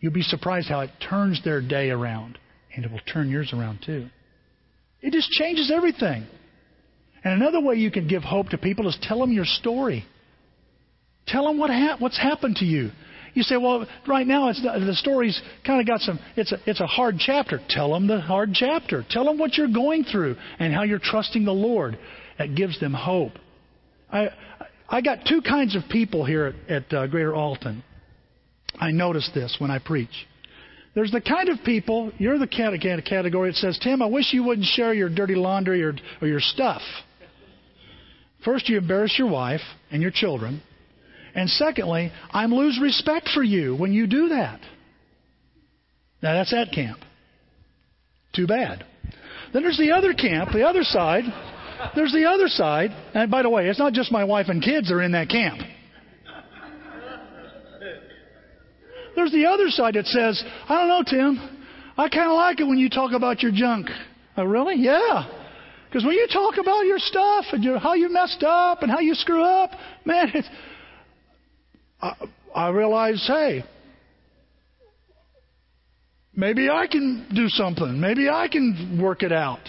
You'll 0.00 0.12
be 0.12 0.22
surprised 0.22 0.68
how 0.68 0.80
it 0.80 0.90
turns 1.08 1.42
their 1.44 1.60
day 1.60 1.90
around, 1.90 2.38
and 2.74 2.84
it 2.84 2.90
will 2.90 3.00
turn 3.00 3.28
yours 3.30 3.52
around 3.52 3.80
too. 3.84 4.08
It 5.00 5.12
just 5.12 5.30
changes 5.30 5.72
everything. 5.74 6.26
And 7.24 7.42
another 7.42 7.60
way 7.60 7.76
you 7.76 7.90
can 7.90 8.06
give 8.06 8.22
hope 8.22 8.50
to 8.50 8.58
people 8.58 8.88
is 8.88 8.96
tell 9.02 9.18
them 9.18 9.32
your 9.32 9.44
story. 9.44 10.04
Tell 11.26 11.46
them 11.46 11.58
what 11.58 11.70
ha- 11.70 11.96
what's 11.98 12.18
happened 12.18 12.56
to 12.56 12.64
you. 12.64 12.90
You 13.34 13.42
say, 13.42 13.56
well, 13.56 13.86
right 14.06 14.26
now 14.26 14.48
it's 14.48 14.62
the, 14.62 14.84
the 14.84 14.94
story's 14.94 15.40
kind 15.66 15.80
of 15.80 15.86
got 15.86 16.00
some. 16.00 16.18
It's 16.36 16.52
a 16.52 16.58
it's 16.66 16.80
a 16.80 16.86
hard 16.86 17.16
chapter. 17.18 17.60
Tell 17.68 17.92
them 17.92 18.06
the 18.06 18.20
hard 18.20 18.50
chapter. 18.54 19.04
Tell 19.08 19.24
them 19.24 19.38
what 19.38 19.56
you're 19.56 19.68
going 19.68 20.04
through 20.04 20.36
and 20.58 20.72
how 20.72 20.84
you're 20.84 20.98
trusting 20.98 21.44
the 21.44 21.52
Lord. 21.52 21.98
That 22.38 22.54
gives 22.54 22.80
them 22.80 22.94
hope. 22.94 23.32
I 24.10 24.30
I 24.88 25.00
got 25.00 25.26
two 25.28 25.42
kinds 25.42 25.76
of 25.76 25.82
people 25.90 26.24
here 26.24 26.54
at, 26.68 26.70
at 26.70 26.92
uh, 26.92 27.06
Greater 27.08 27.34
Alton. 27.34 27.84
I 28.80 28.90
notice 28.90 29.30
this 29.34 29.56
when 29.58 29.70
I 29.70 29.78
preach. 29.78 30.26
There's 30.94 31.12
the 31.12 31.20
kind 31.20 31.48
of 31.48 31.62
people, 31.64 32.12
you're 32.18 32.38
the 32.38 32.46
category 32.46 33.50
that 33.50 33.56
says, 33.56 33.78
Tim, 33.78 34.02
I 34.02 34.06
wish 34.06 34.32
you 34.32 34.42
wouldn't 34.42 34.66
share 34.66 34.92
your 34.94 35.08
dirty 35.08 35.34
laundry 35.34 35.82
or, 35.82 35.94
or 36.20 36.28
your 36.28 36.40
stuff. 36.40 36.82
First, 38.44 38.68
you 38.68 38.78
embarrass 38.78 39.18
your 39.18 39.30
wife 39.30 39.60
and 39.90 40.02
your 40.02 40.10
children. 40.10 40.62
And 41.34 41.48
secondly, 41.50 42.10
I 42.30 42.46
lose 42.46 42.80
respect 42.80 43.28
for 43.32 43.42
you 43.42 43.76
when 43.76 43.92
you 43.92 44.06
do 44.06 44.30
that. 44.30 44.60
Now 46.22 46.34
that's 46.34 46.50
that 46.50 46.72
camp. 46.72 46.98
Too 48.34 48.46
bad. 48.46 48.84
Then 49.52 49.62
there's 49.62 49.78
the 49.78 49.92
other 49.92 50.14
camp, 50.14 50.50
the 50.52 50.66
other 50.66 50.82
side. 50.82 51.24
There's 51.94 52.12
the 52.12 52.24
other 52.24 52.48
side. 52.48 52.90
And 53.14 53.30
by 53.30 53.42
the 53.42 53.50
way, 53.50 53.68
it's 53.68 53.78
not 53.78 53.92
just 53.92 54.10
my 54.10 54.24
wife 54.24 54.48
and 54.48 54.62
kids 54.62 54.88
that 54.88 54.94
are 54.94 55.02
in 55.02 55.12
that 55.12 55.28
camp. 55.28 55.60
There's 59.18 59.32
the 59.32 59.46
other 59.46 59.68
side 59.68 59.94
that 59.94 60.06
says, 60.06 60.40
I 60.68 60.78
don't 60.78 60.86
know, 60.86 61.02
Tim. 61.04 61.58
I 61.96 62.08
kind 62.08 62.30
of 62.30 62.36
like 62.36 62.60
it 62.60 62.64
when 62.68 62.78
you 62.78 62.88
talk 62.88 63.10
about 63.10 63.42
your 63.42 63.50
junk. 63.50 63.88
Oh, 64.36 64.44
really? 64.44 64.76
Yeah. 64.76 65.26
Because 65.88 66.04
when 66.04 66.14
you 66.14 66.28
talk 66.32 66.54
about 66.56 66.82
your 66.82 67.00
stuff 67.00 67.46
and 67.50 67.64
your, 67.64 67.80
how 67.80 67.94
you 67.94 68.12
messed 68.12 68.44
up 68.44 68.82
and 68.82 68.92
how 68.92 69.00
you 69.00 69.16
screw 69.16 69.42
up, 69.42 69.72
man, 70.04 70.30
it's, 70.34 70.48
I, 72.00 72.12
I 72.54 72.68
realized, 72.68 73.24
hey, 73.26 73.64
maybe 76.32 76.70
I 76.70 76.86
can 76.86 77.26
do 77.34 77.48
something. 77.48 77.98
Maybe 77.98 78.28
I 78.28 78.46
can 78.46 79.00
work 79.02 79.24
it 79.24 79.32
out. 79.32 79.68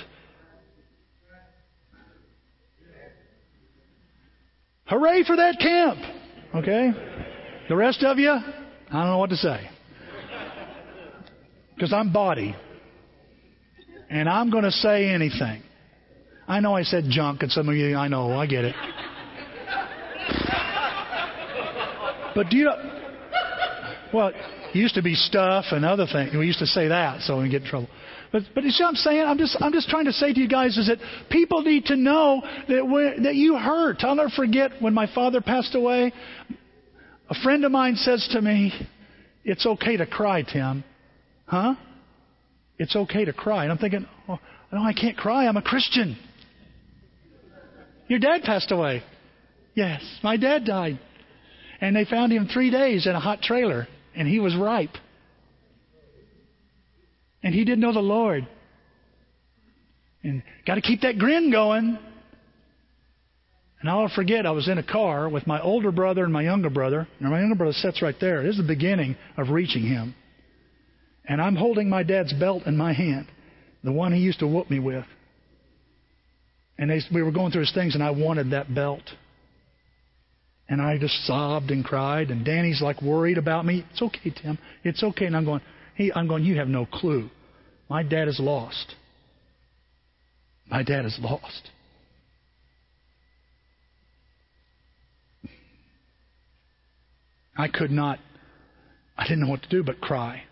Hooray 4.85 5.23
for 5.23 5.37
that 5.37 5.57
camp. 5.57 5.97
Okay? 6.53 6.91
The 7.67 7.75
rest 7.75 8.03
of 8.03 8.19
you, 8.19 8.37
I 8.91 9.01
don't 9.01 9.07
know 9.07 9.17
what 9.17 9.29
to 9.29 9.37
say. 9.37 9.69
Because 11.75 11.93
I'm 11.93 12.11
body. 12.11 12.55
And 14.09 14.27
I'm 14.27 14.49
going 14.49 14.63
to 14.63 14.71
say 14.71 15.09
anything. 15.09 15.61
I 16.47 16.59
know 16.59 16.75
I 16.75 16.81
said 16.81 17.05
junk, 17.09 17.43
and 17.43 17.51
some 17.51 17.69
of 17.69 17.75
you, 17.75 17.95
I 17.95 18.07
know, 18.07 18.31
I 18.31 18.47
get 18.47 18.65
it. 18.65 18.75
But 22.33 22.49
do 22.49 22.57
you 22.57 22.65
know? 22.65 22.99
Well, 24.13 24.29
it 24.29 24.75
used 24.75 24.95
to 24.95 25.03
be 25.03 25.13
stuff 25.13 25.65
and 25.71 25.85
other 25.85 26.07
things. 26.11 26.31
We 26.35 26.47
used 26.47 26.59
to 26.59 26.65
say 26.65 26.87
that, 26.87 27.21
so 27.21 27.39
we 27.41 27.49
get 27.49 27.63
in 27.63 27.67
trouble. 27.67 27.89
But, 28.31 28.43
but 28.55 28.63
you 28.63 28.71
see 28.71 28.83
what 28.83 28.89
I'm 28.89 28.95
saying? 28.95 29.21
I'm 29.21 29.37
just, 29.37 29.57
I'm 29.59 29.71
just 29.71 29.89
trying 29.89 30.05
to 30.05 30.13
say 30.13 30.33
to 30.33 30.39
you 30.39 30.47
guys 30.47 30.77
is 30.77 30.87
that 30.87 30.99
people 31.29 31.61
need 31.61 31.85
to 31.85 31.95
know 31.95 32.41
that, 32.67 33.19
that 33.23 33.35
you 33.35 33.57
hurt. 33.57 33.97
I'll 34.01 34.15
never 34.15 34.29
forget 34.29 34.71
when 34.79 34.93
my 34.93 35.11
father 35.13 35.41
passed 35.41 35.75
away. 35.75 36.13
A 37.29 37.35
friend 37.43 37.63
of 37.63 37.71
mine 37.71 37.95
says 37.95 38.27
to 38.31 38.41
me, 38.41 38.73
It's 39.43 39.65
okay 39.65 39.97
to 39.97 40.05
cry, 40.05 40.41
Tim. 40.41 40.83
Huh? 41.45 41.75
It's 42.77 42.95
okay 42.95 43.25
to 43.25 43.33
cry. 43.33 43.63
And 43.63 43.71
I'm 43.71 43.77
thinking, 43.77 44.07
oh, 44.27 44.39
No, 44.71 44.81
I 44.81 44.93
can't 44.93 45.15
cry. 45.15 45.47
I'm 45.47 45.57
a 45.57 45.61
Christian. 45.61 46.17
Your 48.07 48.19
dad 48.19 48.41
passed 48.41 48.71
away. 48.71 49.03
Yes, 49.75 50.01
my 50.23 50.37
dad 50.37 50.65
died. 50.65 50.99
And 51.79 51.95
they 51.95 52.05
found 52.05 52.33
him 52.33 52.49
three 52.51 52.71
days 52.71 53.05
in 53.05 53.15
a 53.15 53.19
hot 53.19 53.41
trailer, 53.41 53.87
and 54.15 54.27
he 54.27 54.39
was 54.39 54.55
ripe. 54.55 54.95
And 57.43 57.53
he 57.53 57.63
didn't 57.63 57.79
know 57.79 57.93
the 57.93 57.99
Lord. 57.99 58.47
And 60.23 60.43
got 60.65 60.75
to 60.75 60.81
keep 60.81 61.01
that 61.01 61.17
grin 61.17 61.51
going. 61.51 61.97
And 63.81 63.89
I'll 63.89 64.11
forget, 64.13 64.45
I 64.45 64.51
was 64.51 64.67
in 64.67 64.77
a 64.77 64.83
car 64.83 65.29
with 65.29 65.47
my 65.47 65.61
older 65.61 65.91
brother 65.91 66.23
and 66.23 66.33
my 66.33 66.41
younger 66.41 66.69
brother. 66.69 67.07
And 67.19 67.29
my 67.29 67.39
younger 67.39 67.55
brother 67.55 67.73
sits 67.73 68.01
right 68.01 68.15
there. 68.19 68.43
This 68.43 68.53
is 68.53 68.61
the 68.61 68.67
beginning 68.67 69.15
of 69.37 69.49
reaching 69.49 69.83
him. 69.83 70.15
And 71.25 71.41
I'm 71.41 71.55
holding 71.55 71.89
my 71.89 72.03
dad's 72.03 72.33
belt 72.33 72.63
in 72.65 72.75
my 72.75 72.91
hand, 72.91 73.27
the 73.83 73.91
one 73.91 74.11
he 74.11 74.19
used 74.19 74.39
to 74.39 74.47
whoop 74.47 74.69
me 74.69 74.79
with. 74.79 75.05
And 76.77 76.89
they, 76.89 76.99
we 77.13 77.21
were 77.21 77.31
going 77.31 77.51
through 77.51 77.61
his 77.61 77.73
things, 77.73 77.93
and 77.93 78.03
I 78.03 78.11
wanted 78.11 78.51
that 78.51 78.73
belt. 78.73 79.03
And 80.67 80.81
I 80.81 80.97
just 80.97 81.25
sobbed 81.25 81.71
and 81.71 81.83
cried. 81.83 82.31
And 82.31 82.43
Danny's 82.43 82.81
like 82.81 83.01
worried 83.01 83.37
about 83.37 83.65
me. 83.65 83.85
It's 83.91 84.01
okay, 84.01 84.33
Tim. 84.41 84.57
It's 84.83 85.03
okay. 85.03 85.25
And 85.25 85.37
I'm 85.37 85.45
going, 85.45 85.61
hey, 85.95 86.11
I'm 86.13 86.27
going, 86.27 86.43
you 86.43 86.57
have 86.57 86.67
no 86.67 86.85
clue. 86.85 87.29
My 87.89 88.03
dad 88.03 88.27
is 88.27 88.39
lost. 88.39 88.95
My 90.67 90.83
dad 90.83 91.05
is 91.05 91.17
lost. 91.21 91.69
I 97.59 97.67
could 97.67 97.91
not, 97.91 98.19
I 99.17 99.23
didn't 99.23 99.41
know 99.41 99.49
what 99.49 99.63
to 99.63 99.69
do 99.69 99.83
but 99.83 99.99
cry. 99.99 100.43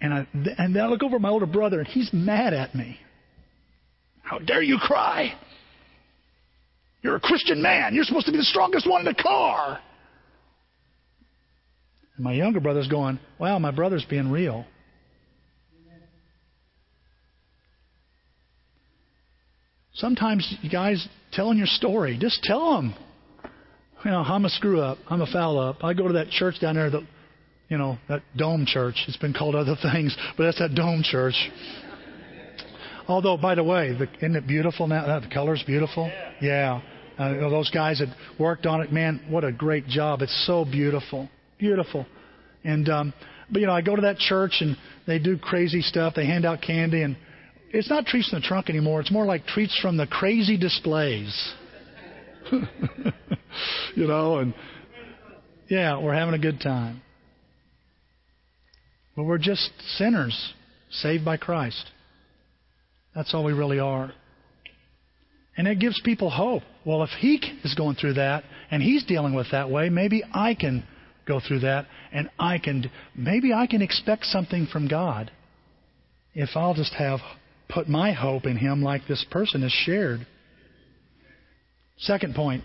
And 0.00 0.14
I, 0.14 0.26
and 0.32 0.74
then 0.74 0.82
I 0.82 0.86
look 0.86 1.02
over 1.02 1.16
at 1.16 1.20
my 1.20 1.28
older 1.28 1.44
brother 1.44 1.78
and 1.78 1.86
he's 1.86 2.10
mad 2.10 2.54
at 2.54 2.74
me. 2.74 2.98
How 4.22 4.38
dare 4.38 4.62
you 4.62 4.78
cry? 4.78 5.34
You're 7.02 7.16
a 7.16 7.20
Christian 7.20 7.60
man. 7.60 7.94
You're 7.94 8.04
supposed 8.04 8.26
to 8.26 8.32
be 8.32 8.38
the 8.38 8.44
strongest 8.44 8.88
one 8.88 9.00
in 9.00 9.04
the 9.04 9.22
car. 9.22 9.78
And 12.16 12.24
my 12.24 12.32
younger 12.32 12.60
brother's 12.60 12.88
going, 12.88 13.20
wow, 13.38 13.58
my 13.58 13.72
brother's 13.72 14.06
being 14.06 14.30
real. 14.30 14.64
Sometimes 19.92 20.50
you 20.62 20.70
guys 20.70 21.06
telling 21.32 21.58
your 21.58 21.66
story, 21.66 22.16
just 22.18 22.42
tell 22.42 22.76
them. 22.76 22.94
You 24.04 24.10
know, 24.12 24.20
I'm 24.20 24.44
a 24.44 24.48
screw 24.48 24.80
up. 24.80 24.98
I'm 25.08 25.20
a 25.20 25.26
foul 25.26 25.58
up. 25.58 25.84
I 25.84 25.92
go 25.92 26.06
to 26.06 26.14
that 26.14 26.30
church 26.30 26.60
down 26.60 26.76
there, 26.76 26.88
that, 26.90 27.06
you 27.68 27.76
know, 27.76 27.98
that 28.08 28.22
dome 28.36 28.64
church. 28.66 29.04
It's 29.06 29.16
been 29.18 29.34
called 29.34 29.54
other 29.54 29.76
things, 29.92 30.16
but 30.36 30.44
that's 30.44 30.58
that 30.58 30.74
dome 30.74 31.02
church. 31.02 31.34
Although, 33.08 33.36
by 33.36 33.54
the 33.56 33.64
way, 33.64 33.92
the, 33.92 34.08
isn't 34.18 34.36
it 34.36 34.46
beautiful 34.46 34.86
now? 34.86 35.20
The 35.20 35.28
color's 35.28 35.62
beautiful. 35.66 36.10
Yeah. 36.40 36.80
Uh, 37.18 37.50
those 37.50 37.68
guys 37.70 37.98
that 37.98 38.08
worked 38.38 38.64
on 38.64 38.80
it, 38.80 38.92
man, 38.92 39.20
what 39.28 39.44
a 39.44 39.52
great 39.52 39.86
job. 39.86 40.22
It's 40.22 40.46
so 40.46 40.64
beautiful. 40.64 41.28
Beautiful. 41.58 42.06
And, 42.64 42.88
um, 42.88 43.12
but 43.50 43.60
you 43.60 43.66
know, 43.66 43.74
I 43.74 43.82
go 43.82 43.96
to 43.96 44.02
that 44.02 44.16
church 44.16 44.58
and 44.60 44.76
they 45.06 45.18
do 45.18 45.36
crazy 45.36 45.82
stuff. 45.82 46.14
They 46.14 46.24
hand 46.24 46.46
out 46.46 46.62
candy 46.62 47.02
and 47.02 47.16
it's 47.72 47.90
not 47.90 48.06
treats 48.06 48.32
in 48.32 48.40
the 48.40 48.46
trunk 48.46 48.70
anymore. 48.70 49.00
It's 49.00 49.12
more 49.12 49.26
like 49.26 49.46
treats 49.46 49.78
from 49.78 49.96
the 49.96 50.06
crazy 50.06 50.56
displays. 50.56 51.54
you 53.94 54.06
know, 54.06 54.38
and 54.38 54.54
yeah, 55.68 55.98
we're 55.98 56.14
having 56.14 56.34
a 56.34 56.38
good 56.38 56.60
time. 56.60 57.02
But 59.16 59.24
we're 59.24 59.38
just 59.38 59.70
sinners 59.96 60.54
saved 60.90 61.24
by 61.24 61.36
Christ. 61.36 61.90
That's 63.14 63.34
all 63.34 63.44
we 63.44 63.52
really 63.52 63.78
are. 63.78 64.12
And 65.56 65.68
it 65.68 65.78
gives 65.78 66.00
people 66.04 66.30
hope. 66.30 66.62
Well, 66.84 67.02
if 67.02 67.10
he 67.18 67.36
is 67.64 67.74
going 67.74 67.96
through 67.96 68.14
that 68.14 68.44
and 68.70 68.82
he's 68.82 69.04
dealing 69.04 69.34
with 69.34 69.48
that 69.52 69.70
way, 69.70 69.88
maybe 69.88 70.22
I 70.32 70.54
can 70.54 70.84
go 71.26 71.40
through 71.46 71.60
that 71.60 71.86
and 72.12 72.30
I 72.38 72.58
can 72.58 72.90
maybe 73.14 73.52
I 73.52 73.66
can 73.66 73.82
expect 73.82 74.24
something 74.24 74.66
from 74.66 74.88
God 74.88 75.30
if 76.34 76.50
I'll 76.54 76.74
just 76.74 76.94
have 76.94 77.20
put 77.68 77.88
my 77.88 78.12
hope 78.12 78.46
in 78.46 78.56
him 78.56 78.82
like 78.82 79.06
this 79.06 79.24
person 79.30 79.62
has 79.62 79.72
shared. 79.72 80.26
Second 82.00 82.34
point. 82.34 82.64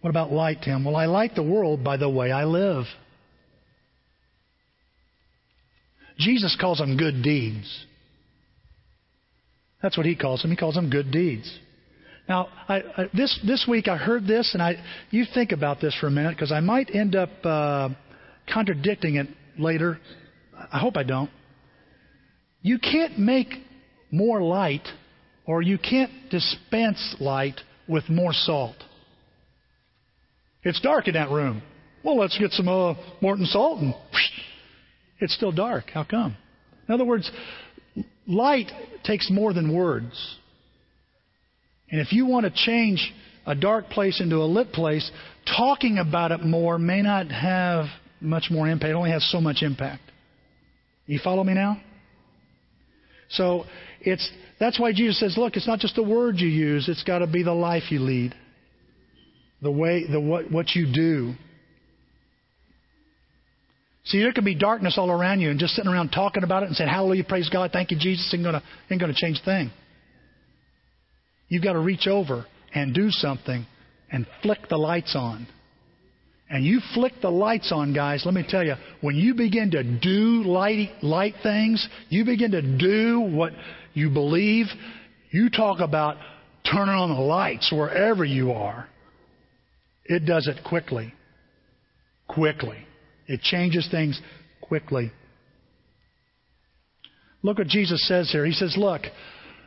What 0.00 0.10
about 0.10 0.30
light, 0.30 0.58
Tim? 0.62 0.84
Well, 0.84 0.96
I 0.96 1.06
light 1.06 1.34
the 1.34 1.42
world 1.42 1.82
by 1.82 1.96
the 1.96 2.08
way 2.08 2.30
I 2.30 2.44
live. 2.44 2.84
Jesus 6.18 6.56
calls 6.60 6.78
them 6.78 6.96
good 6.96 7.22
deeds. 7.22 7.86
That's 9.82 9.96
what 9.96 10.06
he 10.06 10.16
calls 10.16 10.42
them. 10.42 10.50
He 10.50 10.56
calls 10.56 10.74
them 10.74 10.90
good 10.90 11.10
deeds. 11.10 11.58
Now, 12.28 12.48
I, 12.68 12.82
I, 12.96 13.10
this 13.14 13.38
this 13.46 13.64
week 13.68 13.88
I 13.88 13.96
heard 13.96 14.26
this, 14.26 14.50
and 14.52 14.62
I 14.62 14.76
you 15.10 15.24
think 15.32 15.52
about 15.52 15.80
this 15.80 15.96
for 15.98 16.08
a 16.08 16.10
minute 16.10 16.34
because 16.34 16.52
I 16.52 16.60
might 16.60 16.94
end 16.94 17.16
up 17.16 17.30
uh, 17.44 17.88
contradicting 18.52 19.16
it 19.16 19.28
later. 19.58 19.98
I 20.72 20.78
hope 20.78 20.96
I 20.96 21.04
don't. 21.04 21.30
You 22.60 22.78
can't 22.78 23.18
make 23.18 23.48
more 24.10 24.42
light, 24.42 24.86
or 25.48 25.62
you 25.62 25.78
can't 25.78 26.10
dispense 26.30 27.16
light 27.18 27.58
with 27.88 28.08
more 28.10 28.34
salt. 28.34 28.76
It's 30.62 30.78
dark 30.80 31.08
in 31.08 31.14
that 31.14 31.30
room. 31.30 31.62
Well, 32.04 32.18
let's 32.18 32.38
get 32.38 32.52
some 32.52 32.68
uh, 32.68 32.94
Morton 33.22 33.46
salt, 33.46 33.80
and 33.80 33.94
whoosh, 33.94 34.30
it's 35.20 35.34
still 35.34 35.50
dark. 35.50 35.86
How 35.92 36.04
come? 36.04 36.36
In 36.86 36.94
other 36.94 37.06
words, 37.06 37.30
light 38.26 38.70
takes 39.04 39.30
more 39.30 39.54
than 39.54 39.74
words. 39.74 40.36
And 41.90 42.00
if 42.00 42.12
you 42.12 42.26
want 42.26 42.44
to 42.44 42.52
change 42.54 43.12
a 43.46 43.54
dark 43.54 43.88
place 43.88 44.20
into 44.20 44.36
a 44.36 44.44
lit 44.44 44.72
place, 44.72 45.10
talking 45.56 45.96
about 45.96 46.30
it 46.30 46.44
more 46.44 46.78
may 46.78 47.00
not 47.00 47.30
have 47.30 47.86
much 48.20 48.48
more 48.50 48.68
impact. 48.68 48.90
It 48.90 48.94
only 48.94 49.10
has 49.10 49.26
so 49.32 49.40
much 49.40 49.62
impact. 49.62 50.02
You 51.06 51.18
follow 51.24 51.42
me 51.42 51.54
now? 51.54 51.80
So 53.30 53.64
it's 54.02 54.30
that's 54.60 54.78
why 54.78 54.92
Jesus 54.92 55.20
says, 55.20 55.36
look, 55.36 55.56
it's 55.56 55.66
not 55.66 55.78
just 55.78 55.94
the 55.94 56.02
words 56.02 56.40
you 56.40 56.48
use, 56.48 56.88
it's 56.88 57.04
got 57.04 57.20
to 57.20 57.26
be 57.26 57.42
the 57.42 57.54
life 57.54 57.90
you 57.90 58.00
lead. 58.00 58.34
The 59.60 59.70
way 59.70 60.04
the 60.08 60.20
what 60.20 60.50
what 60.52 60.74
you 60.74 60.86
do. 60.92 61.34
See, 64.04 64.20
there 64.20 64.32
can 64.32 64.44
be 64.44 64.54
darkness 64.54 64.96
all 64.96 65.10
around 65.10 65.40
you, 65.40 65.50
and 65.50 65.58
just 65.58 65.74
sitting 65.74 65.90
around 65.90 66.10
talking 66.10 66.44
about 66.44 66.62
it 66.62 66.66
and 66.66 66.76
saying, 66.76 66.88
Hallelujah, 66.88 67.24
praise 67.24 67.48
God, 67.50 67.72
thank 67.72 67.90
you, 67.90 67.98
Jesus, 67.98 68.32
ain't 68.32 68.44
gonna 68.44 68.62
ain't 68.88 69.00
gonna 69.00 69.14
change 69.14 69.40
a 69.42 69.44
thing. 69.44 69.70
You've 71.48 71.64
got 71.64 71.72
to 71.72 71.80
reach 71.80 72.06
over 72.06 72.44
and 72.74 72.94
do 72.94 73.10
something 73.10 73.66
and 74.10 74.26
flick 74.42 74.68
the 74.68 74.76
lights 74.76 75.14
on. 75.16 75.46
And 76.50 76.64
you 76.64 76.80
flick 76.94 77.12
the 77.20 77.30
lights 77.30 77.72
on, 77.72 77.92
guys, 77.92 78.22
let 78.24 78.34
me 78.34 78.44
tell 78.46 78.64
you, 78.64 78.74
when 79.02 79.16
you 79.16 79.34
begin 79.34 79.70
to 79.72 79.82
do 79.82 80.48
light, 80.48 80.90
light 81.02 81.34
things, 81.42 81.86
you 82.08 82.24
begin 82.24 82.52
to 82.52 82.62
do 82.62 83.20
what 83.20 83.52
you 83.98 84.10
believe, 84.10 84.66
you 85.30 85.50
talk 85.50 85.80
about 85.80 86.16
turning 86.70 86.94
on 86.94 87.10
the 87.10 87.20
lights 87.20 87.72
wherever 87.72 88.24
you 88.24 88.52
are. 88.52 88.88
It 90.04 90.24
does 90.24 90.46
it 90.46 90.64
quickly. 90.64 91.12
Quickly. 92.28 92.78
It 93.26 93.40
changes 93.42 93.88
things 93.90 94.20
quickly. 94.60 95.10
Look 97.42 97.58
what 97.58 97.66
Jesus 97.66 98.06
says 98.06 98.30
here. 98.30 98.44
He 98.46 98.52
says, 98.52 98.74
Look, 98.76 99.02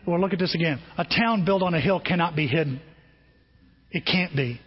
well, 0.07 0.19
look 0.19 0.33
at 0.33 0.39
this 0.39 0.55
again. 0.55 0.79
A 0.97 1.05
town 1.05 1.45
built 1.45 1.61
on 1.61 1.73
a 1.73 1.81
hill 1.81 1.99
cannot 1.99 2.35
be 2.35 2.47
hidden. 2.47 2.81
It 3.91 4.05
can't 4.05 4.35
be. 4.35 4.59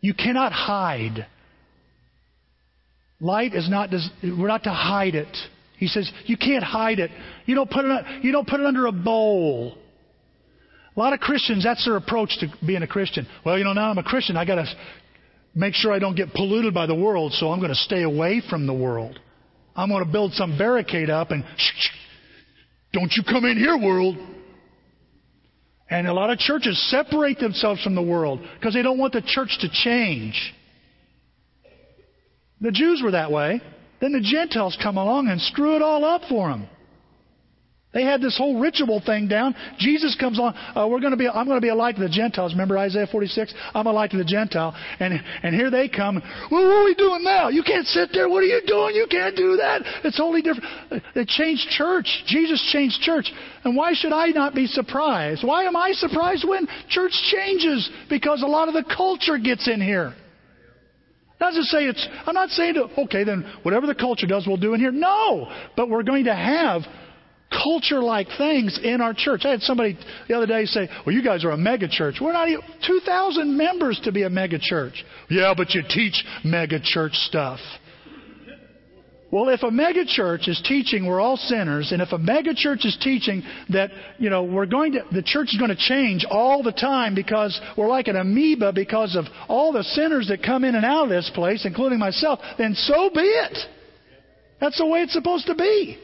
You 0.00 0.14
cannot 0.14 0.52
hide. 0.52 1.26
Light 3.20 3.54
is 3.54 3.68
not, 3.68 3.90
we're 4.22 4.46
not 4.46 4.64
to 4.64 4.70
hide 4.70 5.14
it. 5.14 5.34
He 5.78 5.86
says, 5.88 6.10
you 6.24 6.36
can't 6.36 6.64
hide 6.64 6.98
it. 6.98 7.10
You 7.44 7.54
don't 7.54 7.70
put 7.70 7.84
it, 7.84 8.24
you 8.24 8.32
don't 8.32 8.48
put 8.48 8.60
it 8.60 8.66
under 8.66 8.86
a 8.86 8.92
bowl. 8.92 9.76
A 10.96 10.98
lot 10.98 11.12
of 11.12 11.20
Christians, 11.20 11.64
that's 11.64 11.84
their 11.84 11.96
approach 11.96 12.38
to 12.40 12.48
being 12.66 12.82
a 12.82 12.86
Christian. 12.86 13.26
Well, 13.44 13.58
you 13.58 13.64
know, 13.64 13.74
now 13.74 13.90
I'm 13.90 13.98
a 13.98 14.02
Christian. 14.02 14.36
I 14.36 14.46
got 14.46 14.54
to 14.54 14.66
make 15.54 15.74
sure 15.74 15.92
I 15.92 15.98
don't 15.98 16.16
get 16.16 16.32
polluted 16.32 16.72
by 16.72 16.86
the 16.86 16.94
world, 16.94 17.32
so 17.32 17.50
I'm 17.50 17.58
going 17.58 17.70
to 17.70 17.76
stay 17.76 18.02
away 18.02 18.42
from 18.48 18.66
the 18.66 18.72
world. 18.72 19.18
I'm 19.74 19.90
going 19.90 20.04
to 20.04 20.10
build 20.10 20.32
some 20.32 20.56
barricade 20.56 21.10
up 21.10 21.30
and, 21.30 21.44
shh, 21.58 21.72
shh, 21.78 21.88
don't 22.94 23.12
you 23.14 23.22
come 23.24 23.44
in 23.44 23.58
here, 23.58 23.76
world. 23.76 24.16
And 25.90 26.08
a 26.08 26.14
lot 26.14 26.30
of 26.30 26.38
churches 26.38 26.82
separate 26.90 27.38
themselves 27.38 27.82
from 27.82 27.94
the 27.94 28.02
world 28.02 28.40
because 28.58 28.72
they 28.72 28.82
don't 28.82 28.98
want 28.98 29.12
the 29.12 29.22
church 29.22 29.58
to 29.60 29.68
change. 29.70 30.54
The 32.60 32.72
Jews 32.72 33.02
were 33.04 33.10
that 33.10 33.30
way. 33.30 33.60
Then 34.00 34.12
the 34.12 34.20
Gentiles 34.20 34.76
come 34.82 34.96
along 34.96 35.28
and 35.28 35.40
screw 35.40 35.76
it 35.76 35.82
all 35.82 36.04
up 36.04 36.22
for 36.28 36.48
them. 36.48 36.68
They 37.96 38.02
had 38.02 38.20
this 38.20 38.36
whole 38.36 38.60
ritual 38.60 39.00
thing 39.00 39.26
down. 39.26 39.54
Jesus 39.78 40.14
comes 40.20 40.38
on. 40.38 40.54
Uh, 40.54 40.86
we're 40.86 41.00
going 41.00 41.12
to 41.12 41.16
be. 41.16 41.26
I'm 41.26 41.46
going 41.46 41.56
to 41.56 41.62
be 41.62 41.70
a 41.70 41.74
light 41.74 41.96
to 41.96 42.02
the 42.02 42.10
Gentiles. 42.10 42.52
Remember 42.52 42.76
Isaiah 42.76 43.06
46? 43.10 43.54
I'm 43.72 43.86
a 43.86 43.92
light 43.92 44.10
to 44.10 44.18
the 44.18 44.24
Gentile. 44.24 44.76
And 45.00 45.18
and 45.42 45.54
here 45.54 45.70
they 45.70 45.88
come. 45.88 46.22
Well, 46.50 46.66
what 46.66 46.76
are 46.76 46.84
we 46.84 46.94
doing 46.94 47.24
now? 47.24 47.48
You 47.48 47.62
can't 47.62 47.86
sit 47.86 48.10
there. 48.12 48.28
What 48.28 48.42
are 48.42 48.46
you 48.52 48.60
doing? 48.66 48.94
You 48.94 49.06
can't 49.10 49.34
do 49.34 49.56
that. 49.56 49.80
It's 50.04 50.18
totally 50.18 50.42
different. 50.42 51.02
They 51.14 51.24
changed 51.24 51.70
church. 51.70 52.24
Jesus 52.26 52.60
changed 52.70 53.00
church. 53.00 53.32
And 53.64 53.74
why 53.74 53.94
should 53.94 54.12
I 54.12 54.26
not 54.26 54.54
be 54.54 54.66
surprised? 54.66 55.42
Why 55.42 55.64
am 55.64 55.74
I 55.74 55.92
surprised 55.92 56.46
when 56.46 56.68
church 56.90 57.12
changes? 57.32 57.88
Because 58.10 58.42
a 58.42 58.46
lot 58.46 58.68
of 58.68 58.74
the 58.74 58.84
culture 58.94 59.38
gets 59.38 59.68
in 59.68 59.80
here. 59.80 60.12
Doesn't 61.38 61.64
say 61.64 61.84
it's. 61.84 62.06
I'm 62.24 62.34
not 62.34 62.48
saying 62.50 62.74
to, 62.74 62.84
okay, 63.02 63.24
then 63.24 63.44
whatever 63.62 63.86
the 63.86 63.94
culture 63.94 64.26
does, 64.26 64.46
we'll 64.46 64.56
do 64.56 64.74
in 64.74 64.80
here. 64.80 64.92
No, 64.92 65.50
but 65.76 65.90
we're 65.90 66.02
going 66.02 66.24
to 66.24 66.34
have 66.34 66.82
culture 67.50 68.00
like 68.00 68.28
things 68.38 68.78
in 68.82 69.00
our 69.00 69.14
church. 69.14 69.42
I 69.44 69.50
had 69.50 69.60
somebody 69.60 69.98
the 70.28 70.34
other 70.34 70.46
day 70.46 70.64
say, 70.64 70.88
Well, 71.04 71.14
you 71.14 71.22
guys 71.22 71.44
are 71.44 71.50
a 71.50 71.56
mega 71.56 71.88
church. 71.88 72.16
We're 72.20 72.32
not 72.32 72.48
even 72.48 72.62
2,000 72.86 73.56
members 73.56 74.00
to 74.04 74.12
be 74.12 74.22
a 74.22 74.30
mega 74.30 74.58
church. 74.58 75.04
Yeah, 75.28 75.54
but 75.56 75.74
you 75.74 75.82
teach 75.88 76.24
mega 76.44 76.80
church 76.82 77.12
stuff. 77.12 77.60
Well, 79.30 79.48
if 79.48 79.64
a 79.64 79.70
mega 79.72 80.04
church 80.04 80.46
is 80.46 80.62
teaching 80.64 81.04
we're 81.06 81.20
all 81.20 81.36
sinners, 81.36 81.90
and 81.90 82.00
if 82.00 82.12
a 82.12 82.18
mega 82.18 82.54
church 82.54 82.84
is 82.84 82.96
teaching 83.00 83.42
that, 83.70 83.90
you 84.18 84.30
know, 84.30 84.44
we're 84.44 84.66
going 84.66 84.92
to, 84.92 85.04
the 85.10 85.22
church 85.22 85.48
is 85.52 85.58
going 85.58 85.70
to 85.70 85.76
change 85.76 86.24
all 86.30 86.62
the 86.62 86.72
time 86.72 87.16
because 87.16 87.60
we're 87.76 87.88
like 87.88 88.06
an 88.06 88.14
amoeba 88.14 88.72
because 88.72 89.16
of 89.16 89.24
all 89.48 89.72
the 89.72 89.82
sinners 89.82 90.28
that 90.28 90.44
come 90.44 90.62
in 90.62 90.76
and 90.76 90.84
out 90.84 91.04
of 91.04 91.08
this 91.08 91.30
place, 91.34 91.66
including 91.66 91.98
myself, 91.98 92.38
then 92.56 92.74
so 92.74 93.10
be 93.10 93.20
it. 93.20 93.58
That's 94.60 94.78
the 94.78 94.86
way 94.86 95.02
it's 95.02 95.12
supposed 95.12 95.46
to 95.46 95.54
be. 95.56 95.98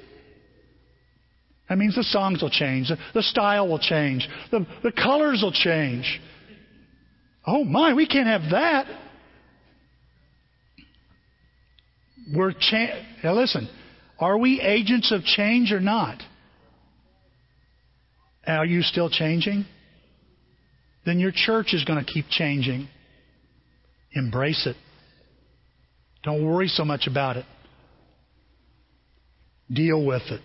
That 1.69 1.79
means 1.79 1.95
the 1.95 2.03
songs 2.03 2.43
will 2.43 2.51
change, 2.51 2.91
the 3.15 3.23
style 3.23 3.69
will 3.69 3.79
change, 3.79 4.29
the, 4.51 4.67
the 4.83 4.93
colors 4.93 5.41
will 5.43 5.53
change. 5.53 6.21
Oh 7.47 7.65
my, 7.65 7.95
we 7.95 8.07
can't 8.07 8.27
have 8.27 8.51
that. 8.51 8.87
We're 12.35 12.53
cha- 12.53 13.03
now 13.25 13.35
listen, 13.35 13.69
are 14.19 14.39
we 14.39 14.61
agents 14.61 15.11
of 15.13 15.23
change 15.25 15.73
or 15.73 15.81
not? 15.81 16.23
Are 18.47 18.67
you 18.67 18.83
still 18.83 19.09
changing? 19.09 19.65
Then 21.05 21.19
your 21.19 21.33
church 21.35 21.75
is 21.75 21.85
going 21.85 22.05
to 22.05 22.11
keep 22.11 22.27
changing. 22.29 22.89
Embrace 24.13 24.67
it. 24.67 24.77
Don't 26.23 26.45
worry 26.47 26.69
so 26.69 26.85
much 26.85 27.07
about 27.09 27.37
it. 27.37 27.45
Deal 29.73 30.05
with 30.05 30.23
it. 30.31 30.41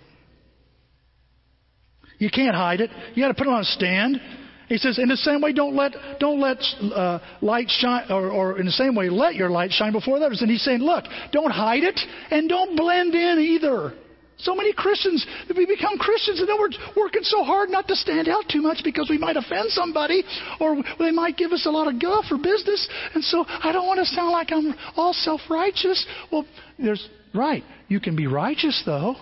You 2.18 2.30
can't 2.32 2.56
hide 2.56 2.82
it. 2.82 2.90
You 3.14 3.24
got 3.24 3.28
to 3.28 3.34
put 3.36 3.46
it 3.46 3.54
on 3.54 3.62
a 3.62 3.66
stand. 3.66 4.20
He 4.68 4.78
says, 4.78 4.99
in 4.99 5.07
the 5.07 5.18
same 5.18 5.41
way, 5.41 5.53
don't 5.53 5.76
let 5.76 5.93
don't 6.20 6.41
let 6.41 6.57
uh, 6.93 7.20
light 7.41 7.70
shine, 7.70 8.11
or, 8.11 8.30
or 8.30 8.59
in 8.59 8.65
the 8.65 8.72
same 8.72 8.95
way, 8.95 9.09
let 9.09 9.36
your 9.36 9.49
light 9.49 9.72
shine 9.72 9.93
before 9.93 10.18
others. 10.18 10.41
And 10.41 10.51
he's 10.51 10.63
saying, 10.63 10.80
look, 10.80 11.05
don't 11.32 11.51
hide 11.51 11.84
it 11.84 11.99
and 12.32 12.49
don't 12.49 12.76
blend 12.76 13.15
in 13.15 13.39
either. 13.39 13.93
So 14.39 14.53
many 14.53 14.72
Christians, 14.72 15.26
we 15.55 15.65
become 15.65 15.97
Christians 15.97 16.39
and 16.39 16.47
then 16.47 16.57
we're 16.59 16.70
working 16.95 17.24
so 17.24 17.43
hard 17.43 17.70
not 17.70 17.88
to 17.88 17.95
stand 17.95 18.28
out 18.28 18.43
too 18.49 18.61
much 18.61 18.82
because 18.84 19.09
we 19.09 19.18
might 19.18 19.36
offend 19.36 19.70
somebody 19.70 20.24
or 20.59 20.78
they 20.99 21.11
might 21.11 21.38
give 21.38 21.53
us 21.53 21.65
a 21.65 21.72
lot 21.72 21.88
of 21.88 21.99
guff 21.99 22.26
or 22.30 22.38
business. 22.38 22.88
And 23.15 23.24
so 23.24 23.45
I 23.47 23.72
don't 23.72 23.88
want 23.88 23.99
to 23.99 24.05
sound 24.05 24.32
like 24.32 24.51
I'm 24.51 24.76
all 24.95 25.13
self 25.13 25.41
righteous. 25.49 26.05
Well, 26.32 26.45
there's, 26.78 27.07
right. 27.34 27.63
You 27.88 27.99
can 27.99 28.15
be 28.15 28.28
righteous 28.28 28.84
though. 28.86 29.15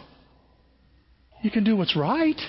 You 1.43 1.51
can 1.51 1.63
do 1.63 1.77
what's 1.77 1.95
right. 1.95 2.39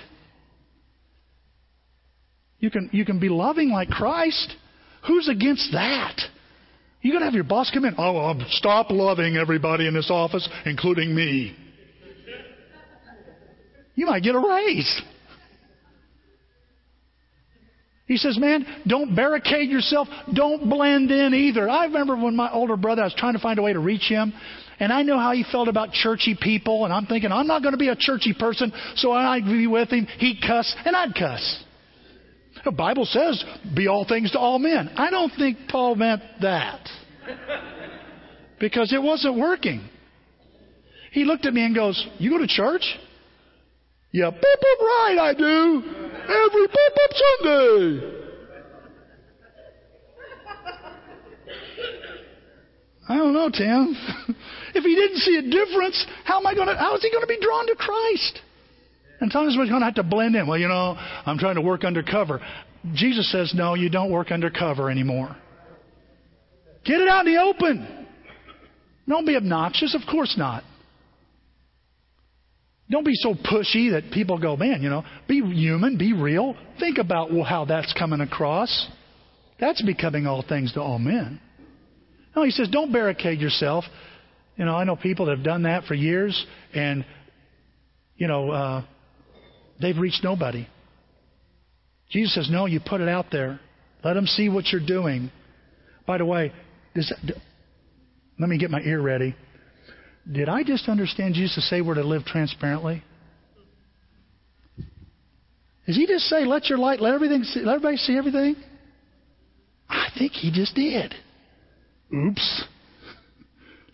You 2.59 2.71
can, 2.71 2.89
you 2.93 3.05
can 3.05 3.21
be 3.21 3.29
loving 3.29 3.71
like 3.71 3.89
Christ. 3.89 4.55
Who's 5.07 5.29
against 5.29 5.73
that? 5.73 6.21
You're 7.03 7.13
going 7.13 7.21
to 7.21 7.27
have 7.27 7.35
your 7.35 7.45
boss 7.45 7.71
come 7.73 7.85
in. 7.85 7.95
Oh, 7.99 8.15
well, 8.15 8.45
stop 8.49 8.91
loving 8.91 9.37
everybody 9.37 9.87
in 9.87 9.95
this 9.95 10.11
office, 10.11 10.49
including 10.65 11.15
me. 11.15 11.57
You 13.95 14.07
might 14.07 14.23
get 14.23 14.35
a 14.35 14.39
raise. 14.39 15.03
He 18.07 18.17
says, 18.17 18.39
man, 18.39 18.65
don't 18.87 19.17
barricade 19.17 19.69
yourself. 19.69 20.07
Don't 20.33 20.69
blend 20.71 21.11
in 21.11 21.35
either. 21.35 21.69
I 21.69 21.87
remember 21.87 22.17
when 22.17 22.37
my 22.37 22.51
older 22.53 22.77
brother, 22.77 23.03
I 23.03 23.07
was 23.07 23.15
trying 23.17 23.35
to 23.35 23.41
find 23.41 23.59
a 23.59 23.63
way 23.63 23.73
to 23.73 23.81
reach 23.81 24.09
him. 24.09 24.33
And 24.79 24.93
I 24.93 25.03
know 25.03 25.19
how 25.19 25.33
he 25.33 25.45
felt 25.51 25.69
about 25.69 25.93
churchy 25.93 26.37
people. 26.41 26.85
And 26.85 26.95
I'm 26.95 27.07
thinking, 27.07 27.33
I'm 27.33 27.47
not 27.47 27.63
going 27.63 27.73
to 27.73 27.79
be 27.79 27.89
a 27.89 27.97
churchy 27.97 28.35
person. 28.39 28.73
So 28.97 29.13
I'd 29.13 29.45
be 29.45 29.67
with 29.67 29.91
him. 29.91 30.07
He'd 30.19 30.41
cuss 30.47 30.75
and 30.85 30.95
I'd 30.95 31.15
cuss. 31.15 31.65
The 32.67 32.73
Bible 32.73 33.05
says, 33.05 33.45
be 33.77 33.87
all 33.87 34.05
things 34.09 34.33
to 34.33 34.41
all 34.41 34.59
men. 34.59 34.91
I 34.97 35.09
don't 35.09 35.31
think 35.39 35.57
Paul 35.69 35.95
meant 35.95 36.21
that. 36.41 36.81
Because 38.59 38.93
it 38.93 39.01
wasn't 39.01 39.39
working. 39.39 39.89
He 41.13 41.25
looked 41.25 41.47
at 41.47 41.55
me 41.55 41.65
and 41.65 41.77
goes, 41.77 42.05
you 42.19 42.29
go 42.29 42.39
to 42.39 42.49
church? 42.49 42.83
Yeah, 44.11 44.33
boop, 44.33 44.41
boop, 44.41 44.81
right, 44.81 45.17
I 45.17 45.35
do. 45.39 45.83
Every 46.25 46.67
boop, 46.67 46.91
boop 46.99 47.13
Sunday. 47.39 48.23
I 53.09 53.17
don't 53.17 53.33
know, 53.33 53.49
Tim. 53.49 53.95
if 54.75 54.83
he 54.83 54.97
didn't 54.97 55.19
see 55.19 55.37
a 55.37 55.43
difference, 55.43 56.05
how 56.25 56.41
am 56.41 56.49
I 56.49 56.55
going 56.57 56.67
to, 56.67 56.75
how 56.75 56.97
is 56.97 57.03
he 57.03 57.13
going 57.13 57.23
to 57.23 57.29
be 57.29 57.39
drawn 57.41 57.69
to 57.69 57.77
Christ? 57.77 58.41
And 59.21 59.31
Thomas 59.33 59.57
was 59.59 59.69
going 59.69 59.81
to 59.81 59.87
have 59.87 59.95
to 59.95 60.03
blend 60.03 60.37
in. 60.37 60.47
Well, 60.47 60.59
you 60.59 60.69
know, 60.69 60.97
I'm 60.99 61.39
trying 61.39 61.55
to 61.55 61.63
work 61.63 61.85
undercover. 61.85 62.41
Jesus 62.95 63.31
says, 63.33 63.53
no, 63.55 63.75
you 63.75 63.89
don't 63.89 64.11
work 64.11 64.31
undercover 64.31 64.91
anymore. 64.91 65.35
Get 66.85 67.01
it 67.01 67.09
out 67.09 67.27
in 67.27 67.35
the 67.35 67.41
open. 67.41 68.07
Don't 69.09 69.27
be 69.27 69.37
obnoxious. 69.37 69.95
Of 69.95 70.03
course 70.11 70.35
not. 70.37 70.63
Don't 72.89 73.05
be 73.05 73.15
so 73.15 73.35
pushy 73.35 73.91
that 73.93 74.13
people 74.13 74.39
go, 74.39 74.57
man, 74.57 74.81
you 74.81 74.89
know, 74.89 75.03
be 75.27 75.41
human, 75.41 75.99
be 75.99 76.13
real. 76.13 76.55
Think 76.79 76.99
about 76.99 77.31
how 77.45 77.65
that's 77.65 77.93
coming 77.99 78.21
across. 78.21 78.89
That's 79.59 79.83
becoming 79.83 80.27
all 80.27 80.45
things 80.47 80.73
to 80.75 80.81
all 80.81 80.99
men. 80.99 81.41
No, 82.37 82.45
he 82.45 82.51
says, 82.51 82.69
don't 82.69 82.93
barricade 82.93 83.41
yourself. 83.41 83.85
You 84.57 84.67
know, 84.67 84.77
I 84.77 84.85
know 84.85 84.95
people 84.95 85.27
that 85.27 85.37
have 85.37 85.45
done 85.45 85.65
that 85.65 85.85
for 85.85 85.95
years, 85.95 86.47
and, 86.75 87.05
you 88.17 88.29
know, 88.29 88.51
uh, 88.51 88.85
they've 89.81 89.97
reached 89.97 90.23
nobody. 90.23 90.67
Jesus 92.11 92.35
says, 92.35 92.49
no, 92.51 92.67
you 92.67 92.81
put 92.85 93.01
it 93.01 93.09
out 93.09 93.27
there. 93.33 93.61
Let 94.05 94.15
them 94.15 94.27
see 94.27 94.49
what 94.49 94.67
you're 94.69 94.87
doing. 94.87 95.31
By 96.07 96.19
the 96.19 96.25
way, 96.25 96.53
this, 96.95 97.13
let 98.39 98.49
me 98.49 98.59
get 98.59 98.71
my 98.71 98.81
ear 98.81 99.01
ready. 99.01 99.35
Did 100.31 100.49
I 100.49 100.63
just 100.63 100.89
understand 100.89 101.35
Jesus 101.35 101.55
to 101.57 101.61
say 101.63 101.81
we're 101.81 101.95
to 101.95 102.05
live 102.05 102.25
transparently? 102.25 103.03
Does 105.87 105.97
he 105.97 106.07
just 106.07 106.25
say, 106.25 106.45
let 106.45 106.69
your 106.69 106.79
light, 106.79 107.01
let 107.01 107.15
everything 107.15 107.45
see, 107.45 107.61
let 107.61 107.77
everybody 107.77 107.97
see 107.97 108.17
everything? 108.17 108.57
I 109.89 110.09
think 110.19 110.33
he 110.33 110.51
just 110.51 110.75
did. 110.75 111.15
Oops. 112.13 112.65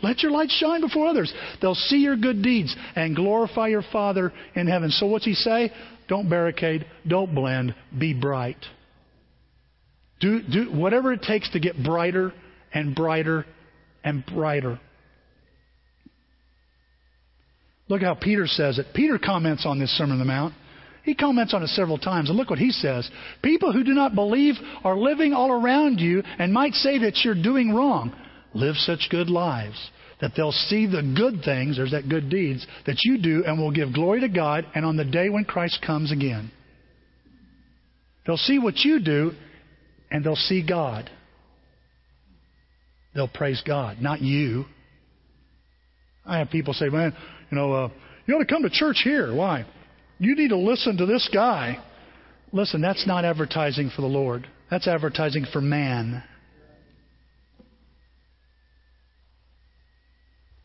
Let 0.03 0.23
your 0.23 0.33
light 0.33 0.51
shine 0.51 0.81
before 0.81 1.07
others. 1.07 1.33
They'll 1.61 1.75
see 1.75 1.99
your 1.99 2.17
good 2.17 2.43
deeds 2.43 2.75
and 2.97 3.15
glorify 3.15 3.69
your 3.69 3.85
Father 3.93 4.33
in 4.55 4.67
heaven. 4.67 4.91
So 4.91 5.07
what's 5.07 5.25
he 5.25 5.35
say? 5.35 5.73
Don't 6.09 6.29
barricade, 6.29 6.85
don't 7.07 7.35
blend, 7.35 7.75
be 7.97 8.13
bright. 8.13 8.59
Do, 10.21 10.43
do 10.43 10.73
whatever 10.73 11.13
it 11.13 11.23
takes 11.23 11.51
to 11.51 11.61
get 11.61 11.83
brighter 11.83 12.33
and 12.73 12.95
brighter 12.95 13.47
and 14.05 14.25
brighter. 14.27 14.81
Look 17.89 18.03
how 18.03 18.15
Peter 18.15 18.47
says 18.47 18.79
it. 18.79 18.87
Peter 18.95 19.19
comments 19.19 19.67
on 19.67 19.79
this 19.79 19.91
Sermon 19.91 20.13
on 20.13 20.19
the 20.19 20.25
Mount. 20.25 20.55
He 21.05 21.15
comments 21.15 21.53
on 21.53 21.63
it 21.63 21.69
several 21.69 21.99
times, 21.99 22.29
and 22.29 22.39
look 22.39 22.49
what 22.49 22.59
he 22.59 22.71
says. 22.71 23.11
People 23.43 23.73
who 23.73 23.83
do 23.83 23.93
not 23.93 24.15
believe 24.15 24.55
are 24.85 24.97
living 24.97 25.33
all 25.33 25.51
around 25.51 25.99
you 25.99 26.23
and 26.39 26.53
might 26.53 26.75
say 26.75 26.99
that 26.99 27.21
you're 27.25 27.35
doing 27.35 27.75
wrong. 27.75 28.15
Live 28.55 28.77
such 28.77 29.09
good 29.11 29.31
lives 29.31 29.91
that 30.23 30.33
they'll 30.37 30.53
see 30.53 30.87
the 30.87 31.03
good 31.17 31.43
things, 31.45 31.77
there's 31.77 31.91
that 31.91 32.09
good 32.09 32.31
deeds, 32.31 32.65
that 32.87 32.99
you 33.03 33.19
do 33.19 33.43
and 33.45 33.59
will 33.59 33.73
give 33.73 33.93
glory 33.93 34.21
to 34.21 34.29
God 34.29 34.65
and 34.73 34.87
on 34.87 34.97
the 34.97 35.05
day 35.05 35.29
when 35.29 35.45
Christ 35.45 35.85
comes 35.85 36.13
again. 36.13 36.51
They'll 38.25 38.37
see 38.37 38.61
what 38.61 38.77
you 38.79 39.01
do 39.01 39.33
and 40.13 40.25
they'll 40.25 40.37
see 40.37 40.65
God. 40.67 41.11
They'll 43.17 43.27
praise 43.27 43.63
God, 43.67 44.01
not 44.01 44.23
you. 44.23 44.65
I 46.25 46.39
have 46.39 46.51
people 46.51 46.73
say, 46.73 46.89
man, 46.89 47.13
you 47.51 47.59
know, 47.59 47.73
uh, 47.73 47.89
you 48.27 48.37
ought 48.37 48.39
to 48.39 48.47
come 48.47 48.63
to 48.63 48.71
church 48.71 49.01
here. 49.03 49.35
Why? 49.35 49.67
You 50.21 50.37
need 50.37 50.51
to 50.51 50.57
listen 50.57 50.99
to 50.99 51.07
this 51.07 51.29
guy. 51.35 51.83
Listen, 52.53 52.81
that's 52.81 53.09
not 53.09 53.25
advertising 53.25 53.91
for 53.95 54.03
the 54.03 54.09
Lord. 54.09 54.47
That's 54.71 54.87
advertising 54.87 55.47
for 55.53 55.61
man. 55.61 56.23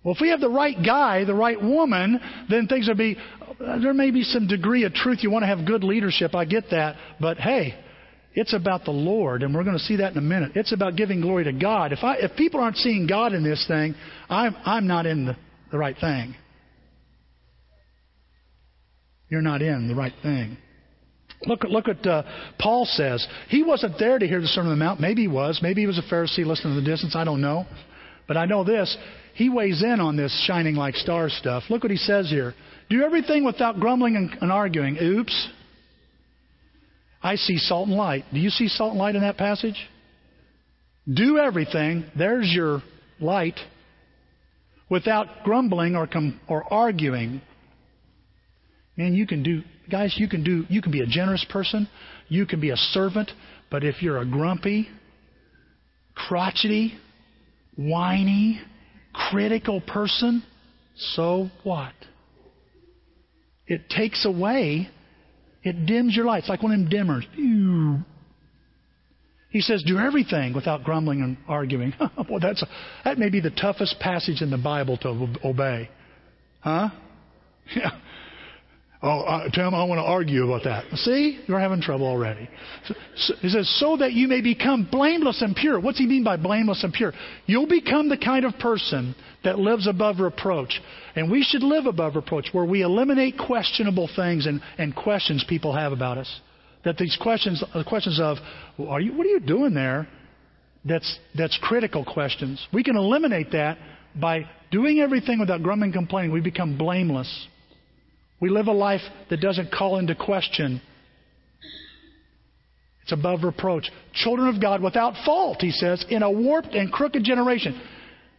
Well, 0.07 0.15
if 0.15 0.21
we 0.21 0.29
have 0.29 0.39
the 0.39 0.49
right 0.49 0.77
guy, 0.85 1.25
the 1.25 1.35
right 1.35 1.61
woman, 1.61 2.21
then 2.49 2.67
things 2.67 2.87
will 2.87 2.95
be, 2.95 3.17
there 3.59 3.93
may 3.93 4.09
be 4.09 4.23
some 4.23 4.47
degree 4.47 4.85
of 4.85 4.93
truth. 4.93 5.19
You 5.21 5.29
want 5.29 5.43
to 5.43 5.47
have 5.47 5.65
good 5.65 5.83
leadership. 5.83 6.33
I 6.33 6.45
get 6.45 6.69
that. 6.71 6.95
But 7.19 7.35
hey, 7.35 7.77
it's 8.33 8.53
about 8.53 8.85
the 8.85 8.91
Lord, 8.91 9.43
and 9.43 9.53
we're 9.53 9.65
going 9.65 9.77
to 9.77 9.83
see 9.83 9.97
that 9.97 10.13
in 10.13 10.17
a 10.17 10.21
minute. 10.21 10.53
It's 10.55 10.71
about 10.71 10.95
giving 10.95 11.19
glory 11.19 11.43
to 11.43 11.51
God. 11.51 11.91
If, 11.91 12.05
I, 12.05 12.15
if 12.19 12.37
people 12.37 12.61
aren't 12.61 12.77
seeing 12.77 13.05
God 13.05 13.33
in 13.33 13.43
this 13.43 13.67
thing, 13.67 13.95
I'm, 14.29 14.55
I'm 14.63 14.87
not 14.87 15.05
in 15.05 15.25
the, 15.25 15.35
the 15.73 15.77
right 15.77 15.97
thing. 15.99 16.35
You're 19.27 19.41
not 19.41 19.61
in 19.61 19.89
the 19.89 19.95
right 19.95 20.13
thing. 20.23 20.55
Look 21.41 21.65
look 21.65 21.89
at 21.89 22.07
uh, 22.07 22.23
Paul 22.57 22.85
says 22.85 23.27
he 23.49 23.61
wasn't 23.61 23.99
there 23.99 24.17
to 24.17 24.25
hear 24.25 24.39
the 24.39 24.47
Sermon 24.47 24.71
on 24.71 24.79
the 24.79 24.85
Mount. 24.85 25.01
Maybe 25.01 25.23
he 25.23 25.27
was. 25.27 25.59
Maybe 25.61 25.81
he 25.81 25.87
was 25.87 25.99
a 25.99 26.13
Pharisee 26.13 26.45
listening 26.45 26.75
to 26.75 26.79
the 26.79 26.87
distance. 26.87 27.13
I 27.13 27.25
don't 27.25 27.41
know. 27.41 27.65
But 28.25 28.37
I 28.37 28.45
know 28.45 28.63
this. 28.63 28.95
He 29.37 29.49
weighs 29.49 29.83
in 29.83 29.99
on 29.99 30.17
this 30.17 30.33
shining 30.47 30.73
like 30.73 30.95
stars 30.95 31.31
stuff. 31.39 31.61
Look 31.69 31.83
what 31.83 31.91
he 31.91 31.97
says 31.97 32.27
here. 32.27 32.55
Do 32.89 33.03
everything 33.03 33.45
without 33.45 33.79
grumbling 33.79 34.15
and, 34.15 34.35
and 34.41 34.51
arguing. 34.51 34.97
Oops. 34.99 35.49
I 37.21 37.35
see 37.35 37.57
salt 37.59 37.87
and 37.87 37.95
light. 37.95 38.25
Do 38.33 38.39
you 38.39 38.49
see 38.49 38.67
salt 38.67 38.93
and 38.93 38.99
light 38.99 39.13
in 39.13 39.21
that 39.21 39.37
passage? 39.37 39.75
Do 41.07 41.37
everything. 41.37 42.05
There's 42.17 42.51
your 42.51 42.81
light. 43.19 43.59
Without 44.89 45.27
grumbling 45.43 45.95
or 45.95 46.07
com- 46.07 46.39
or 46.47 46.63
arguing. 46.73 47.39
Man, 48.95 49.13
you 49.13 49.27
can 49.27 49.43
do, 49.43 49.61
guys, 49.87 50.15
you 50.17 50.27
can 50.27 50.43
do, 50.43 50.65
you 50.67 50.81
can 50.81 50.91
be 50.91 51.01
a 51.01 51.07
generous 51.07 51.45
person. 51.47 51.87
You 52.27 52.47
can 52.47 52.59
be 52.59 52.71
a 52.71 52.77
servant. 52.77 53.29
But 53.69 53.83
if 53.83 54.01
you're 54.01 54.17
a 54.17 54.25
grumpy, 54.25 54.87
crotchety, 56.15 56.97
whiny, 57.75 58.61
critical 59.29 59.81
person, 59.81 60.43
so 60.95 61.49
what? 61.63 61.93
It 63.67 63.89
takes 63.89 64.25
away, 64.25 64.89
it 65.63 65.85
dims 65.85 66.15
your 66.15 66.25
light. 66.25 66.39
It's 66.39 66.49
like 66.49 66.63
one 66.63 66.71
of 66.71 66.79
them 66.79 66.89
dimmers. 66.89 68.03
He 69.49 69.61
says, 69.61 69.83
do 69.85 69.97
everything 69.97 70.53
without 70.53 70.83
grumbling 70.83 71.21
and 71.21 71.37
arguing. 71.47 71.93
Boy, 72.27 72.39
that's 72.41 72.61
a, 72.61 72.67
that 73.05 73.17
may 73.17 73.29
be 73.29 73.39
the 73.39 73.49
toughest 73.49 73.99
passage 73.99 74.41
in 74.41 74.49
the 74.49 74.57
Bible 74.57 74.97
to 74.97 75.27
obey. 75.43 75.89
Huh? 76.61 76.89
Yeah. 77.75 77.89
Oh, 78.99 79.19
uh, 79.19 79.49
Tim, 79.49 79.75
I 79.75 79.83
want 79.83 79.99
to 79.99 80.03
argue 80.03 80.51
about 80.51 80.63
that. 80.63 80.85
See, 80.97 81.39
you're 81.47 81.59
having 81.59 81.81
trouble 81.81 82.07
already. 82.07 82.49
So, 82.87 82.95
so, 83.15 83.33
he 83.41 83.49
says, 83.49 83.69
so 83.79 83.97
that 83.97 84.13
you 84.13 84.27
may 84.27 84.41
become 84.41 84.87
blameless 84.91 85.43
and 85.43 85.55
pure. 85.55 85.79
What's 85.79 85.99
he 85.99 86.07
mean 86.07 86.23
by 86.23 86.37
blameless 86.37 86.83
and 86.83 86.91
pure? 86.91 87.13
You'll 87.45 87.67
become 87.67 88.09
the 88.09 88.17
kind 88.17 88.43
of 88.43 88.57
person 88.57 89.13
that 89.43 89.59
lives 89.59 89.85
above 89.85 90.19
reproach. 90.19 90.81
And 91.15 91.29
we 91.31 91.43
should 91.43 91.61
live 91.61 91.85
above 91.85 92.15
reproach, 92.15 92.49
where 92.53 92.65
we 92.65 92.81
eliminate 92.81 93.37
questionable 93.37 94.09
things 94.15 94.47
and, 94.47 94.61
and 94.79 94.95
questions 94.95 95.45
people 95.47 95.75
have 95.75 95.91
about 95.91 96.17
us. 96.17 96.41
That 96.83 96.97
these 96.97 97.17
questions, 97.21 97.63
the 97.75 97.83
questions 97.83 98.19
of, 98.19 98.37
well, 98.79 98.89
are 98.89 98.99
you, 98.99 99.13
what 99.15 99.27
are 99.27 99.29
you 99.29 99.39
doing 99.39 99.75
there? 99.75 100.07
That's, 100.85 101.19
that's 101.35 101.57
critical 101.61 102.03
questions. 102.03 102.65
We 102.73 102.83
can 102.83 102.95
eliminate 102.95 103.51
that 103.51 103.77
by 104.15 104.49
doing 104.71 104.99
everything 105.01 105.39
without 105.39 105.61
grumbling 105.61 105.89
and 105.89 105.93
complaining. 105.93 106.31
We 106.31 106.41
become 106.41 106.79
blameless. 106.79 107.47
We 108.39 108.49
live 108.49 108.67
a 108.67 108.71
life 108.71 109.01
that 109.29 109.41
doesn't 109.41 109.71
call 109.71 109.97
into 109.97 110.15
question. 110.15 110.81
It's 113.03 113.11
above 113.11 113.43
reproach. 113.43 113.89
Children 114.13 114.53
of 114.53 114.61
God 114.61 114.81
without 114.81 115.13
fault, 115.25 115.57
he 115.61 115.71
says, 115.71 116.05
in 116.09 116.23
a 116.23 116.29
warped 116.29 116.75
and 116.75 116.91
crooked 116.91 117.23
generation. 117.23 117.81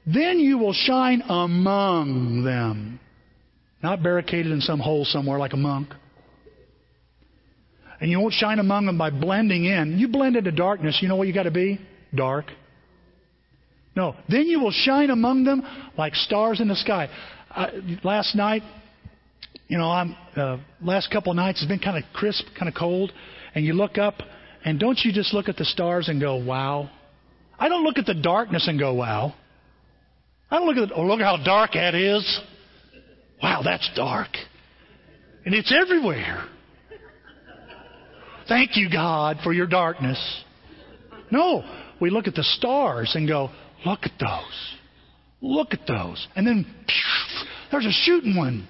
Then 0.07 0.39
you 0.39 0.59
will 0.59 0.75
shine 0.75 1.23
among 1.29 2.45
them. 2.45 3.01
Not 3.83 4.03
barricaded 4.03 4.53
in 4.53 4.61
some 4.61 4.79
hole 4.79 5.05
somewhere 5.05 5.39
like 5.39 5.53
a 5.53 5.57
monk. 5.57 5.89
And 8.01 8.11
you 8.11 8.21
won't 8.21 8.35
shine 8.35 8.59
among 8.59 8.87
them 8.87 8.99
by 8.99 9.11
blending 9.11 9.65
in. 9.65 9.99
You 9.99 10.09
blend 10.09 10.37
into 10.37 10.53
darkness, 10.53 10.99
you 11.01 11.09
know 11.09 11.17
what 11.17 11.29
you 11.29 11.35
got 11.35 11.45
to 11.45 11.51
be? 11.51 11.81
Dark. 12.15 12.47
No. 13.97 14.15
Then 14.29 14.47
you 14.47 14.61
will 14.61 14.71
shine 14.71 15.11
among 15.11 15.45
them 15.45 15.63
like 15.97 16.15
stars 16.15 16.61
in 16.61 16.69
the 16.69 16.77
sky. 16.77 17.09
Last 18.05 18.37
night, 18.37 18.63
you 19.69 19.77
know, 19.77 19.91
I'm 19.91 20.17
uh, 20.35 20.57
last 20.83 21.11
couple 21.11 21.31
of 21.31 21.37
nights 21.37 21.61
has 21.61 21.69
been 21.69 21.79
kind 21.79 22.03
of 22.03 22.11
crisp, 22.13 22.47
kind 22.59 22.69
of 22.69 22.75
cold, 22.75 23.13
and 23.55 23.65
you 23.65 23.75
look 23.75 23.99
up, 23.99 24.15
and 24.65 24.81
don't 24.81 24.99
you 25.05 25.13
just 25.13 25.35
look 25.35 25.49
at 25.49 25.57
the 25.57 25.65
stars 25.65 26.09
and 26.09 26.21
go, 26.21 26.37
"Wow"? 26.37 26.91
I 27.59 27.69
don't 27.69 27.85
look 27.85 27.99
at 27.99 28.07
the 28.07 28.15
darkness 28.15 28.67
and 28.67 28.79
go, 28.79 28.95
"Wow." 28.95 29.35
I 30.51 30.59
don't 30.59 30.67
look 30.67 30.91
at, 30.91 30.97
oh, 30.97 31.05
look 31.05 31.21
how 31.21 31.37
dark 31.37 31.73
that 31.75 31.95
is. 31.95 32.41
Wow, 33.43 33.61
that's 33.63 33.89
dark, 33.95 34.29
and 35.45 35.55
it's 35.55 35.73
everywhere. 35.73 36.45
Thank 38.49 38.77
you, 38.77 38.89
God, 38.91 39.39
for 39.45 39.53
your 39.53 39.67
darkness. 39.67 40.19
No, 41.31 41.63
we 42.01 42.09
look 42.09 42.27
at 42.27 42.35
the 42.35 42.43
stars 42.43 43.13
and 43.15 43.29
go, 43.29 43.51
"Look 43.85 44.01
at 44.05 44.13
those." 44.19 44.75
Look 45.41 45.73
at 45.73 45.87
those. 45.87 46.27
And 46.35 46.47
then 46.47 46.65
phew, 46.65 47.47
there's 47.71 47.87
a 47.87 47.93
shooting 47.93 48.37
one. 48.37 48.67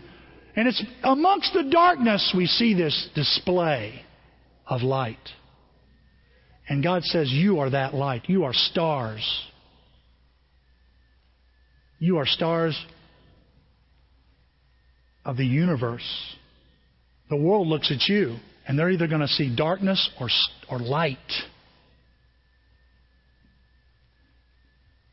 And 0.59 0.67
it's 0.67 0.83
amongst 1.05 1.53
the 1.53 1.63
darkness 1.71 2.35
we 2.37 2.47
see 2.47 2.75
this 2.75 3.11
display 3.15 4.03
of 4.67 4.83
light. 4.83 5.17
And 6.69 6.83
God 6.83 7.05
says, 7.05 7.31
You 7.31 7.61
are 7.61 7.71
that 7.71 7.95
light. 7.95 8.25
You 8.27 8.43
are 8.43 8.53
stars. 8.53 9.25
You 12.01 12.19
are 12.19 12.27
stars 12.27 12.77
of 15.25 15.37
the 15.37 15.47
universe. 15.47 16.03
The 17.31 17.37
world 17.37 17.69
looks 17.69 17.93
at 17.93 18.09
you, 18.13 18.39
and 18.67 18.77
they're 18.77 18.91
either 18.91 19.07
going 19.07 19.21
to 19.21 19.29
see 19.29 19.55
darkness 19.55 20.11
or, 20.21 20.27
or 20.69 20.81
light. 20.81 21.19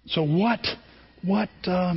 So, 0.07 0.23
what, 0.23 0.65
what, 1.23 1.49
uh, 1.65 1.93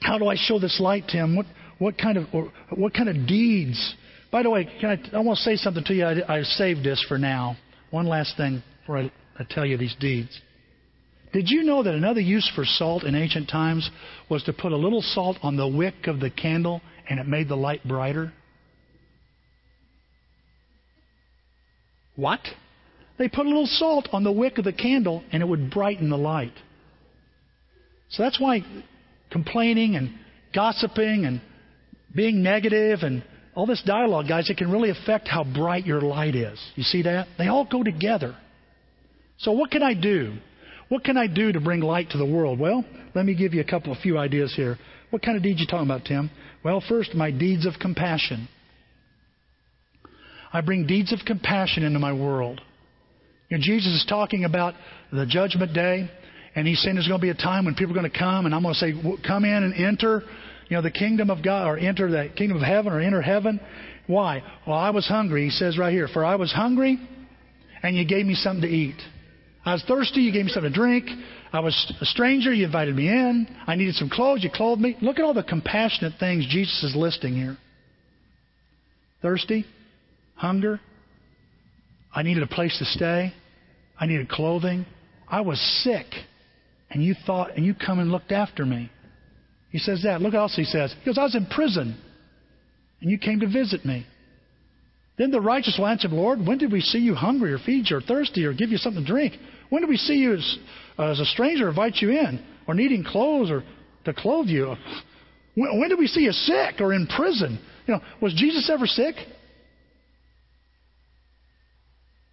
how 0.00 0.18
do 0.18 0.26
I 0.26 0.36
show 0.36 0.58
this 0.58 0.78
light, 0.80 1.04
Tim? 1.08 1.34
What, 1.34 1.46
what 1.78 1.96
kind 1.98 2.18
of 2.18 2.26
or 2.32 2.52
what 2.74 2.94
kind 2.94 3.08
of 3.08 3.26
deeds? 3.26 3.94
By 4.30 4.42
the 4.42 4.50
way, 4.50 4.68
can 4.80 4.90
I, 4.90 5.16
I 5.16 5.20
want 5.20 5.38
to 5.38 5.44
say 5.44 5.56
something 5.56 5.84
to 5.84 5.94
you. 5.94 6.04
I, 6.04 6.38
I 6.38 6.42
saved 6.42 6.84
this 6.84 7.04
for 7.08 7.18
now. 7.18 7.56
One 7.90 8.06
last 8.06 8.36
thing 8.36 8.62
before 8.80 8.98
I, 8.98 9.12
I 9.38 9.44
tell 9.48 9.64
you 9.64 9.76
these 9.78 9.96
deeds. 9.98 10.38
Did 11.32 11.48
you 11.48 11.62
know 11.62 11.82
that 11.82 11.94
another 11.94 12.20
use 12.20 12.50
for 12.54 12.64
salt 12.64 13.04
in 13.04 13.14
ancient 13.14 13.48
times 13.48 13.88
was 14.30 14.42
to 14.44 14.52
put 14.52 14.72
a 14.72 14.76
little 14.76 15.02
salt 15.02 15.36
on 15.42 15.56
the 15.56 15.68
wick 15.68 16.06
of 16.06 16.20
the 16.20 16.30
candle 16.30 16.80
and 17.08 17.20
it 17.20 17.26
made 17.26 17.48
the 17.48 17.56
light 17.56 17.86
brighter? 17.86 18.32
What? 22.16 22.40
They 23.18 23.28
put 23.28 23.46
a 23.46 23.48
little 23.48 23.66
salt 23.66 24.08
on 24.12 24.24
the 24.24 24.32
wick 24.32 24.58
of 24.58 24.64
the 24.64 24.72
candle 24.72 25.22
and 25.30 25.42
it 25.42 25.46
would 25.46 25.70
brighten 25.70 26.08
the 26.10 26.18
light. 26.18 26.54
So 28.10 28.22
that's 28.22 28.40
why 28.40 28.64
complaining 29.30 29.96
and 29.96 30.14
gossiping 30.54 31.26
and 31.26 31.40
being 32.14 32.42
negative 32.42 33.00
and 33.02 33.22
all 33.54 33.66
this 33.66 33.82
dialogue, 33.84 34.28
guys, 34.28 34.48
it 34.50 34.56
can 34.56 34.70
really 34.70 34.90
affect 34.90 35.26
how 35.26 35.42
bright 35.42 35.84
your 35.84 36.00
light 36.00 36.34
is. 36.34 36.60
You 36.76 36.84
see 36.84 37.02
that? 37.02 37.26
They 37.38 37.48
all 37.48 37.66
go 37.70 37.82
together. 37.82 38.36
So 39.38 39.52
what 39.52 39.70
can 39.70 39.82
I 39.82 39.94
do? 39.94 40.36
What 40.88 41.04
can 41.04 41.16
I 41.16 41.26
do 41.26 41.52
to 41.52 41.60
bring 41.60 41.80
light 41.80 42.10
to 42.10 42.18
the 42.18 42.24
world? 42.24 42.58
Well, 42.58 42.84
let 43.14 43.26
me 43.26 43.34
give 43.34 43.54
you 43.54 43.60
a 43.60 43.64
couple 43.64 43.92
of 43.92 43.98
few 43.98 44.16
ideas 44.16 44.54
here. 44.54 44.78
What 45.10 45.22
kind 45.22 45.36
of 45.36 45.42
deeds 45.42 45.60
you 45.60 45.66
talking 45.66 45.86
about, 45.86 46.04
Tim? 46.04 46.30
Well, 46.64 46.82
first, 46.88 47.14
my 47.14 47.30
deeds 47.30 47.66
of 47.66 47.74
compassion. 47.80 48.48
I 50.52 50.60
bring 50.60 50.86
deeds 50.86 51.12
of 51.12 51.20
compassion 51.26 51.82
into 51.82 51.98
my 51.98 52.12
world. 52.12 52.60
You 53.48 53.58
know, 53.58 53.62
Jesus 53.62 53.92
is 53.92 54.06
talking 54.08 54.44
about 54.44 54.74
the 55.12 55.26
judgment 55.26 55.72
day, 55.74 56.10
and 56.54 56.66
he's 56.66 56.80
saying 56.82 56.96
there's 56.96 57.08
going 57.08 57.20
to 57.20 57.24
be 57.24 57.30
a 57.30 57.34
time 57.34 57.64
when 57.64 57.74
people 57.74 57.92
are 57.96 58.00
going 58.00 58.10
to 58.10 58.18
come, 58.18 58.46
and 58.46 58.54
I'm 58.54 58.62
going 58.62 58.74
to 58.74 58.80
say, 58.80 58.92
come 59.26 59.44
in 59.44 59.62
and 59.62 59.74
enter 59.74 60.22
you 60.68 60.76
know, 60.76 60.82
the 60.82 60.90
kingdom 60.90 61.30
of 61.30 61.42
God, 61.42 61.66
or 61.66 61.78
enter 61.78 62.10
the 62.10 62.30
kingdom 62.36 62.58
of 62.58 62.62
heaven, 62.62 62.92
or 62.92 63.00
enter 63.00 63.22
heaven. 63.22 63.60
Why? 64.06 64.42
Well, 64.66 64.76
I 64.76 64.90
was 64.90 65.06
hungry. 65.06 65.44
He 65.44 65.50
says 65.50 65.78
right 65.78 65.92
here, 65.92 66.08
for 66.08 66.24
I 66.24 66.36
was 66.36 66.52
hungry, 66.52 66.98
and 67.82 67.96
you 67.96 68.06
gave 68.06 68.26
me 68.26 68.34
something 68.34 68.62
to 68.62 68.68
eat. 68.68 69.00
I 69.64 69.72
was 69.72 69.84
thirsty, 69.86 70.20
you 70.20 70.32
gave 70.32 70.46
me 70.46 70.50
something 70.50 70.72
to 70.72 70.78
drink. 70.78 71.06
I 71.52 71.60
was 71.60 71.92
a 72.00 72.04
stranger, 72.04 72.52
you 72.52 72.64
invited 72.66 72.94
me 72.94 73.08
in. 73.08 73.46
I 73.66 73.74
needed 73.74 73.94
some 73.94 74.10
clothes, 74.10 74.42
you 74.42 74.50
clothed 74.52 74.80
me. 74.80 74.96
Look 75.02 75.18
at 75.18 75.24
all 75.24 75.34
the 75.34 75.42
compassionate 75.42 76.14
things 76.18 76.46
Jesus 76.48 76.82
is 76.82 76.96
listing 76.96 77.34
here. 77.34 77.56
Thirsty, 79.20 79.66
hunger. 80.36 80.80
I 82.14 82.22
needed 82.22 82.42
a 82.42 82.46
place 82.46 82.76
to 82.78 82.84
stay. 82.84 83.32
I 83.98 84.06
needed 84.06 84.28
clothing. 84.28 84.86
I 85.28 85.40
was 85.40 85.60
sick, 85.82 86.06
and 86.90 87.02
you 87.02 87.14
thought, 87.26 87.56
and 87.56 87.66
you 87.66 87.74
come 87.74 87.98
and 87.98 88.10
looked 88.10 88.32
after 88.32 88.64
me. 88.64 88.90
He 89.70 89.78
says 89.78 90.02
that. 90.04 90.20
Look 90.20 90.32
what 90.32 90.40
else 90.40 90.56
he 90.56 90.64
says. 90.64 90.94
He 90.98 91.06
goes, 91.06 91.18
I 91.18 91.24
was 91.24 91.34
in 91.34 91.46
prison, 91.46 91.96
and 93.00 93.10
you 93.10 93.18
came 93.18 93.40
to 93.40 93.46
visit 93.46 93.84
me. 93.84 94.06
Then 95.18 95.30
the 95.30 95.40
righteous 95.40 95.76
will 95.78 95.88
answer, 95.88 96.08
Lord, 96.08 96.46
when 96.46 96.58
did 96.58 96.70
we 96.70 96.80
see 96.80 96.98
you 96.98 97.14
hungry 97.14 97.52
or 97.52 97.58
feed 97.58 97.90
you 97.90 97.96
or 97.96 98.00
thirsty 98.00 98.44
or 98.44 98.54
give 98.54 98.70
you 98.70 98.78
something 98.78 99.04
to 99.04 99.08
drink? 99.10 99.34
When 99.68 99.82
did 99.82 99.90
we 99.90 99.96
see 99.96 100.14
you 100.14 100.34
as, 100.34 100.58
uh, 100.98 101.10
as 101.10 101.20
a 101.20 101.24
stranger 101.26 101.68
invite 101.68 101.96
you 101.96 102.10
in 102.10 102.42
or 102.66 102.74
needing 102.74 103.04
clothes 103.04 103.50
or 103.50 103.64
to 104.04 104.14
clothe 104.14 104.46
you? 104.46 104.76
When, 105.56 105.80
when 105.80 105.88
did 105.88 105.98
we 105.98 106.06
see 106.06 106.20
you 106.20 106.32
sick 106.32 106.80
or 106.80 106.94
in 106.94 107.08
prison? 107.08 107.58
You 107.86 107.94
know, 107.94 108.00
was 108.22 108.32
Jesus 108.34 108.70
ever 108.72 108.86
sick? 108.86 109.16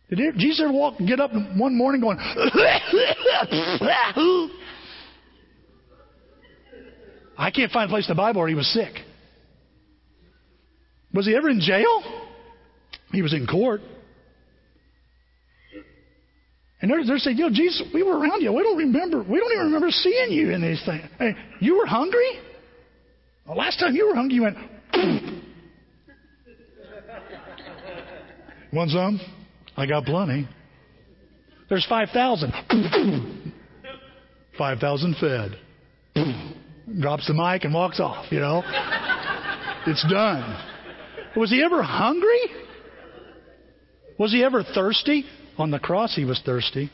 Did 0.09 0.36
Jesus 0.38 0.61
ever 0.63 0.71
walk, 0.71 0.99
get 0.99 1.19
up 1.19 1.31
one 1.33 1.75
morning 1.75 2.01
going, 2.01 2.19
I 7.38 7.51
can't 7.51 7.71
find 7.71 7.89
a 7.89 7.93
place 7.93 8.07
in 8.07 8.15
the 8.15 8.21
Bible 8.21 8.41
where 8.41 8.49
he 8.49 8.55
was 8.55 8.71
sick. 8.73 8.93
Was 11.13 11.25
he 11.25 11.36
ever 11.36 11.49
in 11.49 11.59
jail? 11.59 12.03
He 13.11 13.21
was 13.21 13.33
in 13.33 13.47
court. 13.47 13.81
And 16.81 16.91
they're, 16.91 17.05
they're 17.05 17.17
saying, 17.17 17.38
you 17.38 17.45
know, 17.45 17.53
Jesus, 17.53 17.83
we 17.93 18.03
were 18.03 18.17
around 18.17 18.41
you. 18.41 18.51
We 18.51 18.63
don't 18.63 18.77
remember. 18.77 19.23
We 19.23 19.39
don't 19.39 19.51
even 19.53 19.65
remember 19.65 19.89
seeing 19.91 20.31
you 20.31 20.51
in 20.51 20.61
these 20.61 20.83
things. 20.86 21.05
Hey, 21.17 21.36
you 21.59 21.77
were 21.77 21.86
hungry? 21.86 22.39
The 23.47 23.53
last 23.53 23.79
time 23.79 23.95
you 23.95 24.07
were 24.07 24.15
hungry, 24.15 24.36
you 24.36 24.41
went, 24.43 24.57
Want 28.73 28.91
some? 28.91 29.21
I 29.77 29.86
got 29.86 30.03
plenty. 30.03 30.47
There's 31.69 31.86
5,000. 31.88 33.53
5,000 34.57 35.15
fed 35.19 35.57
drops 36.99 37.27
the 37.27 37.33
mic 37.33 37.63
and 37.63 37.73
walks 37.73 37.99
off, 37.99 38.31
you 38.31 38.39
know. 38.39 38.63
it's 39.88 40.05
done. 40.09 40.63
Was 41.36 41.49
he 41.49 41.63
ever 41.63 41.81
hungry? 41.81 42.41
Was 44.17 44.31
he 44.31 44.43
ever 44.43 44.63
thirsty? 44.63 45.25
On 45.57 45.71
the 45.71 45.79
cross, 45.79 46.15
he 46.15 46.25
was 46.25 46.41
thirsty. 46.45 46.91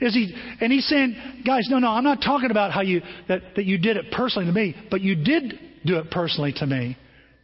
Is 0.00 0.14
he? 0.14 0.34
And 0.60 0.72
he's 0.72 0.86
saying, 0.86 1.42
guys, 1.44 1.66
no, 1.70 1.78
no, 1.78 1.88
I'm 1.88 2.04
not 2.04 2.20
talking 2.22 2.50
about 2.50 2.70
how 2.70 2.82
you 2.82 3.02
that, 3.28 3.40
that 3.56 3.64
you 3.64 3.78
did 3.78 3.96
it 3.96 4.12
personally 4.12 4.46
to 4.46 4.52
me, 4.52 4.76
but 4.90 5.00
you 5.00 5.16
did 5.16 5.58
do 5.84 5.98
it 5.98 6.10
personally 6.10 6.52
to 6.58 6.66
me 6.66 6.96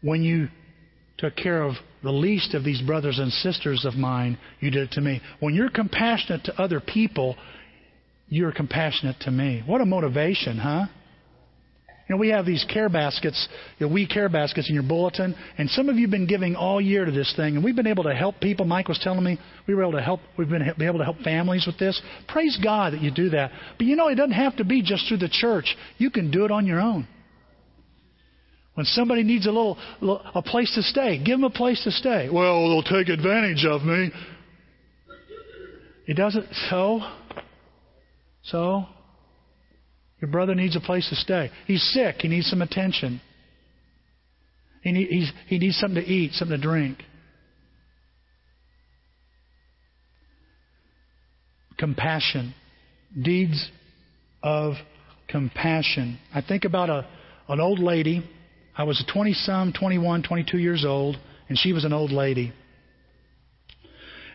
when 0.03 0.23
you 0.23 0.49
took 1.19 1.35
care 1.37 1.63
of 1.63 1.75
the 2.03 2.13
least 2.13 2.55
of 2.55 2.63
these 2.65 2.83
brothers 2.83 3.19
and 3.19 3.33
sisters 3.33 3.85
of 3.85 3.95
mine. 3.95 4.39
You 4.61 4.71
did 4.71 4.83
it 4.83 4.93
to 4.93 5.01
me. 5.01 5.21
When 5.41 5.55
you're 5.55 5.71
compassionate 5.71 6.45
to 6.45 6.61
other 6.61 6.81
people, 6.81 7.37
you're 8.29 8.53
compassionate 8.53 9.17
to 9.21 9.31
me. 9.31 9.63
What 9.67 9.81
a 9.81 9.85
motivation, 9.85 10.59
huh? 10.59 10.87
You 12.09 12.17
know, 12.17 12.21
we 12.21 12.29
have 12.29 12.45
these 12.45 12.65
care 12.71 12.91
baskets, 12.91 13.49
know, 13.81 13.89
we 13.89 14.07
care 14.07 14.29
baskets 14.29 14.69
in 14.69 14.75
your 14.75 14.83
bulletin, 14.83 15.35
and 15.57 15.71
some 15.71 15.89
of 15.89 15.97
you 15.97 16.03
have 16.03 16.11
been 16.11 16.27
giving 16.27 16.55
all 16.55 16.79
year 16.79 17.07
to 17.07 17.11
this 17.11 17.33
thing, 17.35 17.57
and 17.57 17.65
we've 17.65 17.77
been 17.77 17.87
able 17.87 18.05
to 18.05 18.15
help 18.15 18.41
people. 18.41 18.67
Mike 18.67 18.89
was 18.89 18.99
telling 19.03 19.25
me 19.25 19.39
we 19.67 19.75
were 19.75 19.83
able 19.83 19.93
to 19.93 20.03
help. 20.03 20.21
We've 20.37 20.49
been 20.49 20.75
able 20.83 20.99
to 20.99 21.05
help 21.05 21.19
families 21.21 21.65
with 21.67 21.79
this. 21.79 22.01
Praise 22.29 22.59
God 22.63 22.93
that 22.93 23.01
you 23.01 23.11
do 23.11 23.31
that. 23.31 23.53
But 23.79 23.87
you 23.87 23.97
know, 23.97 24.09
it 24.09 24.17
doesn't 24.17 24.33
have 24.33 24.57
to 24.57 24.65
be 24.65 24.83
just 24.83 25.09
through 25.09 25.19
the 25.19 25.31
church. 25.31 25.75
You 25.97 26.11
can 26.11 26.31
do 26.31 26.45
it 26.45 26.51
on 26.51 26.67
your 26.67 26.81
own. 26.81 27.09
When 28.75 28.85
somebody 28.87 29.23
needs 29.23 29.47
a 29.47 29.51
little, 29.51 29.79
a 30.35 30.43
place 30.43 30.75
to 30.75 30.83
stay, 30.83 31.19
give 31.19 31.39
them 31.39 31.45
a 31.45 31.51
place 31.51 31.83
to 31.85 31.91
stay. 31.91 32.29
Well, 32.31 32.69
they'll 32.69 32.83
take 32.83 33.09
advantage 33.09 33.65
of 33.65 33.83
me. 33.83 34.11
It 36.07 36.15
doesn't. 36.15 36.47
So, 36.69 37.01
so 38.45 38.85
your 40.21 40.31
brother 40.31 40.55
needs 40.55 40.77
a 40.77 40.81
place 40.81 41.09
to 41.11 41.17
stay. 41.17 41.51
He's 41.67 41.83
sick. 41.93 42.17
He 42.21 42.29
needs 42.29 42.49
some 42.49 42.63
attention. 42.63 43.21
He, 44.83 44.93
need, 44.93 45.33
he 45.47 45.59
needs 45.59 45.77
something 45.79 46.03
to 46.03 46.09
eat, 46.09 46.33
something 46.33 46.57
to 46.57 46.63
drink. 46.63 47.03
Compassion. 51.79 52.55
Deeds 53.21 53.71
of 54.43 54.75
compassion. 55.29 56.19
I 56.35 56.43
think 56.43 56.65
about 56.65 56.91
a, 56.91 57.07
an 57.49 57.61
old 57.61 57.79
lady. 57.79 58.23
I 58.77 58.85
was 58.85 59.03
20 59.13 59.33
some, 59.33 59.73
21, 59.73 60.23
22 60.23 60.59
years 60.59 60.85
old, 60.87 61.17
and 61.49 61.59
she 61.59 61.73
was 61.73 61.85
an 61.85 61.93
old 61.93 62.13
lady. 62.13 62.53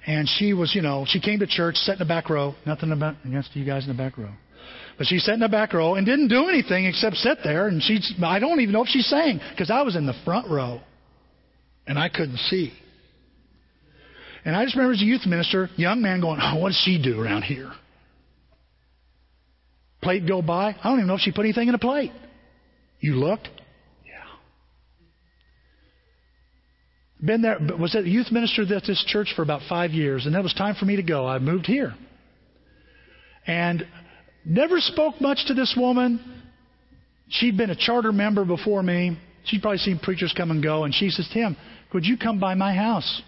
And 0.09 0.27
she 0.27 0.53
was, 0.53 0.73
you 0.73 0.81
know, 0.81 1.05
she 1.07 1.19
came 1.19 1.37
to 1.37 1.45
church, 1.45 1.75
sat 1.75 1.93
in 1.93 1.99
the 1.99 2.05
back 2.05 2.31
row. 2.31 2.55
Nothing 2.65 2.91
about 2.91 3.17
against 3.23 3.55
you 3.55 3.63
guys 3.63 3.83
in 3.83 3.95
the 3.95 3.97
back 3.97 4.17
row. 4.17 4.31
But 4.97 5.05
she 5.05 5.19
sat 5.19 5.35
in 5.35 5.39
the 5.39 5.47
back 5.47 5.71
row 5.71 5.93
and 5.93 6.03
didn't 6.03 6.29
do 6.29 6.49
anything 6.49 6.85
except 6.85 7.17
sit 7.17 7.37
there. 7.43 7.67
And 7.67 7.79
she, 7.83 7.99
I 8.23 8.39
don't 8.39 8.59
even 8.59 8.73
know 8.73 8.81
if 8.81 8.87
she 8.87 9.01
sang 9.01 9.39
because 9.51 9.69
I 9.69 9.83
was 9.83 9.95
in 9.95 10.07
the 10.07 10.15
front 10.25 10.49
row 10.49 10.81
and 11.85 11.99
I 11.99 12.09
couldn't 12.09 12.39
see. 12.39 12.73
And 14.45 14.55
I 14.55 14.63
just 14.63 14.75
remember 14.75 14.93
as 14.93 15.01
a 15.03 15.05
youth 15.05 15.27
minister, 15.27 15.69
young 15.75 16.01
man 16.01 16.21
going, 16.21 16.39
oh, 16.41 16.57
what 16.57 16.69
does 16.69 16.81
she 16.83 16.99
do 16.99 17.21
around 17.21 17.43
here? 17.43 17.71
Plate 20.01 20.27
go 20.27 20.41
by. 20.41 20.69
I 20.69 20.89
don't 20.89 20.97
even 20.97 21.07
know 21.07 21.15
if 21.15 21.21
she 21.21 21.31
put 21.31 21.45
anything 21.45 21.67
in 21.67 21.75
a 21.75 21.79
plate. 21.79 22.13
You 22.99 23.13
looked? 23.13 23.47
Yeah. 24.07 24.23
Been 27.23 27.41
there, 27.41 27.57
was 27.77 27.95
a 27.95 28.01
youth 28.01 28.31
minister 28.31 28.61
at 28.61 28.83
this 28.85 29.03
church 29.07 29.33
for 29.35 29.41
about 29.41 29.61
five 29.67 29.91
years, 29.91 30.25
and 30.25 30.35
it 30.35 30.41
was 30.41 30.53
time 30.53 30.75
for 30.75 30.85
me 30.85 30.95
to 30.95 31.03
go. 31.03 31.27
I 31.27 31.39
moved 31.39 31.65
here. 31.65 31.93
And 33.45 33.85
Never 34.45 34.79
spoke 34.79 35.19
much 35.21 35.45
to 35.47 35.53
this 35.53 35.75
woman. 35.77 36.19
She'd 37.29 37.57
been 37.57 37.69
a 37.69 37.75
charter 37.75 38.11
member 38.11 38.45
before 38.45 38.81
me. 38.81 39.17
She'd 39.45 39.61
probably 39.61 39.77
seen 39.79 39.99
preachers 39.99 40.33
come 40.35 40.51
and 40.51 40.63
go. 40.63 40.85
And 40.85 40.93
she 40.93 41.09
says, 41.09 41.29
Tim, 41.31 41.55
could 41.91 42.05
you 42.05 42.17
come 42.17 42.39
by 42.39 42.55
my 42.55 42.73
house 42.73 43.21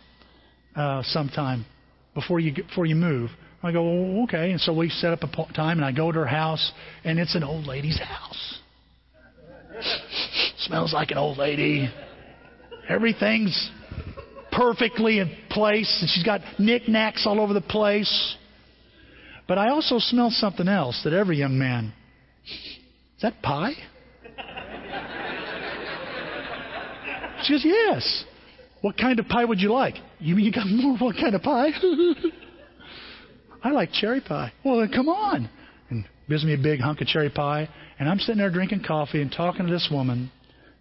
uh, 0.75 1.03
sometime 1.03 1.65
before 2.15 2.39
you, 2.39 2.53
before 2.53 2.85
you 2.85 2.95
move? 2.95 3.29
I 3.61 3.71
go, 3.71 3.83
well, 3.83 4.23
okay. 4.23 4.51
And 4.51 4.59
so 4.59 4.73
we 4.73 4.89
set 4.89 5.13
up 5.13 5.21
a 5.21 5.53
time, 5.53 5.77
and 5.77 5.85
I 5.85 5.91
go 5.91 6.11
to 6.11 6.19
her 6.19 6.25
house, 6.25 6.71
and 7.03 7.19
it's 7.19 7.35
an 7.35 7.43
old 7.43 7.67
lady's 7.67 7.99
house. 7.99 8.59
Smells 10.57 10.93
like 10.93 11.11
an 11.11 11.19
old 11.19 11.37
lady. 11.37 11.87
Everything's 12.89 13.69
perfectly 14.51 15.19
in 15.19 15.35
place, 15.49 15.97
and 16.01 16.09
she's 16.09 16.23
got 16.23 16.41
knickknacks 16.59 17.25
all 17.25 17.39
over 17.39 17.53
the 17.53 17.61
place. 17.61 18.35
But 19.47 19.57
I 19.57 19.69
also 19.69 19.99
smell 19.99 20.29
something 20.29 20.67
else 20.67 21.01
that 21.03 21.13
every 21.13 21.37
young 21.37 21.57
man. 21.57 21.93
Is 22.45 23.21
that 23.21 23.41
pie? 23.41 23.73
She 27.43 27.53
goes, 27.53 27.65
Yes. 27.65 28.25
What 28.81 28.97
kind 28.97 29.19
of 29.19 29.27
pie 29.27 29.45
would 29.45 29.59
you 29.59 29.71
like? 29.71 29.95
You 30.19 30.35
mean 30.35 30.45
you 30.45 30.51
got 30.51 30.67
more? 30.67 30.97
What 30.97 31.15
kind 31.15 31.35
of 31.35 31.43
pie? 31.43 31.69
I 33.63 33.69
like 33.69 33.91
cherry 33.91 34.21
pie. 34.21 34.51
Well, 34.65 34.79
then 34.79 34.89
come 34.89 35.07
on. 35.07 35.49
And 35.91 36.05
gives 36.27 36.43
me 36.43 36.55
a 36.55 36.57
big 36.57 36.79
hunk 36.79 36.99
of 37.01 37.07
cherry 37.07 37.29
pie. 37.29 37.69
And 37.99 38.09
I'm 38.09 38.17
sitting 38.17 38.39
there 38.39 38.49
drinking 38.49 38.83
coffee 38.87 39.21
and 39.21 39.31
talking 39.31 39.67
to 39.67 39.71
this 39.71 39.87
woman. 39.91 40.31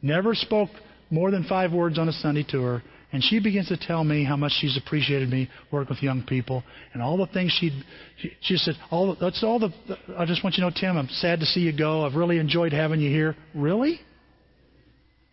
Never 0.00 0.34
spoke 0.34 0.70
more 1.10 1.30
than 1.30 1.44
five 1.44 1.72
words 1.72 1.98
on 1.98 2.08
a 2.08 2.12
Sunday 2.12 2.44
to 2.50 2.62
her. 2.62 2.82
And 3.12 3.22
she 3.24 3.40
begins 3.40 3.68
to 3.68 3.76
tell 3.76 4.04
me 4.04 4.24
how 4.24 4.36
much 4.36 4.52
she's 4.60 4.76
appreciated 4.76 5.28
me 5.28 5.48
working 5.72 5.94
with 5.94 6.02
young 6.02 6.22
people 6.22 6.62
and 6.92 7.02
all 7.02 7.16
the 7.16 7.26
things 7.26 7.52
she'd, 7.58 7.72
she, 8.18 8.32
she 8.40 8.56
said, 8.56 8.74
all 8.90 9.16
that's 9.20 9.42
all 9.42 9.58
the, 9.58 9.70
I 10.16 10.26
just 10.26 10.44
want 10.44 10.56
you 10.56 10.62
to 10.62 10.70
know, 10.70 10.76
Tim, 10.78 10.96
I'm 10.96 11.08
sad 11.08 11.40
to 11.40 11.46
see 11.46 11.60
you 11.60 11.76
go. 11.76 12.06
I've 12.06 12.14
really 12.14 12.38
enjoyed 12.38 12.72
having 12.72 13.00
you 13.00 13.10
here. 13.10 13.34
Really? 13.52 14.00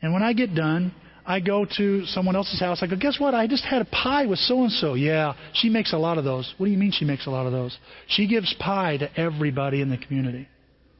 And 0.01 0.11
when 0.11 0.23
I 0.23 0.33
get 0.33 0.55
done, 0.55 0.91
I 1.25 1.39
go 1.39 1.65
to 1.77 2.05
someone 2.05 2.35
else's 2.35 2.59
house. 2.59 2.79
I 2.81 2.87
go, 2.87 2.95
guess 2.95 3.19
what? 3.19 3.35
I 3.35 3.47
just 3.47 3.65
had 3.65 3.81
a 3.81 3.85
pie 3.85 4.25
with 4.25 4.39
so 4.39 4.63
and 4.63 4.71
so. 4.71 4.93
Yeah, 4.93 5.33
she 5.53 5.69
makes 5.69 5.93
a 5.93 5.97
lot 5.97 6.17
of 6.17 6.23
those. 6.23 6.51
What 6.57 6.67
do 6.67 6.71
you 6.71 6.77
mean 6.77 6.91
she 6.91 7.05
makes 7.05 7.27
a 7.27 7.29
lot 7.29 7.45
of 7.45 7.51
those? 7.51 7.77
She 8.07 8.27
gives 8.27 8.55
pie 8.59 8.97
to 8.97 9.19
everybody 9.19 9.81
in 9.81 9.89
the 9.89 9.97
community. 9.97 10.47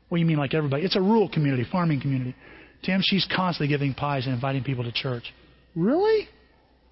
What 0.10 0.18
do 0.18 0.20
you 0.22 0.28
mean, 0.28 0.38
like 0.38 0.54
everybody? 0.54 0.84
It's 0.84 0.96
a 0.96 1.02
rural 1.02 1.30
community, 1.30 1.66
farming 1.72 2.02
community. 2.02 2.36
Tim, 2.84 3.02
she's 3.04 3.28
constantly 3.34 3.68
giving 3.68 3.94
pies 3.94 4.26
and 4.26 4.36
inviting 4.36 4.64
people 4.64 4.84
to 4.84 4.92
church. 4.92 5.34
Really? 5.76 6.28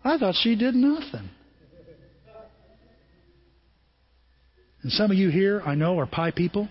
I 0.06 0.20
thought 0.20 0.36
she 0.36 0.56
did 0.56 0.76
nothing. 0.76 1.32
And 4.84 4.92
some 4.92 5.10
of 5.10 5.18
you 5.18 5.30
here, 5.30 5.64
I 5.66 5.74
know, 5.74 5.98
are 5.98 6.06
pie 6.06 6.30
people. 6.30 6.70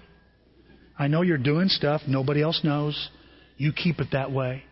I 0.96 1.08
know 1.08 1.22
you're 1.22 1.36
doing 1.36 1.68
stuff 1.68 2.02
nobody 2.06 2.40
else 2.40 2.60
knows. 2.62 3.10
You 3.56 3.72
keep 3.72 3.98
it 3.98 4.08
that 4.12 4.30
way. 4.30 4.62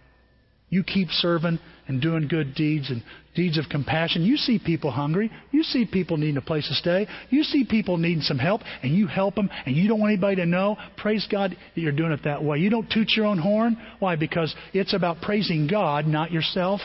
You 0.69 0.85
keep 0.85 1.09
serving 1.11 1.59
and 1.89 2.01
doing 2.01 2.29
good 2.29 2.55
deeds 2.55 2.89
and 2.89 3.03
deeds 3.35 3.59
of 3.59 3.65
compassion. 3.69 4.23
You 4.23 4.37
see 4.37 4.61
people 4.65 4.93
hungry. 4.93 5.31
You 5.51 5.65
see 5.65 5.85
people 5.85 6.17
needing 6.17 6.37
a 6.37 6.41
place 6.41 6.69
to 6.69 6.75
stay. 6.75 7.09
You 7.31 7.43
see 7.43 7.67
people 7.69 7.99
needing 7.99 8.23
some 8.23 8.39
help, 8.39 8.61
and 8.83 8.95
you 8.95 9.09
help 9.09 9.35
them, 9.35 9.51
and 9.67 9.77
you 9.77 9.89
don't 9.89 9.99
want 10.01 10.13
anybody 10.13 10.37
to 10.37 10.47
know. 10.47 10.77
Praise 10.97 11.27
God 11.31 11.51
that 11.75 11.81
you're 11.81 11.91
doing 11.91 12.13
it 12.13 12.21
that 12.25 12.45
way. 12.45 12.59
You 12.59 12.71
don't 12.71 12.89
toot 12.89 13.11
your 13.17 13.27
own 13.27 13.39
horn. 13.39 13.77
Why? 13.99 14.15
Because 14.15 14.55
it's 14.73 14.95
about 14.95 15.21
praising 15.21 15.67
God, 15.67 16.07
not 16.07 16.31
yourself. 16.31 16.81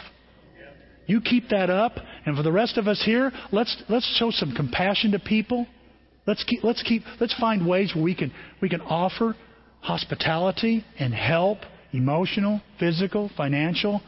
You 1.08 1.22
keep 1.22 1.50
that 1.50 1.70
up, 1.70 1.94
and 2.26 2.36
for 2.36 2.44
the 2.44 2.52
rest 2.52 2.78
of 2.78 2.88
us 2.88 3.02
here, 3.04 3.32
let's 3.52 3.76
let's 3.90 4.06
show 4.20 4.30
some 4.30 4.54
compassion 4.54 5.12
to 5.12 5.20
people. 5.20 5.66
Let's 6.28 6.44
keep 6.44 6.64
let's 6.64 6.84
keep 6.84 7.04
let's 7.22 7.34
find 7.40 7.66
ways 7.66 7.94
where 7.96 8.04
we 8.04 8.14
can 8.14 8.34
we 8.62 8.68
can 8.68 8.82
offer 8.82 9.36
hospitality 9.80 10.86
and 11.00 11.14
help, 11.14 11.60
emotional, 11.94 12.62
physical, 12.78 13.32
financial. 13.38 14.02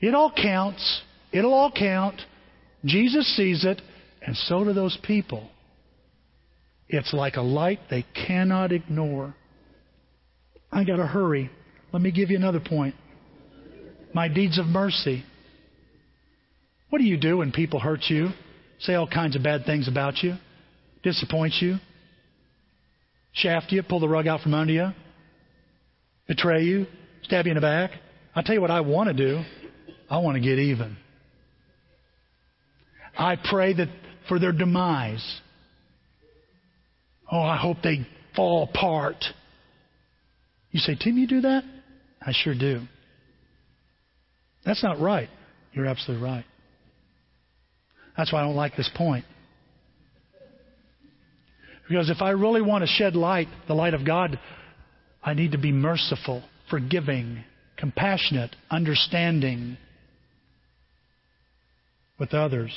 It 0.00 0.14
all 0.14 0.32
counts. 0.34 1.02
It'll 1.30 1.52
all 1.52 1.70
count. 1.70 2.22
Jesus 2.86 3.36
sees 3.36 3.64
it, 3.66 3.82
and 4.22 4.34
so 4.34 4.64
do 4.64 4.72
those 4.72 4.98
people. 5.02 5.50
It's 6.88 7.12
like 7.12 7.36
a 7.36 7.42
light 7.42 7.80
they 7.90 8.06
cannot 8.14 8.72
ignore. 8.72 9.34
I 10.72 10.84
got 10.84 10.96
to 10.96 11.06
hurry. 11.06 11.50
Let 11.92 12.00
me 12.00 12.10
give 12.10 12.30
you 12.30 12.36
another 12.36 12.60
point. 12.60 12.94
My 14.14 14.28
deeds 14.28 14.58
of 14.58 14.66
mercy. 14.66 15.24
What 16.90 16.98
do 16.98 17.04
you 17.04 17.16
do 17.16 17.38
when 17.38 17.52
people 17.52 17.80
hurt 17.80 18.04
you, 18.08 18.28
say 18.78 18.94
all 18.94 19.08
kinds 19.08 19.36
of 19.36 19.42
bad 19.42 19.64
things 19.64 19.88
about 19.88 20.22
you, 20.22 20.34
disappoint 21.02 21.54
you, 21.60 21.76
shaft 23.32 23.72
you, 23.72 23.82
pull 23.82 24.00
the 24.00 24.08
rug 24.08 24.26
out 24.26 24.40
from 24.40 24.54
under 24.54 24.72
you, 24.72 24.88
betray 26.28 26.62
you, 26.62 26.86
stab 27.22 27.46
you 27.46 27.52
in 27.52 27.56
the 27.56 27.60
back? 27.60 27.90
I'll 28.34 28.42
tell 28.42 28.54
you 28.54 28.60
what 28.60 28.70
I 28.70 28.80
want 28.80 29.08
to 29.08 29.14
do. 29.14 29.42
I 30.08 30.18
want 30.18 30.36
to 30.36 30.40
get 30.40 30.58
even. 30.58 30.96
I 33.18 33.36
pray 33.36 33.72
that 33.74 33.88
for 34.28 34.38
their 34.38 34.52
demise. 34.52 35.40
Oh, 37.30 37.40
I 37.40 37.56
hope 37.56 37.78
they 37.82 38.06
fall 38.36 38.64
apart. 38.64 39.24
You 40.70 40.80
say, 40.80 40.96
Tim, 41.00 41.16
you 41.16 41.26
do 41.26 41.40
that? 41.40 41.64
I 42.20 42.32
sure 42.32 42.54
do. 42.54 42.82
That's 44.64 44.82
not 44.82 45.00
right. 45.00 45.28
You're 45.72 45.86
absolutely 45.86 46.24
right. 46.24 46.44
That's 48.16 48.32
why 48.32 48.40
I 48.40 48.44
don't 48.44 48.56
like 48.56 48.76
this 48.76 48.90
point. 48.94 49.24
Because 51.88 52.10
if 52.10 52.20
I 52.20 52.30
really 52.30 52.62
want 52.62 52.82
to 52.82 52.88
shed 52.88 53.14
light, 53.14 53.48
the 53.68 53.74
light 53.74 53.94
of 53.94 54.04
God, 54.04 54.38
I 55.22 55.34
need 55.34 55.52
to 55.52 55.58
be 55.58 55.72
merciful, 55.72 56.42
forgiving, 56.68 57.44
compassionate, 57.76 58.56
understanding 58.70 59.76
with 62.18 62.34
others. 62.34 62.72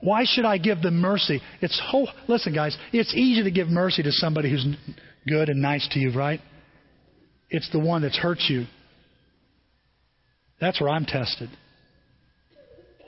Why 0.00 0.24
should 0.26 0.44
I 0.44 0.58
give 0.58 0.82
them 0.82 1.00
mercy? 1.00 1.40
It's 1.62 1.80
whole, 1.82 2.08
listen, 2.28 2.54
guys. 2.54 2.76
It's 2.92 3.14
easy 3.14 3.42
to 3.44 3.50
give 3.50 3.68
mercy 3.68 4.02
to 4.02 4.12
somebody 4.12 4.50
who's 4.50 4.66
good 5.26 5.48
and 5.48 5.62
nice 5.62 5.88
to 5.92 5.98
you, 5.98 6.12
right? 6.12 6.40
It's 7.48 7.70
the 7.70 7.78
one 7.78 8.02
that's 8.02 8.18
hurt 8.18 8.40
you. 8.48 8.66
That's 10.60 10.80
where 10.80 10.90
I'm 10.90 11.06
tested. 11.06 11.48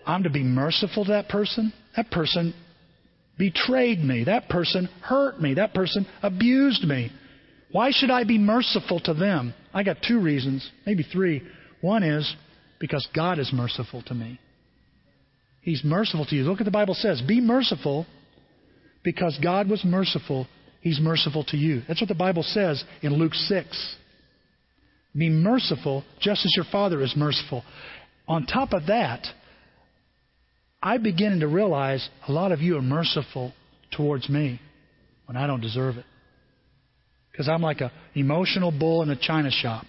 I'm 0.06 0.22
to 0.22 0.30
be 0.30 0.44
merciful 0.44 1.04
to 1.04 1.12
that 1.12 1.28
person. 1.28 1.72
That 1.96 2.10
person 2.10 2.54
betrayed 3.38 3.98
me. 3.98 4.24
That 4.24 4.48
person 4.48 4.88
hurt 5.02 5.40
me. 5.40 5.54
That 5.54 5.74
person 5.74 6.06
abused 6.22 6.84
me. 6.84 7.10
Why 7.72 7.90
should 7.90 8.10
I 8.10 8.24
be 8.24 8.38
merciful 8.38 9.00
to 9.00 9.14
them? 9.14 9.52
I 9.74 9.82
got 9.82 9.98
two 10.06 10.20
reasons, 10.20 10.70
maybe 10.86 11.02
three. 11.02 11.42
One 11.80 12.02
is 12.02 12.34
because 12.78 13.06
God 13.14 13.38
is 13.38 13.52
merciful 13.52 14.02
to 14.02 14.14
me. 14.14 14.38
He's 15.62 15.82
merciful 15.84 16.24
to 16.26 16.36
you. 16.36 16.44
Look 16.44 16.60
what 16.60 16.64
the 16.64 16.70
Bible 16.70 16.94
says. 16.94 17.20
Be 17.20 17.40
merciful 17.40 18.06
because 19.02 19.38
God 19.42 19.68
was 19.68 19.84
merciful. 19.84 20.46
He's 20.80 21.00
merciful 21.00 21.44
to 21.48 21.56
you. 21.56 21.82
That's 21.88 22.00
what 22.00 22.08
the 22.08 22.14
Bible 22.14 22.44
says 22.44 22.84
in 23.02 23.14
Luke 23.14 23.34
6. 23.34 23.96
Be 25.16 25.28
merciful 25.28 26.04
just 26.20 26.44
as 26.44 26.52
your 26.54 26.66
Father 26.70 27.02
is 27.02 27.14
merciful. 27.16 27.64
On 28.28 28.46
top 28.46 28.72
of 28.72 28.86
that, 28.86 29.26
I'm 30.86 31.02
beginning 31.02 31.40
to 31.40 31.48
realize 31.48 32.08
a 32.28 32.32
lot 32.32 32.52
of 32.52 32.60
you 32.60 32.76
are 32.76 32.80
merciful 32.80 33.52
towards 33.90 34.28
me 34.28 34.60
when 35.24 35.36
I 35.36 35.48
don't 35.48 35.60
deserve 35.60 35.96
it. 35.96 36.04
Because 37.32 37.48
I'm 37.48 37.60
like 37.60 37.80
an 37.80 37.90
emotional 38.14 38.70
bull 38.70 39.02
in 39.02 39.10
a 39.10 39.16
china 39.16 39.50
shop. 39.50 39.86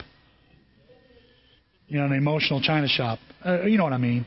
You 1.87 1.99
know, 1.99 2.05
an 2.05 2.13
emotional 2.13 2.63
china 2.63 2.87
shop. 2.87 3.19
Uh, 3.45 3.61
you 3.61 3.77
know 3.77 3.83
what 3.83 3.93
I 3.93 3.99
mean. 3.99 4.25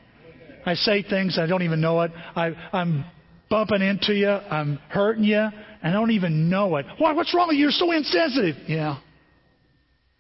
I 0.65 0.75
say 0.75 1.03
things 1.03 1.41
I 1.41 1.49
don't 1.49 1.63
even 1.63 1.81
know 1.81 2.03
it. 2.03 2.13
I, 2.37 2.53
I'm 2.73 3.05
bumping 3.49 3.83
into 3.83 4.13
you. 4.15 4.29
I'm 4.29 4.77
hurting 4.91 5.25
you. 5.25 5.39
And 5.41 5.53
I 5.83 5.91
don't 5.91 6.13
even 6.13 6.49
know 6.49 6.77
it. 6.77 6.87
Why? 6.99 7.11
What's 7.15 7.35
wrong 7.35 7.49
with 7.49 7.57
you? 7.57 7.63
You're 7.63 7.73
so 7.73 7.91
insensitive. 7.91 8.55
Yeah. 8.69 9.01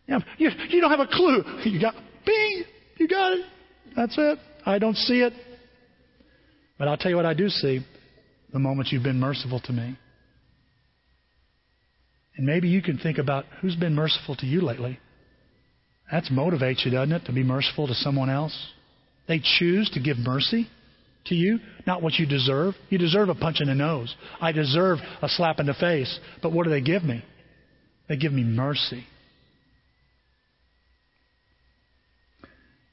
Yeah. 0.08 0.18
You, 0.36 0.50
you 0.68 0.80
don't 0.80 0.90
have 0.90 0.98
a 0.98 1.06
clue. 1.06 1.44
You 1.64 1.80
got, 1.80 1.94
bing, 2.26 2.64
you 2.98 3.06
got 3.06 3.34
it. 3.34 3.46
That's 3.94 4.16
it. 4.18 4.38
I 4.66 4.80
don't 4.80 4.96
see 4.96 5.20
it. 5.20 5.32
But 6.80 6.88
I'll 6.88 6.96
tell 6.96 7.10
you 7.10 7.16
what 7.16 7.26
I 7.26 7.34
do 7.34 7.50
see 7.50 7.84
the 8.54 8.58
moment 8.58 8.88
you've 8.90 9.02
been 9.02 9.20
merciful 9.20 9.60
to 9.60 9.72
me. 9.72 9.98
And 12.38 12.46
maybe 12.46 12.68
you 12.68 12.80
can 12.80 12.96
think 12.96 13.18
about 13.18 13.44
who's 13.60 13.76
been 13.76 13.94
merciful 13.94 14.34
to 14.36 14.46
you 14.46 14.62
lately. 14.62 14.98
That 16.10 16.24
motivates 16.32 16.86
you, 16.86 16.90
doesn't 16.90 17.12
it, 17.12 17.26
to 17.26 17.32
be 17.32 17.44
merciful 17.44 17.86
to 17.86 17.92
someone 17.92 18.30
else? 18.30 18.56
They 19.28 19.42
choose 19.58 19.90
to 19.90 20.00
give 20.00 20.16
mercy 20.16 20.68
to 21.26 21.34
you, 21.34 21.58
not 21.86 22.02
what 22.02 22.14
you 22.14 22.24
deserve. 22.24 22.74
You 22.88 22.96
deserve 22.96 23.28
a 23.28 23.34
punch 23.34 23.60
in 23.60 23.68
the 23.68 23.74
nose. 23.74 24.16
I 24.40 24.52
deserve 24.52 25.00
a 25.20 25.28
slap 25.28 25.60
in 25.60 25.66
the 25.66 25.74
face. 25.74 26.18
But 26.42 26.52
what 26.52 26.64
do 26.64 26.70
they 26.70 26.80
give 26.80 27.04
me? 27.04 27.22
They 28.08 28.16
give 28.16 28.32
me 28.32 28.42
mercy. 28.42 29.04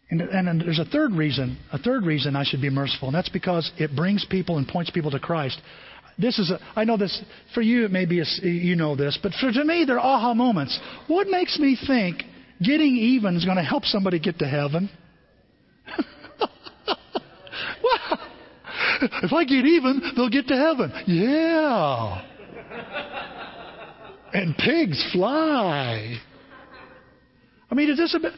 And, 0.09 0.21
and 0.21 0.61
there's 0.61 0.79
a 0.79 0.85
third 0.85 1.11
reason, 1.13 1.57
a 1.73 1.77
third 1.77 2.05
reason 2.05 2.37
I 2.37 2.45
should 2.45 2.61
be 2.61 2.69
merciful, 2.69 3.09
and 3.09 3.15
that's 3.15 3.27
because 3.27 3.69
it 3.77 3.93
brings 3.93 4.25
people 4.25 4.57
and 4.57 4.65
points 4.65 4.89
people 4.89 5.11
to 5.11 5.19
Christ. 5.19 5.59
This 6.17 6.39
is, 6.39 6.49
a, 6.49 6.59
I 6.75 6.85
know 6.85 6.95
this, 6.97 7.21
for 7.53 7.61
you 7.61 7.83
it 7.83 7.91
may 7.91 8.05
be, 8.05 8.21
a, 8.21 8.25
you 8.41 8.77
know 8.77 8.95
this, 8.95 9.19
but 9.21 9.33
for 9.33 9.51
to 9.51 9.65
me 9.65 9.83
they're 9.85 9.99
aha 9.99 10.33
moments. 10.33 10.79
What 11.07 11.27
makes 11.27 11.59
me 11.59 11.77
think 11.85 12.23
getting 12.61 12.95
even 12.95 13.35
is 13.35 13.43
going 13.43 13.57
to 13.57 13.63
help 13.63 13.83
somebody 13.83 14.17
get 14.19 14.39
to 14.39 14.47
heaven? 14.47 14.89
if 19.23 19.33
I 19.33 19.43
get 19.43 19.65
even, 19.65 20.01
they'll 20.15 20.29
get 20.29 20.47
to 20.47 20.55
heaven. 20.55 20.91
Yeah. 21.05 22.21
and 24.33 24.55
pigs 24.57 25.05
fly. 25.11 26.17
I 27.69 27.75
mean, 27.75 27.89
is 27.89 27.97
this 27.97 28.15
a 28.15 28.19
bit. 28.19 28.31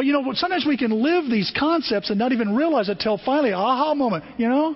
But 0.00 0.06
you 0.06 0.14
know, 0.14 0.32
sometimes 0.32 0.64
we 0.66 0.78
can 0.78 1.02
live 1.02 1.30
these 1.30 1.52
concepts 1.58 2.08
and 2.08 2.18
not 2.18 2.32
even 2.32 2.56
realize 2.56 2.88
it 2.88 3.00
till 3.00 3.18
finally, 3.18 3.52
aha 3.52 3.94
moment. 3.94 4.24
You 4.38 4.48
know, 4.48 4.74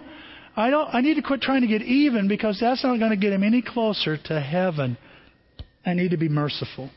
I 0.54 0.68
don't. 0.68 0.94
I 0.94 1.00
need 1.00 1.14
to 1.14 1.22
quit 1.22 1.40
trying 1.40 1.62
to 1.62 1.66
get 1.66 1.80
even 1.80 2.28
because 2.28 2.58
that's 2.60 2.84
not 2.84 2.98
going 2.98 3.10
to 3.10 3.16
get 3.16 3.32
him 3.32 3.42
any 3.42 3.62
closer 3.62 4.18
to 4.18 4.38
heaven. 4.38 4.98
I 5.86 5.94
need 5.94 6.10
to 6.10 6.18
be 6.18 6.28
merciful. 6.28 6.90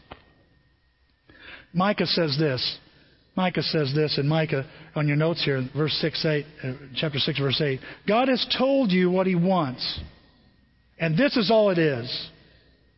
Micah 1.72 2.06
says 2.06 2.36
this. 2.38 2.80
Micah 3.38 3.64
says 3.64 3.94
this 3.96 4.18
in 4.18 4.28
Micah 4.28 4.66
on 4.94 5.08
your 5.08 5.16
notes 5.16 5.46
here, 5.46 5.66
verse 5.74 5.94
six, 6.02 6.26
eight, 6.26 6.46
uh, 6.66 6.74
chapter 6.98 7.20
six, 7.20 7.40
verse 7.40 7.62
eight. 7.62 7.80
God 8.10 8.28
has 8.28 8.46
told 8.58 8.92
you 8.92 9.10
what 9.10 9.26
He 9.26 9.36
wants, 9.36 10.02
and 11.00 11.18
this 11.18 11.38
is 11.38 11.50
all 11.50 11.70
it 11.70 11.78
is: 11.78 12.30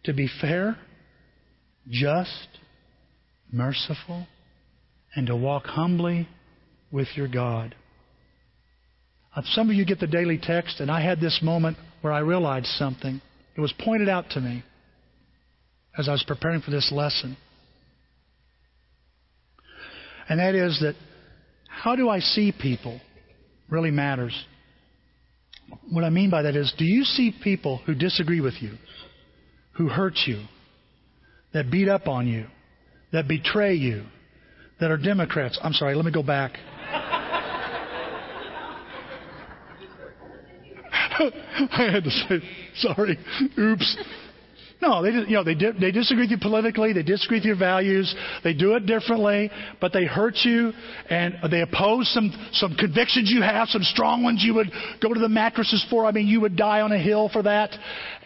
to 0.05 0.13
be 0.13 0.27
fair, 0.41 0.75
just, 1.87 2.47
merciful 3.53 4.25
and 5.15 5.27
to 5.27 5.35
walk 5.35 5.65
humbly 5.65 6.27
with 6.91 7.07
your 7.15 7.27
God. 7.27 7.75
Uh, 9.35 9.41
some 9.53 9.69
of 9.69 9.75
you 9.75 9.85
get 9.85 9.99
the 9.99 10.07
daily 10.07 10.39
text, 10.41 10.79
and 10.79 10.89
I 10.89 11.01
had 11.01 11.19
this 11.19 11.39
moment 11.41 11.77
where 12.01 12.13
I 12.13 12.19
realized 12.19 12.67
something. 12.67 13.21
It 13.55 13.61
was 13.61 13.73
pointed 13.79 14.09
out 14.09 14.25
to 14.31 14.41
me 14.41 14.63
as 15.97 16.07
I 16.07 16.13
was 16.13 16.23
preparing 16.25 16.61
for 16.61 16.71
this 16.71 16.91
lesson. 16.93 17.37
And 20.27 20.39
that 20.39 20.55
is 20.55 20.79
that 20.81 20.95
how 21.67 21.95
do 21.95 22.09
I 22.09 22.19
see 22.19 22.51
people 22.51 22.99
really 23.69 23.91
matters. 23.91 24.33
What 25.91 26.03
I 26.03 26.09
mean 26.09 26.29
by 26.29 26.43
that 26.43 26.55
is, 26.55 26.73
do 26.77 26.85
you 26.85 27.03
see 27.03 27.33
people 27.43 27.77
who 27.85 27.93
disagree 27.93 28.41
with 28.41 28.55
you, 28.61 28.71
who 29.73 29.87
hurt 29.87 30.15
you, 30.25 30.43
that 31.53 31.71
beat 31.71 31.87
up 31.87 32.07
on 32.07 32.27
you, 32.27 32.45
that 33.11 33.27
betray 33.27 33.75
you, 33.75 34.03
that 34.79 34.91
are 34.91 34.97
Democrats. 34.97 35.59
I'm 35.61 35.73
sorry, 35.73 35.95
let 35.95 36.05
me 36.05 36.11
go 36.11 36.23
back. 36.23 36.53
I 41.21 41.89
had 41.91 42.03
to 42.05 42.09
say, 42.09 42.39
sorry, 42.75 43.19
oops. 43.57 43.97
No, 44.81 45.03
they 45.03 45.09
you 45.09 45.35
know 45.35 45.43
they 45.43 45.55
they 45.55 45.91
disagree 45.91 46.23
with 46.23 46.31
you 46.31 46.37
politically. 46.39 46.93
They 46.93 47.03
disagree 47.03 47.39
with 47.39 47.45
your 47.45 47.57
values. 47.57 48.15
They 48.45 48.53
do 48.53 48.75
it 48.75 48.85
differently, 48.85 49.51
but 49.81 49.91
they 49.91 50.05
hurt 50.05 50.37
you 50.43 50.71
and 51.09 51.35
they 51.51 51.61
oppose 51.61 52.09
some 52.13 52.31
some 52.53 52.75
convictions 52.75 53.29
you 53.29 53.41
have, 53.41 53.67
some 53.67 53.83
strong 53.83 54.23
ones 54.23 54.41
you 54.41 54.53
would 54.53 54.71
go 55.01 55.13
to 55.13 55.19
the 55.19 55.27
mattresses 55.27 55.85
for. 55.89 56.05
I 56.05 56.11
mean, 56.13 56.27
you 56.27 56.39
would 56.41 56.55
die 56.55 56.79
on 56.79 56.93
a 56.93 56.97
hill 56.97 57.27
for 57.27 57.43
that, 57.43 57.75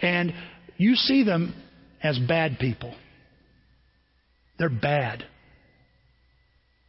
and 0.04 0.32
you 0.78 0.94
see 0.94 1.24
them 1.24 1.56
as 2.04 2.20
bad 2.20 2.60
people. 2.60 2.94
They're 4.60 4.70
bad. 4.70 5.26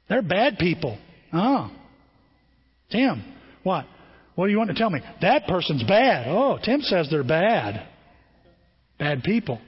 They're 0.08 0.22
bad 0.22 0.58
people. 0.58 0.98
Oh. 1.32 1.70
Tim, 2.90 3.24
what? 3.62 3.86
What 4.34 4.46
do 4.46 4.52
you 4.52 4.58
want 4.58 4.70
to 4.70 4.76
tell 4.76 4.90
me? 4.90 5.00
That 5.20 5.46
person's 5.46 5.82
bad. 5.84 6.26
Oh, 6.28 6.58
Tim 6.62 6.80
says 6.80 7.08
they're 7.10 7.24
bad. 7.24 7.86
Bad 8.98 9.22
people. 9.22 9.60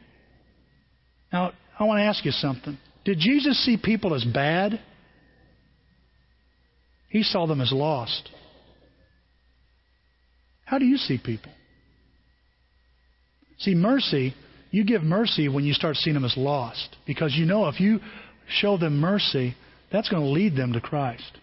Now, 1.32 1.52
I 1.78 1.84
want 1.84 1.98
to 1.98 2.04
ask 2.04 2.24
you 2.24 2.32
something. 2.32 2.78
Did 3.04 3.18
Jesus 3.18 3.64
see 3.64 3.76
people 3.76 4.14
as 4.14 4.24
bad? 4.24 4.80
He 7.08 7.22
saw 7.22 7.46
them 7.46 7.60
as 7.60 7.72
lost. 7.72 8.28
How 10.64 10.78
do 10.78 10.84
you 10.84 10.96
see 10.96 11.18
people? 11.22 11.52
See, 13.58 13.74
mercy, 13.74 14.34
you 14.70 14.84
give 14.84 15.02
mercy 15.02 15.48
when 15.48 15.64
you 15.64 15.72
start 15.72 15.96
seeing 15.96 16.14
them 16.14 16.24
as 16.24 16.36
lost. 16.36 16.96
Because 17.06 17.34
you 17.34 17.46
know 17.46 17.68
if 17.68 17.80
you 17.80 18.00
show 18.48 18.76
them 18.76 18.98
mercy, 18.98 19.54
that's 19.92 20.08
going 20.08 20.22
to 20.22 20.28
lead 20.28 20.56
them 20.56 20.72
to 20.72 20.80
Christ. 20.80 21.38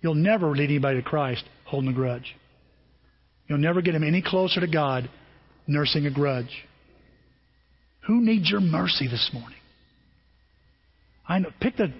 You'll 0.00 0.14
never 0.14 0.50
lead 0.50 0.64
anybody 0.64 1.00
to 1.00 1.08
Christ 1.08 1.44
holding 1.64 1.90
a 1.90 1.94
grudge. 1.94 2.34
You'll 3.48 3.58
never 3.58 3.82
get 3.82 3.92
them 3.92 4.04
any 4.04 4.22
closer 4.22 4.60
to 4.60 4.66
God 4.66 5.08
nursing 5.66 6.06
a 6.06 6.10
grudge. 6.10 6.64
Who 8.06 8.20
needs 8.20 8.50
your 8.50 8.60
mercy 8.60 9.06
this 9.06 9.30
morning? 9.32 9.58
I 11.28 11.38
know, 11.38 11.50
pick 11.60 11.76
the 11.76 11.92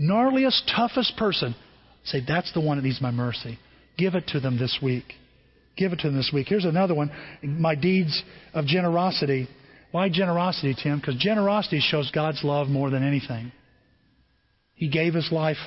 gnarliest, 0.00 0.62
toughest 0.74 1.16
person. 1.16 1.54
Say, 2.04 2.20
that's 2.26 2.52
the 2.54 2.60
one 2.60 2.78
that 2.78 2.84
needs 2.84 3.00
my 3.00 3.10
mercy. 3.10 3.58
Give 3.98 4.14
it 4.14 4.26
to 4.28 4.40
them 4.40 4.58
this 4.58 4.78
week. 4.82 5.04
Give 5.76 5.92
it 5.92 5.98
to 6.00 6.08
them 6.08 6.16
this 6.16 6.30
week. 6.32 6.46
Here's 6.48 6.64
another 6.64 6.94
one. 6.94 7.10
My 7.42 7.74
deeds 7.74 8.22
of 8.54 8.64
generosity. 8.64 9.48
Why 9.92 10.08
generosity, 10.08 10.74
Tim? 10.82 10.98
Because 10.98 11.16
generosity 11.16 11.80
shows 11.80 12.10
God's 12.10 12.42
love 12.42 12.68
more 12.68 12.88
than 12.88 13.06
anything. 13.06 13.52
He 14.80 14.88
gave 14.88 15.12
his 15.12 15.30
life 15.30 15.58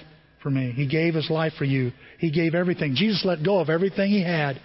for 0.41 0.49
me. 0.49 0.71
He 0.71 0.87
gave 0.87 1.13
his 1.13 1.29
life 1.29 1.53
for 1.55 1.65
you. 1.65 1.91
He 2.17 2.31
gave 2.31 2.55
everything. 2.55 2.95
Jesus 2.95 3.23
let 3.23 3.45
go 3.45 3.59
of 3.59 3.69
everything 3.69 4.09
he 4.09 4.23
had 4.23 4.59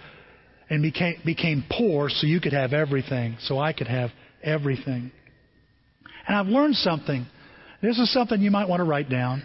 and 0.71 0.81
became, 0.81 1.17
became 1.23 1.63
poor 1.69 2.09
so 2.09 2.25
you 2.25 2.41
could 2.41 2.53
have 2.53 2.73
everything, 2.73 3.37
so 3.41 3.59
I 3.59 3.73
could 3.73 3.87
have 3.87 4.09
everything. 4.41 5.11
And 6.27 6.35
I've 6.35 6.47
learned 6.47 6.73
something. 6.77 7.27
This 7.83 7.99
is 7.99 8.11
something 8.11 8.41
you 8.41 8.49
might 8.49 8.67
want 8.67 8.79
to 8.79 8.85
write 8.85 9.07
down. 9.07 9.43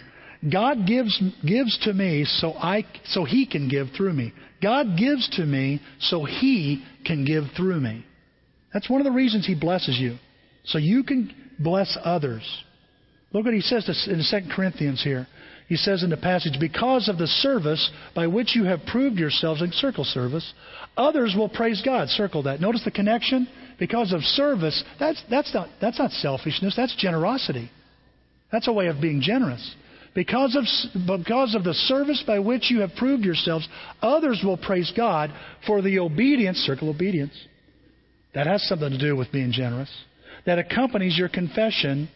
God 0.50 0.86
gives, 0.86 1.22
gives 1.46 1.78
to 1.80 1.92
me 1.92 2.24
so, 2.24 2.54
I, 2.54 2.86
so 3.08 3.26
He 3.26 3.46
can 3.46 3.68
give 3.68 3.88
through 3.94 4.14
me. 4.14 4.32
God 4.62 4.96
gives 4.96 5.28
to 5.36 5.44
me 5.44 5.82
so 6.00 6.24
He 6.24 6.82
can 7.04 7.26
give 7.26 7.44
through 7.54 7.80
me. 7.80 8.06
That's 8.72 8.88
one 8.88 9.02
of 9.02 9.04
the 9.04 9.12
reasons 9.12 9.46
He 9.46 9.54
blesses 9.54 9.98
you. 9.98 10.16
So 10.64 10.78
you 10.78 11.04
can 11.04 11.30
bless 11.58 11.98
others. 12.02 12.42
Look 13.34 13.44
what 13.44 13.54
he 13.54 13.60
says 13.60 14.06
in 14.06 14.22
2 14.22 14.54
Corinthians 14.54 15.02
here. 15.02 15.26
He 15.66 15.76
says 15.76 16.04
in 16.04 16.10
the 16.10 16.16
passage, 16.16 16.54
Because 16.60 17.08
of 17.08 17.18
the 17.18 17.26
service 17.26 17.90
by 18.14 18.28
which 18.28 18.54
you 18.54 18.64
have 18.64 18.86
proved 18.86 19.18
yourselves 19.18 19.60
in 19.60 19.72
circle 19.72 20.04
service, 20.04 20.54
others 20.96 21.34
will 21.36 21.48
praise 21.48 21.82
God. 21.84 22.08
Circle 22.08 22.44
that. 22.44 22.60
Notice 22.60 22.84
the 22.84 22.92
connection? 22.92 23.48
Because 23.78 24.12
of 24.12 24.20
service, 24.22 24.84
that's, 25.00 25.20
that's, 25.28 25.52
not, 25.52 25.68
that's 25.80 25.98
not 25.98 26.12
selfishness, 26.12 26.74
that's 26.76 26.94
generosity. 26.96 27.70
That's 28.52 28.68
a 28.68 28.72
way 28.72 28.86
of 28.86 29.00
being 29.00 29.20
generous. 29.20 29.74
Because 30.14 30.54
of, 30.54 30.64
because 31.06 31.56
of 31.56 31.64
the 31.64 31.74
service 31.74 32.22
by 32.24 32.38
which 32.38 32.70
you 32.70 32.80
have 32.80 32.90
proved 32.96 33.24
yourselves, 33.24 33.66
others 34.00 34.42
will 34.44 34.56
praise 34.56 34.92
God 34.96 35.32
for 35.66 35.82
the 35.82 35.98
obedience, 35.98 36.58
circle 36.58 36.88
obedience. 36.88 37.34
That 38.32 38.46
has 38.46 38.62
something 38.68 38.90
to 38.90 38.98
do 38.98 39.16
with 39.16 39.32
being 39.32 39.50
generous. 39.50 39.90
That 40.46 40.60
accompanies 40.60 41.18
your 41.18 41.28
confession. 41.28 42.08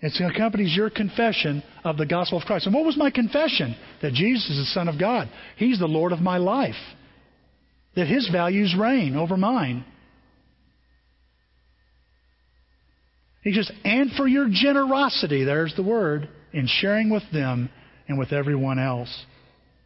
It 0.00 0.12
accompanies 0.20 0.76
your 0.76 0.90
confession 0.90 1.62
of 1.82 1.96
the 1.96 2.06
gospel 2.06 2.38
of 2.38 2.44
Christ. 2.44 2.66
And 2.66 2.74
what 2.74 2.84
was 2.84 2.96
my 2.96 3.10
confession? 3.10 3.74
That 4.02 4.12
Jesus 4.12 4.50
is 4.50 4.58
the 4.58 4.72
Son 4.72 4.88
of 4.88 5.00
God. 5.00 5.28
He's 5.56 5.78
the 5.78 5.86
Lord 5.86 6.12
of 6.12 6.20
my 6.20 6.36
life. 6.36 6.74
That 7.94 8.06
His 8.06 8.28
values 8.30 8.74
reign 8.78 9.16
over 9.16 9.36
mine. 9.36 9.84
He 13.42 13.54
says, 13.54 13.70
and 13.84 14.10
for 14.12 14.26
your 14.26 14.48
generosity, 14.50 15.44
there's 15.44 15.74
the 15.76 15.82
word, 15.82 16.28
in 16.52 16.66
sharing 16.66 17.10
with 17.10 17.22
them 17.32 17.70
and 18.08 18.18
with 18.18 18.32
everyone 18.32 18.78
else. 18.78 19.24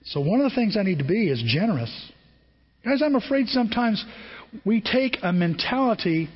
So 0.06 0.20
one 0.20 0.40
of 0.40 0.50
the 0.50 0.56
things 0.56 0.76
I 0.76 0.82
need 0.82 0.98
to 0.98 1.04
be 1.04 1.28
is 1.28 1.42
generous. 1.46 1.90
Guys, 2.84 3.02
I'm 3.04 3.16
afraid 3.16 3.48
sometimes 3.48 4.04
we 4.64 4.80
take 4.80 5.18
a 5.22 5.32
mentality 5.32 6.30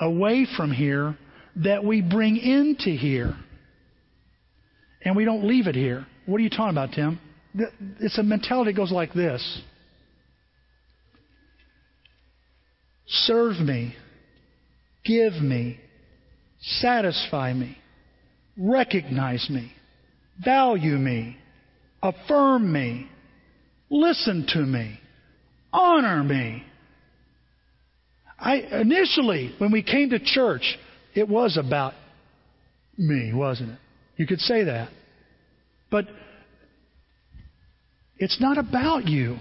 away 0.00 0.46
from 0.56 0.72
here 0.72 1.16
that 1.64 1.84
we 1.84 2.02
bring 2.02 2.36
into 2.36 2.90
here. 2.90 3.34
And 5.02 5.16
we 5.16 5.24
don't 5.24 5.44
leave 5.44 5.66
it 5.66 5.74
here. 5.74 6.06
What 6.26 6.38
are 6.38 6.44
you 6.44 6.50
talking 6.50 6.70
about, 6.70 6.92
Tim? 6.92 7.20
It's 8.00 8.18
a 8.18 8.22
mentality 8.22 8.72
that 8.72 8.76
goes 8.76 8.92
like 8.92 9.12
this 9.12 9.62
Serve 13.06 13.56
me, 13.56 13.96
give 15.04 15.32
me, 15.34 15.80
satisfy 16.60 17.54
me, 17.54 17.78
recognize 18.58 19.48
me, 19.48 19.72
value 20.44 20.96
me, 20.96 21.38
affirm 22.02 22.70
me, 22.70 23.08
listen 23.88 24.46
to 24.48 24.58
me, 24.58 25.00
honor 25.72 26.22
me. 26.22 26.62
I 28.38 28.56
initially 28.56 29.54
when 29.56 29.72
we 29.72 29.82
came 29.82 30.10
to 30.10 30.18
church, 30.18 30.78
it 31.18 31.28
was 31.28 31.56
about 31.56 31.94
me, 32.96 33.32
wasn't 33.32 33.70
it? 33.70 33.78
You 34.16 34.26
could 34.26 34.40
say 34.40 34.64
that. 34.64 34.90
But 35.90 36.06
it's 38.18 38.40
not 38.40 38.58
about 38.58 39.06
you. 39.06 39.36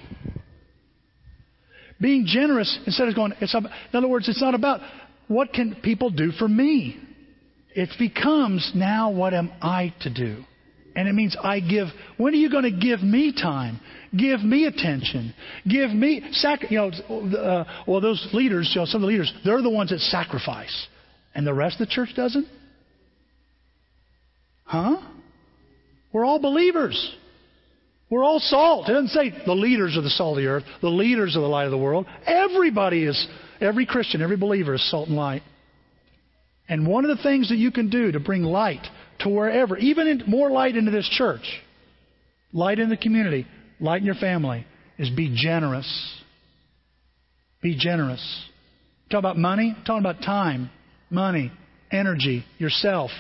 Being 2.00 2.26
generous 2.28 2.78
instead 2.86 3.08
of 3.08 3.16
going, 3.16 3.34
it's 3.42 3.54
about, 3.54 3.72
in 3.72 3.98
other 3.98 4.08
words, 4.08 4.30
it's 4.30 4.42
not 4.42 4.54
about 4.54 4.82
what 5.28 5.52
can 5.52 5.76
people 5.84 6.10
do 6.10 6.32
for 6.32 6.48
me. 6.48 7.00
It 7.74 7.90
becomes 8.00 8.72
now 8.76 9.12
what 9.12 9.34
am 9.34 9.52
I 9.62 9.94
to 10.02 10.14
do? 10.14 10.44
And 10.96 11.08
it 11.08 11.14
means 11.14 11.38
I 11.42 11.60
give. 11.60 11.88
When 12.18 12.34
are 12.34 12.38
you 12.38 12.50
going 12.50 12.64
to 12.64 12.72
give 12.72 13.04
me 13.04 13.32
time? 13.32 13.80
Give 14.18 14.40
me 14.42 14.66
attention. 14.66 15.34
Give 15.68 15.92
me 15.92 16.24
sac. 16.32 16.72
You 16.72 16.78
know, 16.78 17.38
uh, 17.38 17.66
well, 17.88 18.02
those 18.02 18.28
leaders, 18.34 18.72
you 18.74 18.82
know, 18.82 18.86
some 18.86 19.04
of 19.04 19.08
the 19.08 19.08
leaders, 19.08 19.32
they're 19.46 19.62
the 19.62 19.70
ones 19.70 19.92
that 19.92 20.00
sacrifice, 20.00 20.88
and 21.38 21.46
the 21.46 21.54
rest 21.54 21.80
of 21.80 21.88
the 21.88 21.94
church 21.94 22.10
doesn't. 22.16 22.48
Huh? 24.66 24.98
We're 26.12 26.26
all 26.26 26.40
believers. 26.40 27.16
We're 28.10 28.24
all 28.24 28.40
salt. 28.40 28.90
It 28.90 28.94
doesn't 28.94 29.10
say 29.10 29.34
the 29.46 29.54
leaders 29.54 29.96
are 29.96 30.02
the 30.02 30.10
salt 30.10 30.38
of 30.38 30.44
the 30.44 30.50
earth, 30.50 30.64
the 30.82 30.90
leaders 30.90 31.38
are 31.38 31.42
the 31.42 31.48
light 31.48 31.66
of 31.66 31.72
the 31.72 31.78
world. 31.78 32.08
Everybody 32.26 33.06
is, 33.06 33.28
every 33.62 33.86
Christian, 33.86 34.24
every 34.24 34.36
believer 34.36 34.74
is 34.74 34.90
salt 34.90 35.10
and 35.10 35.16
light. 35.16 35.44
And 36.68 36.88
one 36.88 37.06
of 37.06 37.16
the 37.16 37.24
things 37.24 37.50
that 37.50 37.58
you 37.58 37.72
can 37.72 37.90
do 37.90 38.12
to 38.12 38.20
bring 38.20 38.42
light 38.42 38.86
to 39.20 39.30
wherever, 39.30 39.78
even 39.78 40.08
in, 40.08 40.24
more 40.26 40.50
light 40.50 40.76
into 40.76 40.92
this 40.92 41.08
church, 41.08 41.62
light 42.52 42.80
in 42.80 42.90
the 42.90 42.98
community, 42.98 43.46
light 43.80 44.00
in 44.02 44.06
your 44.06 44.16
family, 44.16 44.66
is 44.98 45.12
be 45.12 45.34
generous. 45.36 45.88
Be 47.62 47.78
generous. 47.78 48.44
Talk 49.12 49.20
about 49.20 49.38
money, 49.38 49.76
talking 49.86 50.04
about 50.04 50.24
time, 50.24 50.72
money, 51.10 51.52
energy, 51.92 52.46
yourself. 52.58 53.12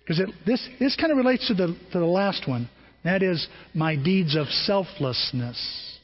Because 0.00 0.22
this, 0.46 0.66
this 0.80 0.96
kind 0.96 1.12
of 1.12 1.18
relates 1.18 1.46
to 1.48 1.54
the, 1.54 1.76
to 1.92 1.98
the 1.98 2.06
last 2.06 2.48
one. 2.48 2.68
That 3.04 3.22
is 3.22 3.46
my 3.74 3.96
deeds 3.96 4.36
of 4.36 4.46
selflessness. 4.48 5.98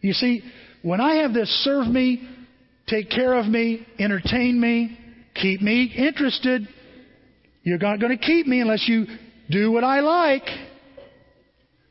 You 0.00 0.12
see, 0.12 0.42
when 0.82 1.00
I 1.00 1.22
have 1.22 1.32
this 1.32 1.48
serve 1.64 1.86
me, 1.86 2.28
take 2.86 3.10
care 3.10 3.34
of 3.34 3.46
me, 3.46 3.86
entertain 3.98 4.60
me, 4.60 4.98
keep 5.34 5.62
me 5.62 5.92
interested, 5.96 6.68
you're 7.62 7.78
not 7.78 7.98
going 7.98 8.16
to 8.16 8.22
keep 8.22 8.46
me 8.46 8.60
unless 8.60 8.86
you 8.86 9.06
do 9.50 9.72
what 9.72 9.82
I 9.82 10.00
like. 10.00 10.42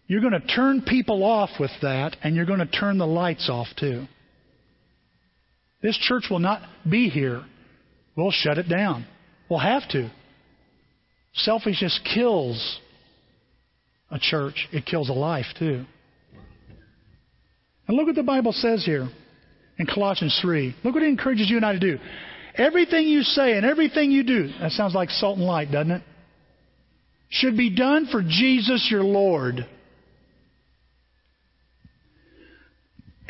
You're 0.07 0.21
going 0.21 0.33
to 0.33 0.45
turn 0.47 0.81
people 0.81 1.23
off 1.23 1.49
with 1.59 1.71
that, 1.81 2.17
and 2.23 2.35
you're 2.35 2.45
going 2.45 2.59
to 2.59 2.65
turn 2.65 2.97
the 2.97 3.07
lights 3.07 3.49
off 3.49 3.67
too. 3.77 4.05
This 5.81 5.97
church 5.97 6.25
will 6.29 6.39
not 6.39 6.61
be 6.89 7.09
here. 7.09 7.43
We'll 8.15 8.31
shut 8.31 8.57
it 8.57 8.69
down. 8.69 9.05
We'll 9.49 9.59
have 9.59 9.87
to. 9.89 10.11
Selfishness 11.33 11.99
kills 12.13 12.79
a 14.11 14.19
church, 14.19 14.67
it 14.71 14.85
kills 14.85 15.09
a 15.09 15.13
life 15.13 15.47
too. 15.57 15.85
And 17.87 17.97
look 17.97 18.07
what 18.07 18.15
the 18.15 18.23
Bible 18.23 18.53
says 18.53 18.85
here 18.85 19.09
in 19.77 19.85
Colossians 19.87 20.37
3. 20.41 20.75
Look 20.83 20.93
what 20.93 21.03
it 21.03 21.07
encourages 21.07 21.49
you 21.49 21.57
and 21.57 21.65
I 21.65 21.73
to 21.73 21.79
do. 21.79 21.97
Everything 22.55 23.07
you 23.07 23.23
say 23.23 23.53
and 23.53 23.65
everything 23.65 24.11
you 24.11 24.23
do, 24.23 24.49
that 24.61 24.71
sounds 24.71 24.93
like 24.93 25.09
salt 25.09 25.37
and 25.37 25.47
light, 25.47 25.71
doesn't 25.71 25.91
it? 25.91 26.03
Should 27.29 27.57
be 27.57 27.75
done 27.75 28.07
for 28.11 28.21
Jesus 28.21 28.87
your 28.91 29.03
Lord. 29.03 29.65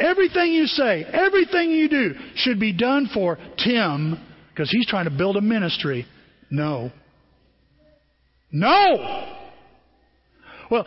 Everything 0.04 0.54
you 0.54 0.66
say, 0.66 1.04
everything 1.04 1.72
you 1.72 1.88
do 1.90 2.14
should 2.36 2.60
be 2.60 2.74
done 2.74 3.10
for 3.14 3.38
Tim 3.64 4.20
because 4.50 4.70
he's 4.70 4.86
trying 4.86 5.06
to 5.06 5.12
build 5.12 5.38
a 5.38 5.42
ministry. 5.42 6.06
No. 6.52 6.92
No! 8.52 9.30
Well, 10.70 10.86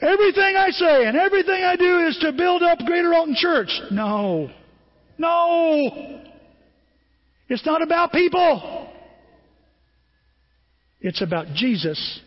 Everything 0.00 0.56
I 0.56 0.70
say 0.70 1.06
and 1.06 1.16
everything 1.16 1.62
I 1.62 1.76
do 1.76 2.00
is 2.00 2.18
to 2.20 2.32
build 2.32 2.62
up 2.62 2.78
Greater 2.80 3.14
Alton 3.14 3.36
Church. 3.38 3.70
No. 3.90 4.50
No. 5.16 6.20
It's 7.48 7.64
not 7.64 7.80
about 7.80 8.12
people. 8.12 8.90
It's 11.00 11.22
about 11.22 11.46
Jesus. 11.54 12.20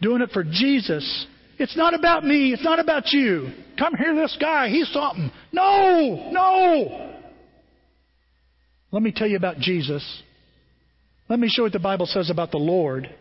Doing 0.00 0.22
it 0.22 0.30
for 0.30 0.44
Jesus. 0.44 1.26
It's 1.58 1.76
not 1.76 1.94
about 1.94 2.24
me. 2.24 2.52
It's 2.52 2.64
not 2.64 2.78
about 2.78 3.12
you. 3.12 3.50
Come 3.78 3.94
hear 3.96 4.14
this 4.14 4.36
guy. 4.40 4.68
He's 4.68 4.88
something. 4.92 5.30
No. 5.52 6.30
No. 6.30 7.14
Let 8.90 9.02
me 9.02 9.12
tell 9.12 9.26
you 9.26 9.36
about 9.36 9.58
Jesus. 9.58 10.22
Let 11.28 11.38
me 11.38 11.48
show 11.48 11.62
you 11.62 11.64
what 11.64 11.72
the 11.72 11.78
Bible 11.78 12.06
says 12.06 12.30
about 12.30 12.52
the 12.52 12.58
Lord. 12.58 13.12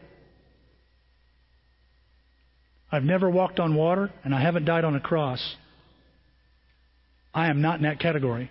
I've 2.92 3.04
never 3.04 3.30
walked 3.30 3.60
on 3.60 3.76
water, 3.76 4.12
and 4.24 4.34
I 4.34 4.42
haven't 4.42 4.66
died 4.66 4.86
on 4.86 4.96
a 4.96 5.02
cross. 5.02 5.56
I 7.34 7.50
am 7.50 7.62
not 7.62 7.78
in 7.78 7.84
that 7.84 8.00
category. 8.00 8.50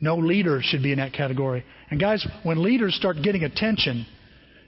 No 0.00 0.16
leader 0.16 0.60
should 0.62 0.82
be 0.82 0.92
in 0.92 0.98
that 0.98 1.12
category. 1.12 1.64
And 1.90 1.98
guys, 1.98 2.26
when 2.42 2.62
leaders 2.62 2.94
start 2.94 3.16
getting 3.22 3.44
attention, 3.44 4.06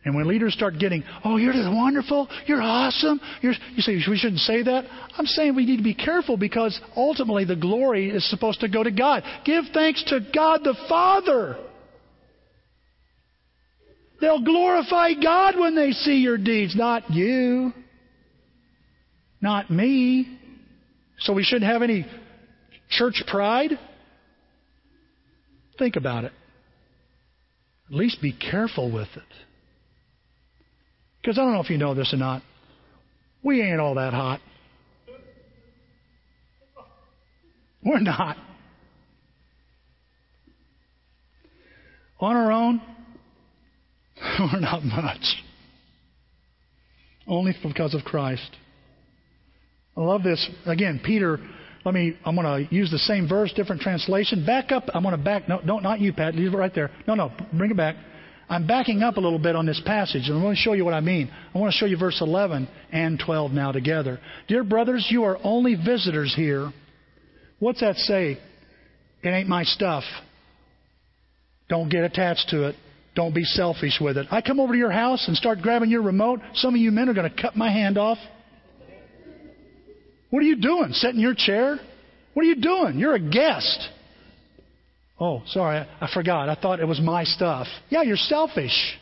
and 0.05 0.15
when 0.15 0.27
leaders 0.27 0.53
start 0.53 0.79
getting, 0.79 1.05
oh, 1.25 1.37
you're 1.37 1.53
just 1.53 1.71
wonderful, 1.71 2.29
you're 2.47 2.63
awesome, 2.63 3.21
you're, 3.41 3.55
you 3.75 3.83
say 3.83 3.95
we 4.09 4.17
shouldn't 4.17 4.41
say 4.41 4.63
that. 4.63 4.85
I'm 5.17 5.27
saying 5.27 5.55
we 5.55 5.65
need 5.65 5.77
to 5.77 5.83
be 5.83 5.95
careful 5.95 6.37
because 6.37 6.79
ultimately 6.97 7.45
the 7.45 7.57
glory 7.57 8.11
is 8.11 8.29
supposed 8.29 8.61
to 8.61 8.69
go 8.69 8.83
to 8.83 8.91
God. 8.91 9.23
Give 9.45 9.65
thanks 9.73 10.03
to 10.09 10.21
God 10.35 10.61
the 10.65 10.77
Father. 10.89 11.57
They'll 14.21 14.43
glorify 14.43 15.15
God 15.15 15.59
when 15.59 15.75
they 15.75 15.93
see 15.93 16.19
your 16.19 16.39
deeds, 16.39 16.77
not 16.77 17.11
you 17.11 17.73
not 19.43 19.71
me. 19.71 20.39
So 21.19 21.35
we 21.35 21.43
shouldn't 21.43 21.71
have 21.71 21.83
any 21.83 22.07
church 22.89 23.23
pride? 23.27 23.73
Think 25.79 25.97
about 25.97 26.25
it. 26.25 26.33
At 27.91 27.95
least 27.95 28.23
be 28.23 28.33
careful 28.33 28.91
with 28.91 29.09
it. 29.17 29.23
Because 31.23 31.39
I 31.39 31.43
don't 31.43 31.53
know 31.53 31.61
if 31.61 31.71
you 31.71 31.79
know 31.79 31.95
this 31.95 32.13
or 32.13 32.17
not. 32.17 32.43
We 33.45 33.63
ain't 33.63 33.81
all 33.81 33.95
that 33.95 34.13
hot. 34.13 34.41
We're 37.85 38.01
not. 38.01 38.37
On 42.21 42.37
our 42.37 42.53
own, 42.53 42.81
we're 44.39 44.61
not 44.61 44.85
much. 44.85 45.43
Only 47.27 47.55
because 47.63 47.95
of 47.95 48.03
Christ. 48.05 48.57
I 49.97 50.01
love 50.01 50.23
this. 50.23 50.49
Again, 50.67 51.01
Peter 51.05 51.39
let 51.85 51.95
me, 51.95 52.17
I'm 52.25 52.37
going 52.37 52.67
to 52.69 52.75
use 52.75 52.91
the 52.91 52.99
same 52.99 53.29
verse, 53.29 53.53
different 53.55 53.83
translation. 53.83 54.47
Back 54.47 54.71
up. 54.71 54.85
I'm 54.95 55.03
going 55.03 55.17
to 55.17 55.23
back, 55.23 55.49
no, 55.49 55.59
no, 55.65 55.81
not 55.81 56.01
you, 56.01 56.13
Pat. 56.13 56.35
Leave 56.35 56.55
it 56.55 56.57
right 56.57 56.73
there. 56.75 56.91
No, 57.09 57.15
no, 57.15 57.33
bring 57.53 57.73
it 57.73 57.77
back. 57.77 57.97
I'm 58.53 58.67
backing 58.67 59.03
up 59.03 59.17
a 59.17 59.21
little 59.21 59.39
bit 59.39 59.57
on 59.57 59.65
this 59.65 59.81
passage, 59.87 60.29
and 60.29 60.39
I 60.39 60.45
want 60.45 60.59
to 60.59 60.63
show 60.63 60.75
you 60.75 60.85
what 60.85 60.93
I 60.93 61.01
mean. 61.01 61.33
I 61.55 61.59
want 61.59 61.73
to 61.73 61.79
show 61.79 61.87
you 61.87 61.97
verse 61.97 62.21
11 62.21 62.69
and 62.93 63.19
12 63.19 63.51
now 63.51 63.73
together. 63.73 64.21
Dear 64.47 64.63
brothers, 64.63 65.07
you 65.11 65.25
are 65.25 65.39
only 65.43 65.75
visitors 65.75 66.35
here. 66.37 66.71
What's 67.61 67.81
that 67.81 67.97
say? 67.97 68.39
It 69.23 69.29
ain't 69.29 69.49
my 69.49 69.63
stuff. 69.63 70.05
Don't 71.71 71.89
get 71.89 72.05
attached 72.05 72.51
to 72.51 72.69
it. 72.69 72.77
Don't 73.15 73.35
be 73.35 73.45
selfish 73.45 73.99
with 73.99 74.19
it. 74.19 74.27
I 74.31 74.43
come 74.43 74.61
over 74.61 74.75
to 74.75 74.79
your 74.79 74.93
house 74.93 75.29
and 75.29 75.35
start 75.35 75.63
grabbing 75.63 75.89
your 75.89 76.03
remote. 76.03 76.41
Some 76.57 76.75
of 76.75 76.81
you 76.81 76.91
men 76.91 77.09
are 77.09 77.15
going 77.15 77.35
to 77.35 77.43
cut 77.43 77.57
my 77.57 77.73
hand 77.73 77.97
off. 77.97 78.19
What 80.29 80.41
are 80.41 80.47
you 80.47 80.57
doing? 80.57 80.93
Sitting 80.93 81.17
in 81.17 81.23
your 81.23 81.35
chair? 81.35 81.79
What 82.35 82.43
are 82.43 82.49
you 82.49 82.57
doing? 82.57 82.99
You're 82.99 83.15
a 83.15 83.19
guest. 83.19 83.89
Oh, 85.23 85.41
sorry, 85.47 85.87
I 86.01 86.09
forgot. 86.13 86.49
I 86.49 86.57
thought 86.57 86.81
it 86.81 86.89
was 86.89 87.01
my 87.01 87.23
stuff. 87.23 87.69
Yeah, 87.91 88.03
you're 88.03 88.17
selfish. 88.17 88.99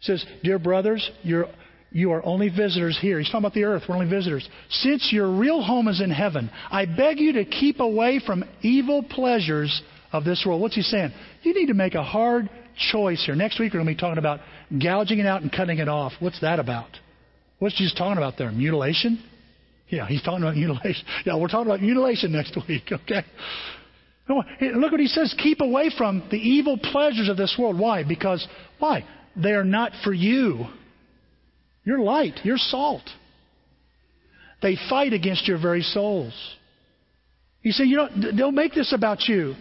It 0.00 0.04
says, 0.04 0.26
Dear 0.42 0.58
brothers, 0.58 1.08
you're, 1.22 1.46
you 1.92 2.10
are 2.10 2.26
only 2.26 2.48
visitors 2.48 2.98
here. 3.00 3.20
He's 3.20 3.28
talking 3.28 3.38
about 3.38 3.54
the 3.54 3.62
earth. 3.62 3.84
We're 3.88 3.94
only 3.94 4.10
visitors. 4.10 4.48
Since 4.68 5.12
your 5.12 5.30
real 5.30 5.62
home 5.62 5.86
is 5.86 6.00
in 6.00 6.10
heaven, 6.10 6.50
I 6.72 6.86
beg 6.86 7.20
you 7.20 7.34
to 7.34 7.44
keep 7.44 7.78
away 7.78 8.20
from 8.26 8.42
evil 8.62 9.04
pleasures 9.04 9.80
of 10.10 10.24
this 10.24 10.42
world. 10.44 10.60
What's 10.60 10.74
he 10.74 10.82
saying? 10.82 11.12
You 11.42 11.54
need 11.54 11.66
to 11.66 11.74
make 11.74 11.94
a 11.94 12.02
hard 12.02 12.50
choice 12.90 13.22
here. 13.24 13.36
Next 13.36 13.60
week 13.60 13.72
we're 13.72 13.84
going 13.84 13.94
to 13.94 13.94
be 13.94 14.00
talking 14.00 14.18
about 14.18 14.40
gouging 14.76 15.20
it 15.20 15.26
out 15.26 15.42
and 15.42 15.52
cutting 15.52 15.78
it 15.78 15.88
off. 15.88 16.14
What's 16.18 16.40
that 16.40 16.58
about? 16.58 16.88
What's 17.60 17.78
Jesus 17.78 17.94
talking 17.96 18.16
about 18.16 18.38
there? 18.38 18.50
Mutilation? 18.50 19.22
Yeah, 19.88 20.08
he's 20.08 20.22
talking 20.22 20.42
about 20.42 20.56
mutilation. 20.56 21.06
Yeah, 21.24 21.36
we're 21.36 21.46
talking 21.46 21.68
about 21.68 21.80
mutilation 21.80 22.32
next 22.32 22.58
week, 22.68 22.90
okay? 22.90 23.22
Look 24.28 24.92
what 24.92 25.00
he 25.00 25.08
says 25.08 25.34
keep 25.38 25.60
away 25.60 25.90
from 25.96 26.22
the 26.30 26.36
evil 26.36 26.78
pleasures 26.78 27.28
of 27.28 27.36
this 27.36 27.56
world. 27.58 27.78
Why? 27.78 28.04
Because, 28.04 28.46
why? 28.78 29.04
They 29.36 29.52
are 29.52 29.64
not 29.64 29.92
for 30.04 30.12
you. 30.12 30.66
You're 31.84 32.00
light, 32.00 32.40
you're 32.44 32.58
salt. 32.58 33.02
They 34.62 34.76
fight 34.88 35.12
against 35.12 35.48
your 35.48 35.60
very 35.60 35.82
souls. 35.82 36.34
You 37.62 37.72
say, 37.72 37.84
you 37.84 37.96
don't, 37.96 38.36
don't 38.36 38.54
make 38.54 38.74
this 38.74 38.92
about 38.92 39.22
you. 39.28 39.54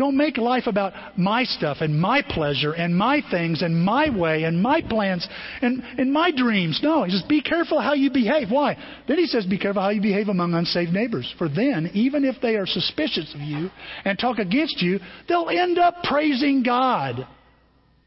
Don't 0.00 0.16
make 0.16 0.38
life 0.38 0.62
about 0.66 0.94
my 1.18 1.44
stuff 1.44 1.76
and 1.82 2.00
my 2.00 2.22
pleasure 2.26 2.72
and 2.72 2.96
my 2.96 3.20
things 3.30 3.60
and 3.60 3.84
my 3.84 4.08
way 4.08 4.44
and 4.44 4.62
my 4.62 4.80
plans 4.80 5.28
and, 5.60 5.82
and 5.98 6.10
my 6.10 6.30
dreams. 6.30 6.80
No, 6.82 7.04
says, 7.06 7.22
be 7.28 7.42
careful 7.42 7.78
how 7.78 7.92
you 7.92 8.10
behave. 8.10 8.50
Why? 8.50 8.78
Then 9.06 9.18
he 9.18 9.26
says, 9.26 9.44
be 9.44 9.58
careful 9.58 9.82
how 9.82 9.90
you 9.90 10.00
behave 10.00 10.28
among 10.28 10.54
unsaved 10.54 10.94
neighbors. 10.94 11.30
For 11.36 11.50
then, 11.50 11.90
even 11.92 12.24
if 12.24 12.36
they 12.40 12.56
are 12.56 12.64
suspicious 12.64 13.30
of 13.34 13.42
you 13.42 13.68
and 14.06 14.18
talk 14.18 14.38
against 14.38 14.80
you, 14.80 15.00
they'll 15.28 15.50
end 15.50 15.76
up 15.76 15.96
praising 16.04 16.62
God. 16.62 17.28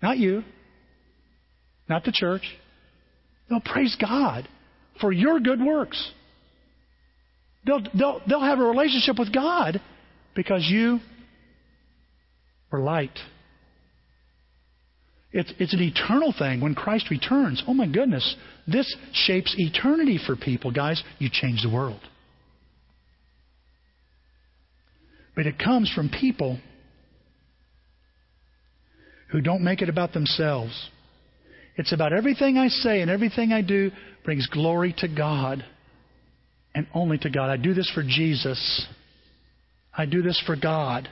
Not 0.02 0.18
you, 0.18 0.44
not 1.88 2.06
the 2.06 2.12
church. 2.12 2.58
They'll 3.52 3.62
praise 3.62 3.96
God 4.02 4.50
for 5.00 5.12
your 5.12 5.40
good 5.40 5.62
works. 5.62 6.12
They'll, 7.68 7.84
they'll, 7.96 8.20
they'll 8.28 8.42
have 8.42 8.58
a 8.58 8.66
relationship 8.66 9.20
with 9.20 9.32
God 9.32 9.80
because 10.34 10.66
you 10.68 11.00
or 12.74 12.80
light. 12.80 13.18
It's, 15.32 15.54
it's 15.60 15.74
an 15.74 15.82
eternal 15.82 16.34
thing 16.38 16.60
when 16.60 16.76
Christ 16.76 17.10
returns. 17.10 17.64
Oh 17.68 17.74
my 17.74 17.88
goodness, 17.88 18.36
this 18.68 18.94
shapes 19.14 19.56
eternity 19.58 20.20
for 20.26 20.36
people. 20.36 20.72
Guys, 20.72 21.02
you 21.20 21.30
change 21.32 21.62
the 21.64 21.74
world. 21.74 22.02
But 25.36 25.48
it 25.48 25.58
comes 25.58 25.92
from 25.96 26.10
people 26.10 26.60
who 29.32 29.42
don't 29.42 29.64
make 29.64 29.82
it 29.82 29.90
about 29.90 30.14
themselves. 30.14 30.90
It's 31.76 31.92
about 31.92 32.14
everything 32.14 32.58
I 32.58 32.68
say 32.68 33.02
and 33.02 33.10
everything 33.10 33.52
I 33.52 33.62
do 33.64 33.90
brings 34.24 34.46
glory 34.48 34.94
to 35.00 35.08
God 35.08 35.66
and 36.76 36.86
only 36.94 37.18
to 37.20 37.32
God. 37.32 37.50
I 37.50 37.58
do 37.58 37.74
this 37.74 37.90
for 37.96 38.04
Jesus. 38.04 38.86
I 39.96 40.06
do 40.06 40.22
this 40.22 40.42
for 40.46 40.56
God. 40.56 41.10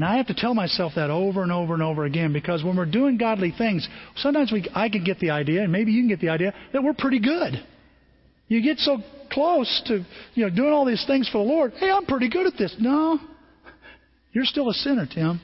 And 0.00 0.08
I 0.08 0.16
have 0.16 0.28
to 0.28 0.34
tell 0.34 0.54
myself 0.54 0.94
that 0.96 1.10
over 1.10 1.42
and 1.42 1.52
over 1.52 1.74
and 1.74 1.82
over 1.82 2.06
again 2.06 2.32
because 2.32 2.64
when 2.64 2.74
we're 2.74 2.86
doing 2.86 3.18
godly 3.18 3.52
things, 3.52 3.86
sometimes 4.16 4.50
we, 4.50 4.66
I 4.74 4.88
can 4.88 5.04
get 5.04 5.18
the 5.18 5.28
idea, 5.28 5.62
and 5.62 5.70
maybe 5.70 5.92
you 5.92 6.00
can 6.00 6.08
get 6.08 6.20
the 6.20 6.30
idea, 6.30 6.54
that 6.72 6.82
we're 6.82 6.94
pretty 6.94 7.20
good. 7.20 7.62
You 8.48 8.62
get 8.62 8.78
so 8.78 9.02
close 9.30 9.82
to 9.88 10.02
you 10.32 10.46
know 10.46 10.48
doing 10.48 10.72
all 10.72 10.86
these 10.86 11.04
things 11.06 11.28
for 11.28 11.44
the 11.44 11.52
Lord. 11.52 11.74
Hey, 11.76 11.90
I'm 11.90 12.06
pretty 12.06 12.30
good 12.30 12.46
at 12.46 12.54
this. 12.56 12.74
No, 12.80 13.18
you're 14.32 14.46
still 14.46 14.70
a 14.70 14.72
sinner, 14.72 15.04
Tim. 15.04 15.38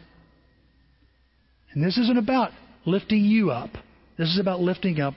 And 1.75 1.85
this 1.85 1.99
isn't 1.99 2.17
about 2.17 2.53
lifting 2.87 3.27
you 3.27 3.51
up. 3.51 3.69
This 4.17 4.29
is 4.29 4.41
about 4.41 4.61
lifting 4.61 5.03
up 5.03 5.13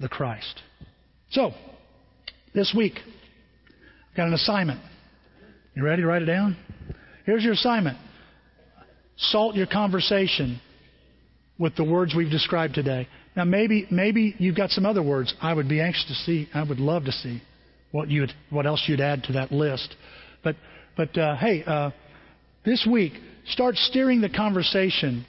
the 0.00 0.08
Christ. 0.08 0.58
So, 1.32 1.50
this 2.54 2.72
week, 2.74 2.94
I've 2.96 4.16
got 4.16 4.28
an 4.28 4.32
assignment. 4.32 4.80
You 5.74 5.84
ready 5.84 6.00
to 6.00 6.08
write 6.08 6.22
it 6.22 6.24
down? 6.24 6.56
Here's 7.26 7.44
your 7.44 7.52
assignment. 7.52 7.98
Salt 9.24 9.54
your 9.54 9.66
conversation 9.66 10.60
with 11.58 11.76
the 11.76 11.84
words 11.84 12.14
we've 12.14 12.30
described 12.30 12.74
today. 12.74 13.06
Now, 13.36 13.44
maybe 13.44 13.86
maybe 13.90 14.34
you've 14.38 14.56
got 14.56 14.70
some 14.70 14.86
other 14.86 15.02
words. 15.02 15.34
I 15.40 15.52
would 15.52 15.68
be 15.68 15.80
anxious 15.80 16.06
to 16.08 16.14
see. 16.14 16.48
I 16.54 16.62
would 16.62 16.80
love 16.80 17.04
to 17.04 17.12
see 17.12 17.42
what 17.92 18.08
you'd, 18.08 18.32
what 18.48 18.66
else 18.66 18.82
you'd 18.86 19.00
add 19.00 19.24
to 19.24 19.34
that 19.34 19.52
list. 19.52 19.94
But 20.42 20.56
but 20.96 21.16
uh, 21.16 21.36
hey, 21.36 21.62
uh, 21.64 21.90
this 22.64 22.86
week 22.90 23.12
start 23.48 23.76
steering 23.76 24.20
the 24.20 24.28
conversation 24.28 25.26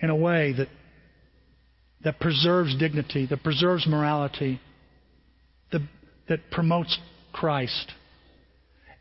in 0.00 0.10
a 0.10 0.16
way 0.16 0.52
that 0.56 0.68
that 2.04 2.20
preserves 2.20 2.76
dignity, 2.76 3.26
that 3.26 3.42
preserves 3.42 3.86
morality, 3.86 4.60
that, 5.72 5.82
that 6.28 6.50
promotes 6.50 6.96
Christ 7.32 7.92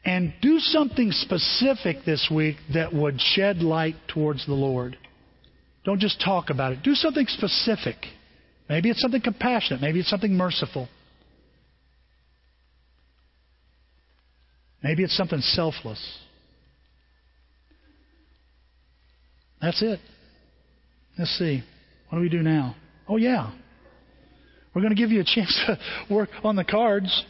and 0.07 0.33
do 0.41 0.57
something 0.59 1.11
specific 1.11 1.97
this 2.05 2.31
week 2.33 2.55
that 2.73 2.93
would 2.93 3.19
shed 3.19 3.57
light 3.57 3.95
towards 4.07 4.45
the 4.45 4.53
Lord. 4.53 4.97
Don't 5.83 5.99
just 5.99 6.23
talk 6.23 6.49
about 6.49 6.71
it. 6.71 6.81
Do 6.81 6.95
something 6.95 7.25
specific. 7.27 7.97
Maybe 8.69 8.89
it's 8.89 9.01
something 9.01 9.21
compassionate. 9.21 9.81
Maybe 9.81 9.99
it's 9.99 10.09
something 10.09 10.33
merciful. 10.33 10.87
Maybe 14.81 15.03
it's 15.03 15.15
something 15.15 15.41
selfless. 15.41 16.19
That's 19.61 19.81
it. 19.81 19.99
Let's 21.19 21.37
see. 21.37 21.63
What 22.07 22.19
do 22.19 22.21
we 22.21 22.29
do 22.29 22.43
now? 22.43 22.77
Oh, 23.09 23.17
yeah. 23.17 23.51
We're 24.73 24.81
going 24.81 24.95
to 24.95 25.01
give 25.01 25.11
you 25.11 25.19
a 25.19 25.25
chance 25.25 25.59
to 25.67 25.77
work 26.13 26.29
on 26.45 26.55
the 26.55 26.63
cards. 26.63 27.25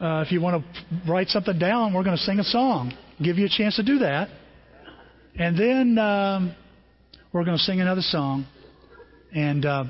Uh, 0.00 0.22
if 0.24 0.30
you 0.30 0.40
want 0.40 0.62
to 0.62 1.10
write 1.10 1.26
something 1.28 1.58
down, 1.58 1.92
we're 1.92 2.04
going 2.04 2.16
to 2.16 2.22
sing 2.22 2.38
a 2.38 2.44
song. 2.44 2.92
Give 3.20 3.36
you 3.36 3.46
a 3.46 3.48
chance 3.48 3.74
to 3.76 3.82
do 3.82 3.98
that. 3.98 4.28
And 5.36 5.58
then 5.58 5.98
um, 5.98 6.54
we're 7.32 7.44
going 7.44 7.56
to 7.56 7.62
sing 7.62 7.80
another 7.80 8.02
song 8.02 8.46
and 9.34 9.66
uh, 9.66 9.84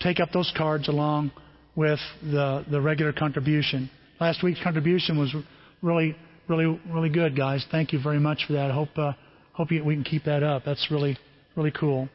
take 0.00 0.20
up 0.20 0.32
those 0.32 0.52
cards 0.54 0.88
along 0.88 1.32
with 1.74 1.98
the, 2.22 2.66
the 2.70 2.78
regular 2.78 3.12
contribution. 3.12 3.90
Last 4.20 4.42
week's 4.42 4.62
contribution 4.62 5.18
was 5.18 5.34
really, 5.80 6.14
really, 6.46 6.78
really 6.90 7.10
good, 7.10 7.34
guys. 7.34 7.64
Thank 7.70 7.94
you 7.94 8.02
very 8.02 8.20
much 8.20 8.44
for 8.46 8.52
that. 8.52 8.70
I 8.70 8.74
hope, 8.74 8.96
uh, 8.96 9.12
hope 9.52 9.72
you, 9.72 9.82
we 9.82 9.94
can 9.94 10.04
keep 10.04 10.24
that 10.24 10.42
up. 10.42 10.64
That's 10.66 10.88
really, 10.90 11.16
really 11.54 11.72
cool. 11.72 12.10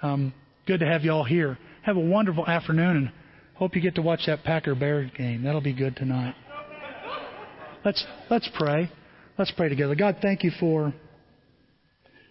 Um, 0.00 0.32
good 0.66 0.80
to 0.80 0.86
have 0.86 1.02
you 1.02 1.12
all 1.12 1.24
here. 1.24 1.58
Have 1.82 1.98
a 1.98 2.00
wonderful 2.00 2.46
afternoon 2.46 3.12
Hope 3.58 3.74
you 3.74 3.82
get 3.82 3.96
to 3.96 4.02
watch 4.02 4.20
that 4.26 4.44
Packer 4.44 4.76
Bear 4.76 5.10
game. 5.16 5.42
That'll 5.42 5.60
be 5.60 5.72
good 5.72 5.96
tonight. 5.96 6.36
Let's 7.84 8.04
let's 8.30 8.48
pray. 8.56 8.88
Let's 9.36 9.50
pray 9.50 9.68
together. 9.68 9.96
God, 9.96 10.18
thank 10.22 10.44
you 10.44 10.52
for 10.60 10.94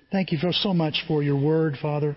thank 0.10 0.32
you 0.32 0.38
for 0.38 0.54
so 0.54 0.74
much 0.74 1.04
for 1.06 1.22
your 1.22 1.36
word, 1.36 1.76
Father. 1.82 2.16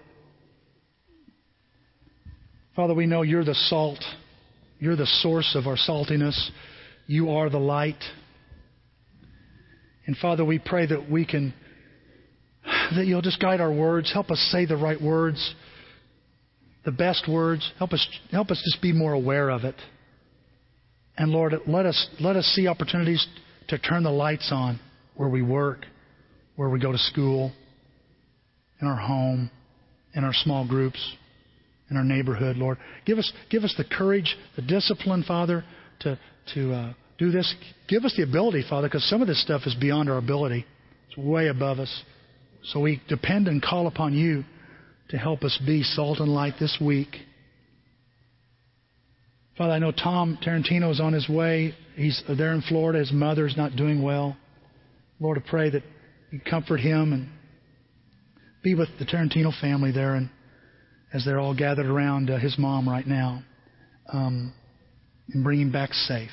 Father, 2.76 2.94
we 2.94 3.06
know 3.06 3.22
you're 3.22 3.44
the 3.44 3.54
salt. 3.54 3.98
You're 4.78 4.94
the 4.94 5.06
source 5.06 5.56
of 5.56 5.66
our 5.66 5.76
saltiness. 5.76 6.50
You 7.08 7.30
are 7.30 7.50
the 7.50 7.58
light. 7.58 8.02
And 10.06 10.16
Father, 10.18 10.44
we 10.44 10.60
pray 10.60 10.86
that 10.86 11.10
we 11.10 11.26
can 11.26 11.52
that 12.94 13.06
you'll 13.06 13.22
just 13.22 13.40
guide 13.40 13.60
our 13.60 13.72
words, 13.72 14.12
help 14.12 14.30
us 14.30 14.38
say 14.52 14.66
the 14.66 14.76
right 14.76 15.02
words 15.02 15.56
the 16.84 16.92
best 16.92 17.28
words. 17.28 17.70
Help 17.78 17.92
us, 17.92 18.06
help 18.30 18.50
us 18.50 18.62
just 18.64 18.82
be 18.82 18.92
more 18.92 19.12
aware 19.12 19.50
of 19.50 19.64
it. 19.64 19.74
And 21.16 21.30
Lord, 21.30 21.54
let 21.66 21.86
us, 21.86 22.08
let 22.20 22.36
us 22.36 22.44
see 22.54 22.66
opportunities 22.66 23.26
to 23.68 23.78
turn 23.78 24.02
the 24.02 24.10
lights 24.10 24.50
on 24.52 24.80
where 25.16 25.28
we 25.28 25.42
work, 25.42 25.84
where 26.56 26.70
we 26.70 26.80
go 26.80 26.92
to 26.92 26.98
school, 26.98 27.52
in 28.80 28.86
our 28.86 28.96
home, 28.96 29.50
in 30.14 30.24
our 30.24 30.32
small 30.32 30.66
groups, 30.66 31.16
in 31.90 31.96
our 31.96 32.04
neighborhood, 32.04 32.56
Lord. 32.56 32.78
Give 33.04 33.18
us, 33.18 33.30
give 33.50 33.64
us 33.64 33.74
the 33.76 33.84
courage, 33.84 34.36
the 34.56 34.62
discipline, 34.62 35.24
Father, 35.26 35.64
to, 36.00 36.18
to, 36.54 36.72
uh, 36.72 36.92
do 37.20 37.30
this. 37.30 37.54
Give 37.86 38.04
us 38.04 38.14
the 38.16 38.22
ability, 38.22 38.64
Father, 38.68 38.88
because 38.88 39.08
some 39.08 39.20
of 39.20 39.28
this 39.28 39.40
stuff 39.42 39.62
is 39.66 39.74
beyond 39.74 40.08
our 40.08 40.16
ability. 40.16 40.64
It's 41.08 41.18
way 41.18 41.48
above 41.48 41.78
us. 41.78 42.02
So 42.64 42.80
we 42.80 43.00
depend 43.08 43.46
and 43.46 43.62
call 43.62 43.86
upon 43.86 44.14
you 44.14 44.42
to 45.10 45.18
help 45.18 45.42
us 45.42 45.58
be 45.66 45.82
salt 45.82 46.20
and 46.20 46.32
light 46.32 46.54
this 46.58 46.78
week. 46.80 47.16
Father, 49.58 49.72
I 49.72 49.78
know 49.78 49.92
Tom 49.92 50.38
Tarantino 50.44 50.90
is 50.90 51.00
on 51.00 51.12
his 51.12 51.28
way. 51.28 51.74
He's 51.94 52.22
there 52.26 52.52
in 52.52 52.62
Florida. 52.62 53.00
His 53.00 53.12
mother's 53.12 53.56
not 53.56 53.76
doing 53.76 54.02
well. 54.02 54.36
Lord, 55.20 55.36
I 55.36 55.48
pray 55.48 55.70
that 55.70 55.82
you 56.30 56.40
comfort 56.40 56.78
him 56.78 57.12
and 57.12 57.28
be 58.62 58.74
with 58.74 58.88
the 58.98 59.04
Tarantino 59.04 59.58
family 59.60 59.92
there 59.92 60.14
and 60.14 60.30
as 61.12 61.24
they're 61.24 61.40
all 61.40 61.54
gathered 61.54 61.86
around 61.86 62.30
uh, 62.30 62.38
his 62.38 62.56
mom 62.56 62.88
right 62.88 63.06
now 63.06 63.42
um, 64.12 64.52
and 65.32 65.42
bring 65.42 65.60
him 65.60 65.72
back 65.72 65.92
safe. 65.92 66.30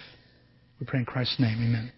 We 0.80 0.86
pray 0.86 1.00
in 1.00 1.06
Christ's 1.06 1.40
name. 1.40 1.58
Amen. 1.58 1.92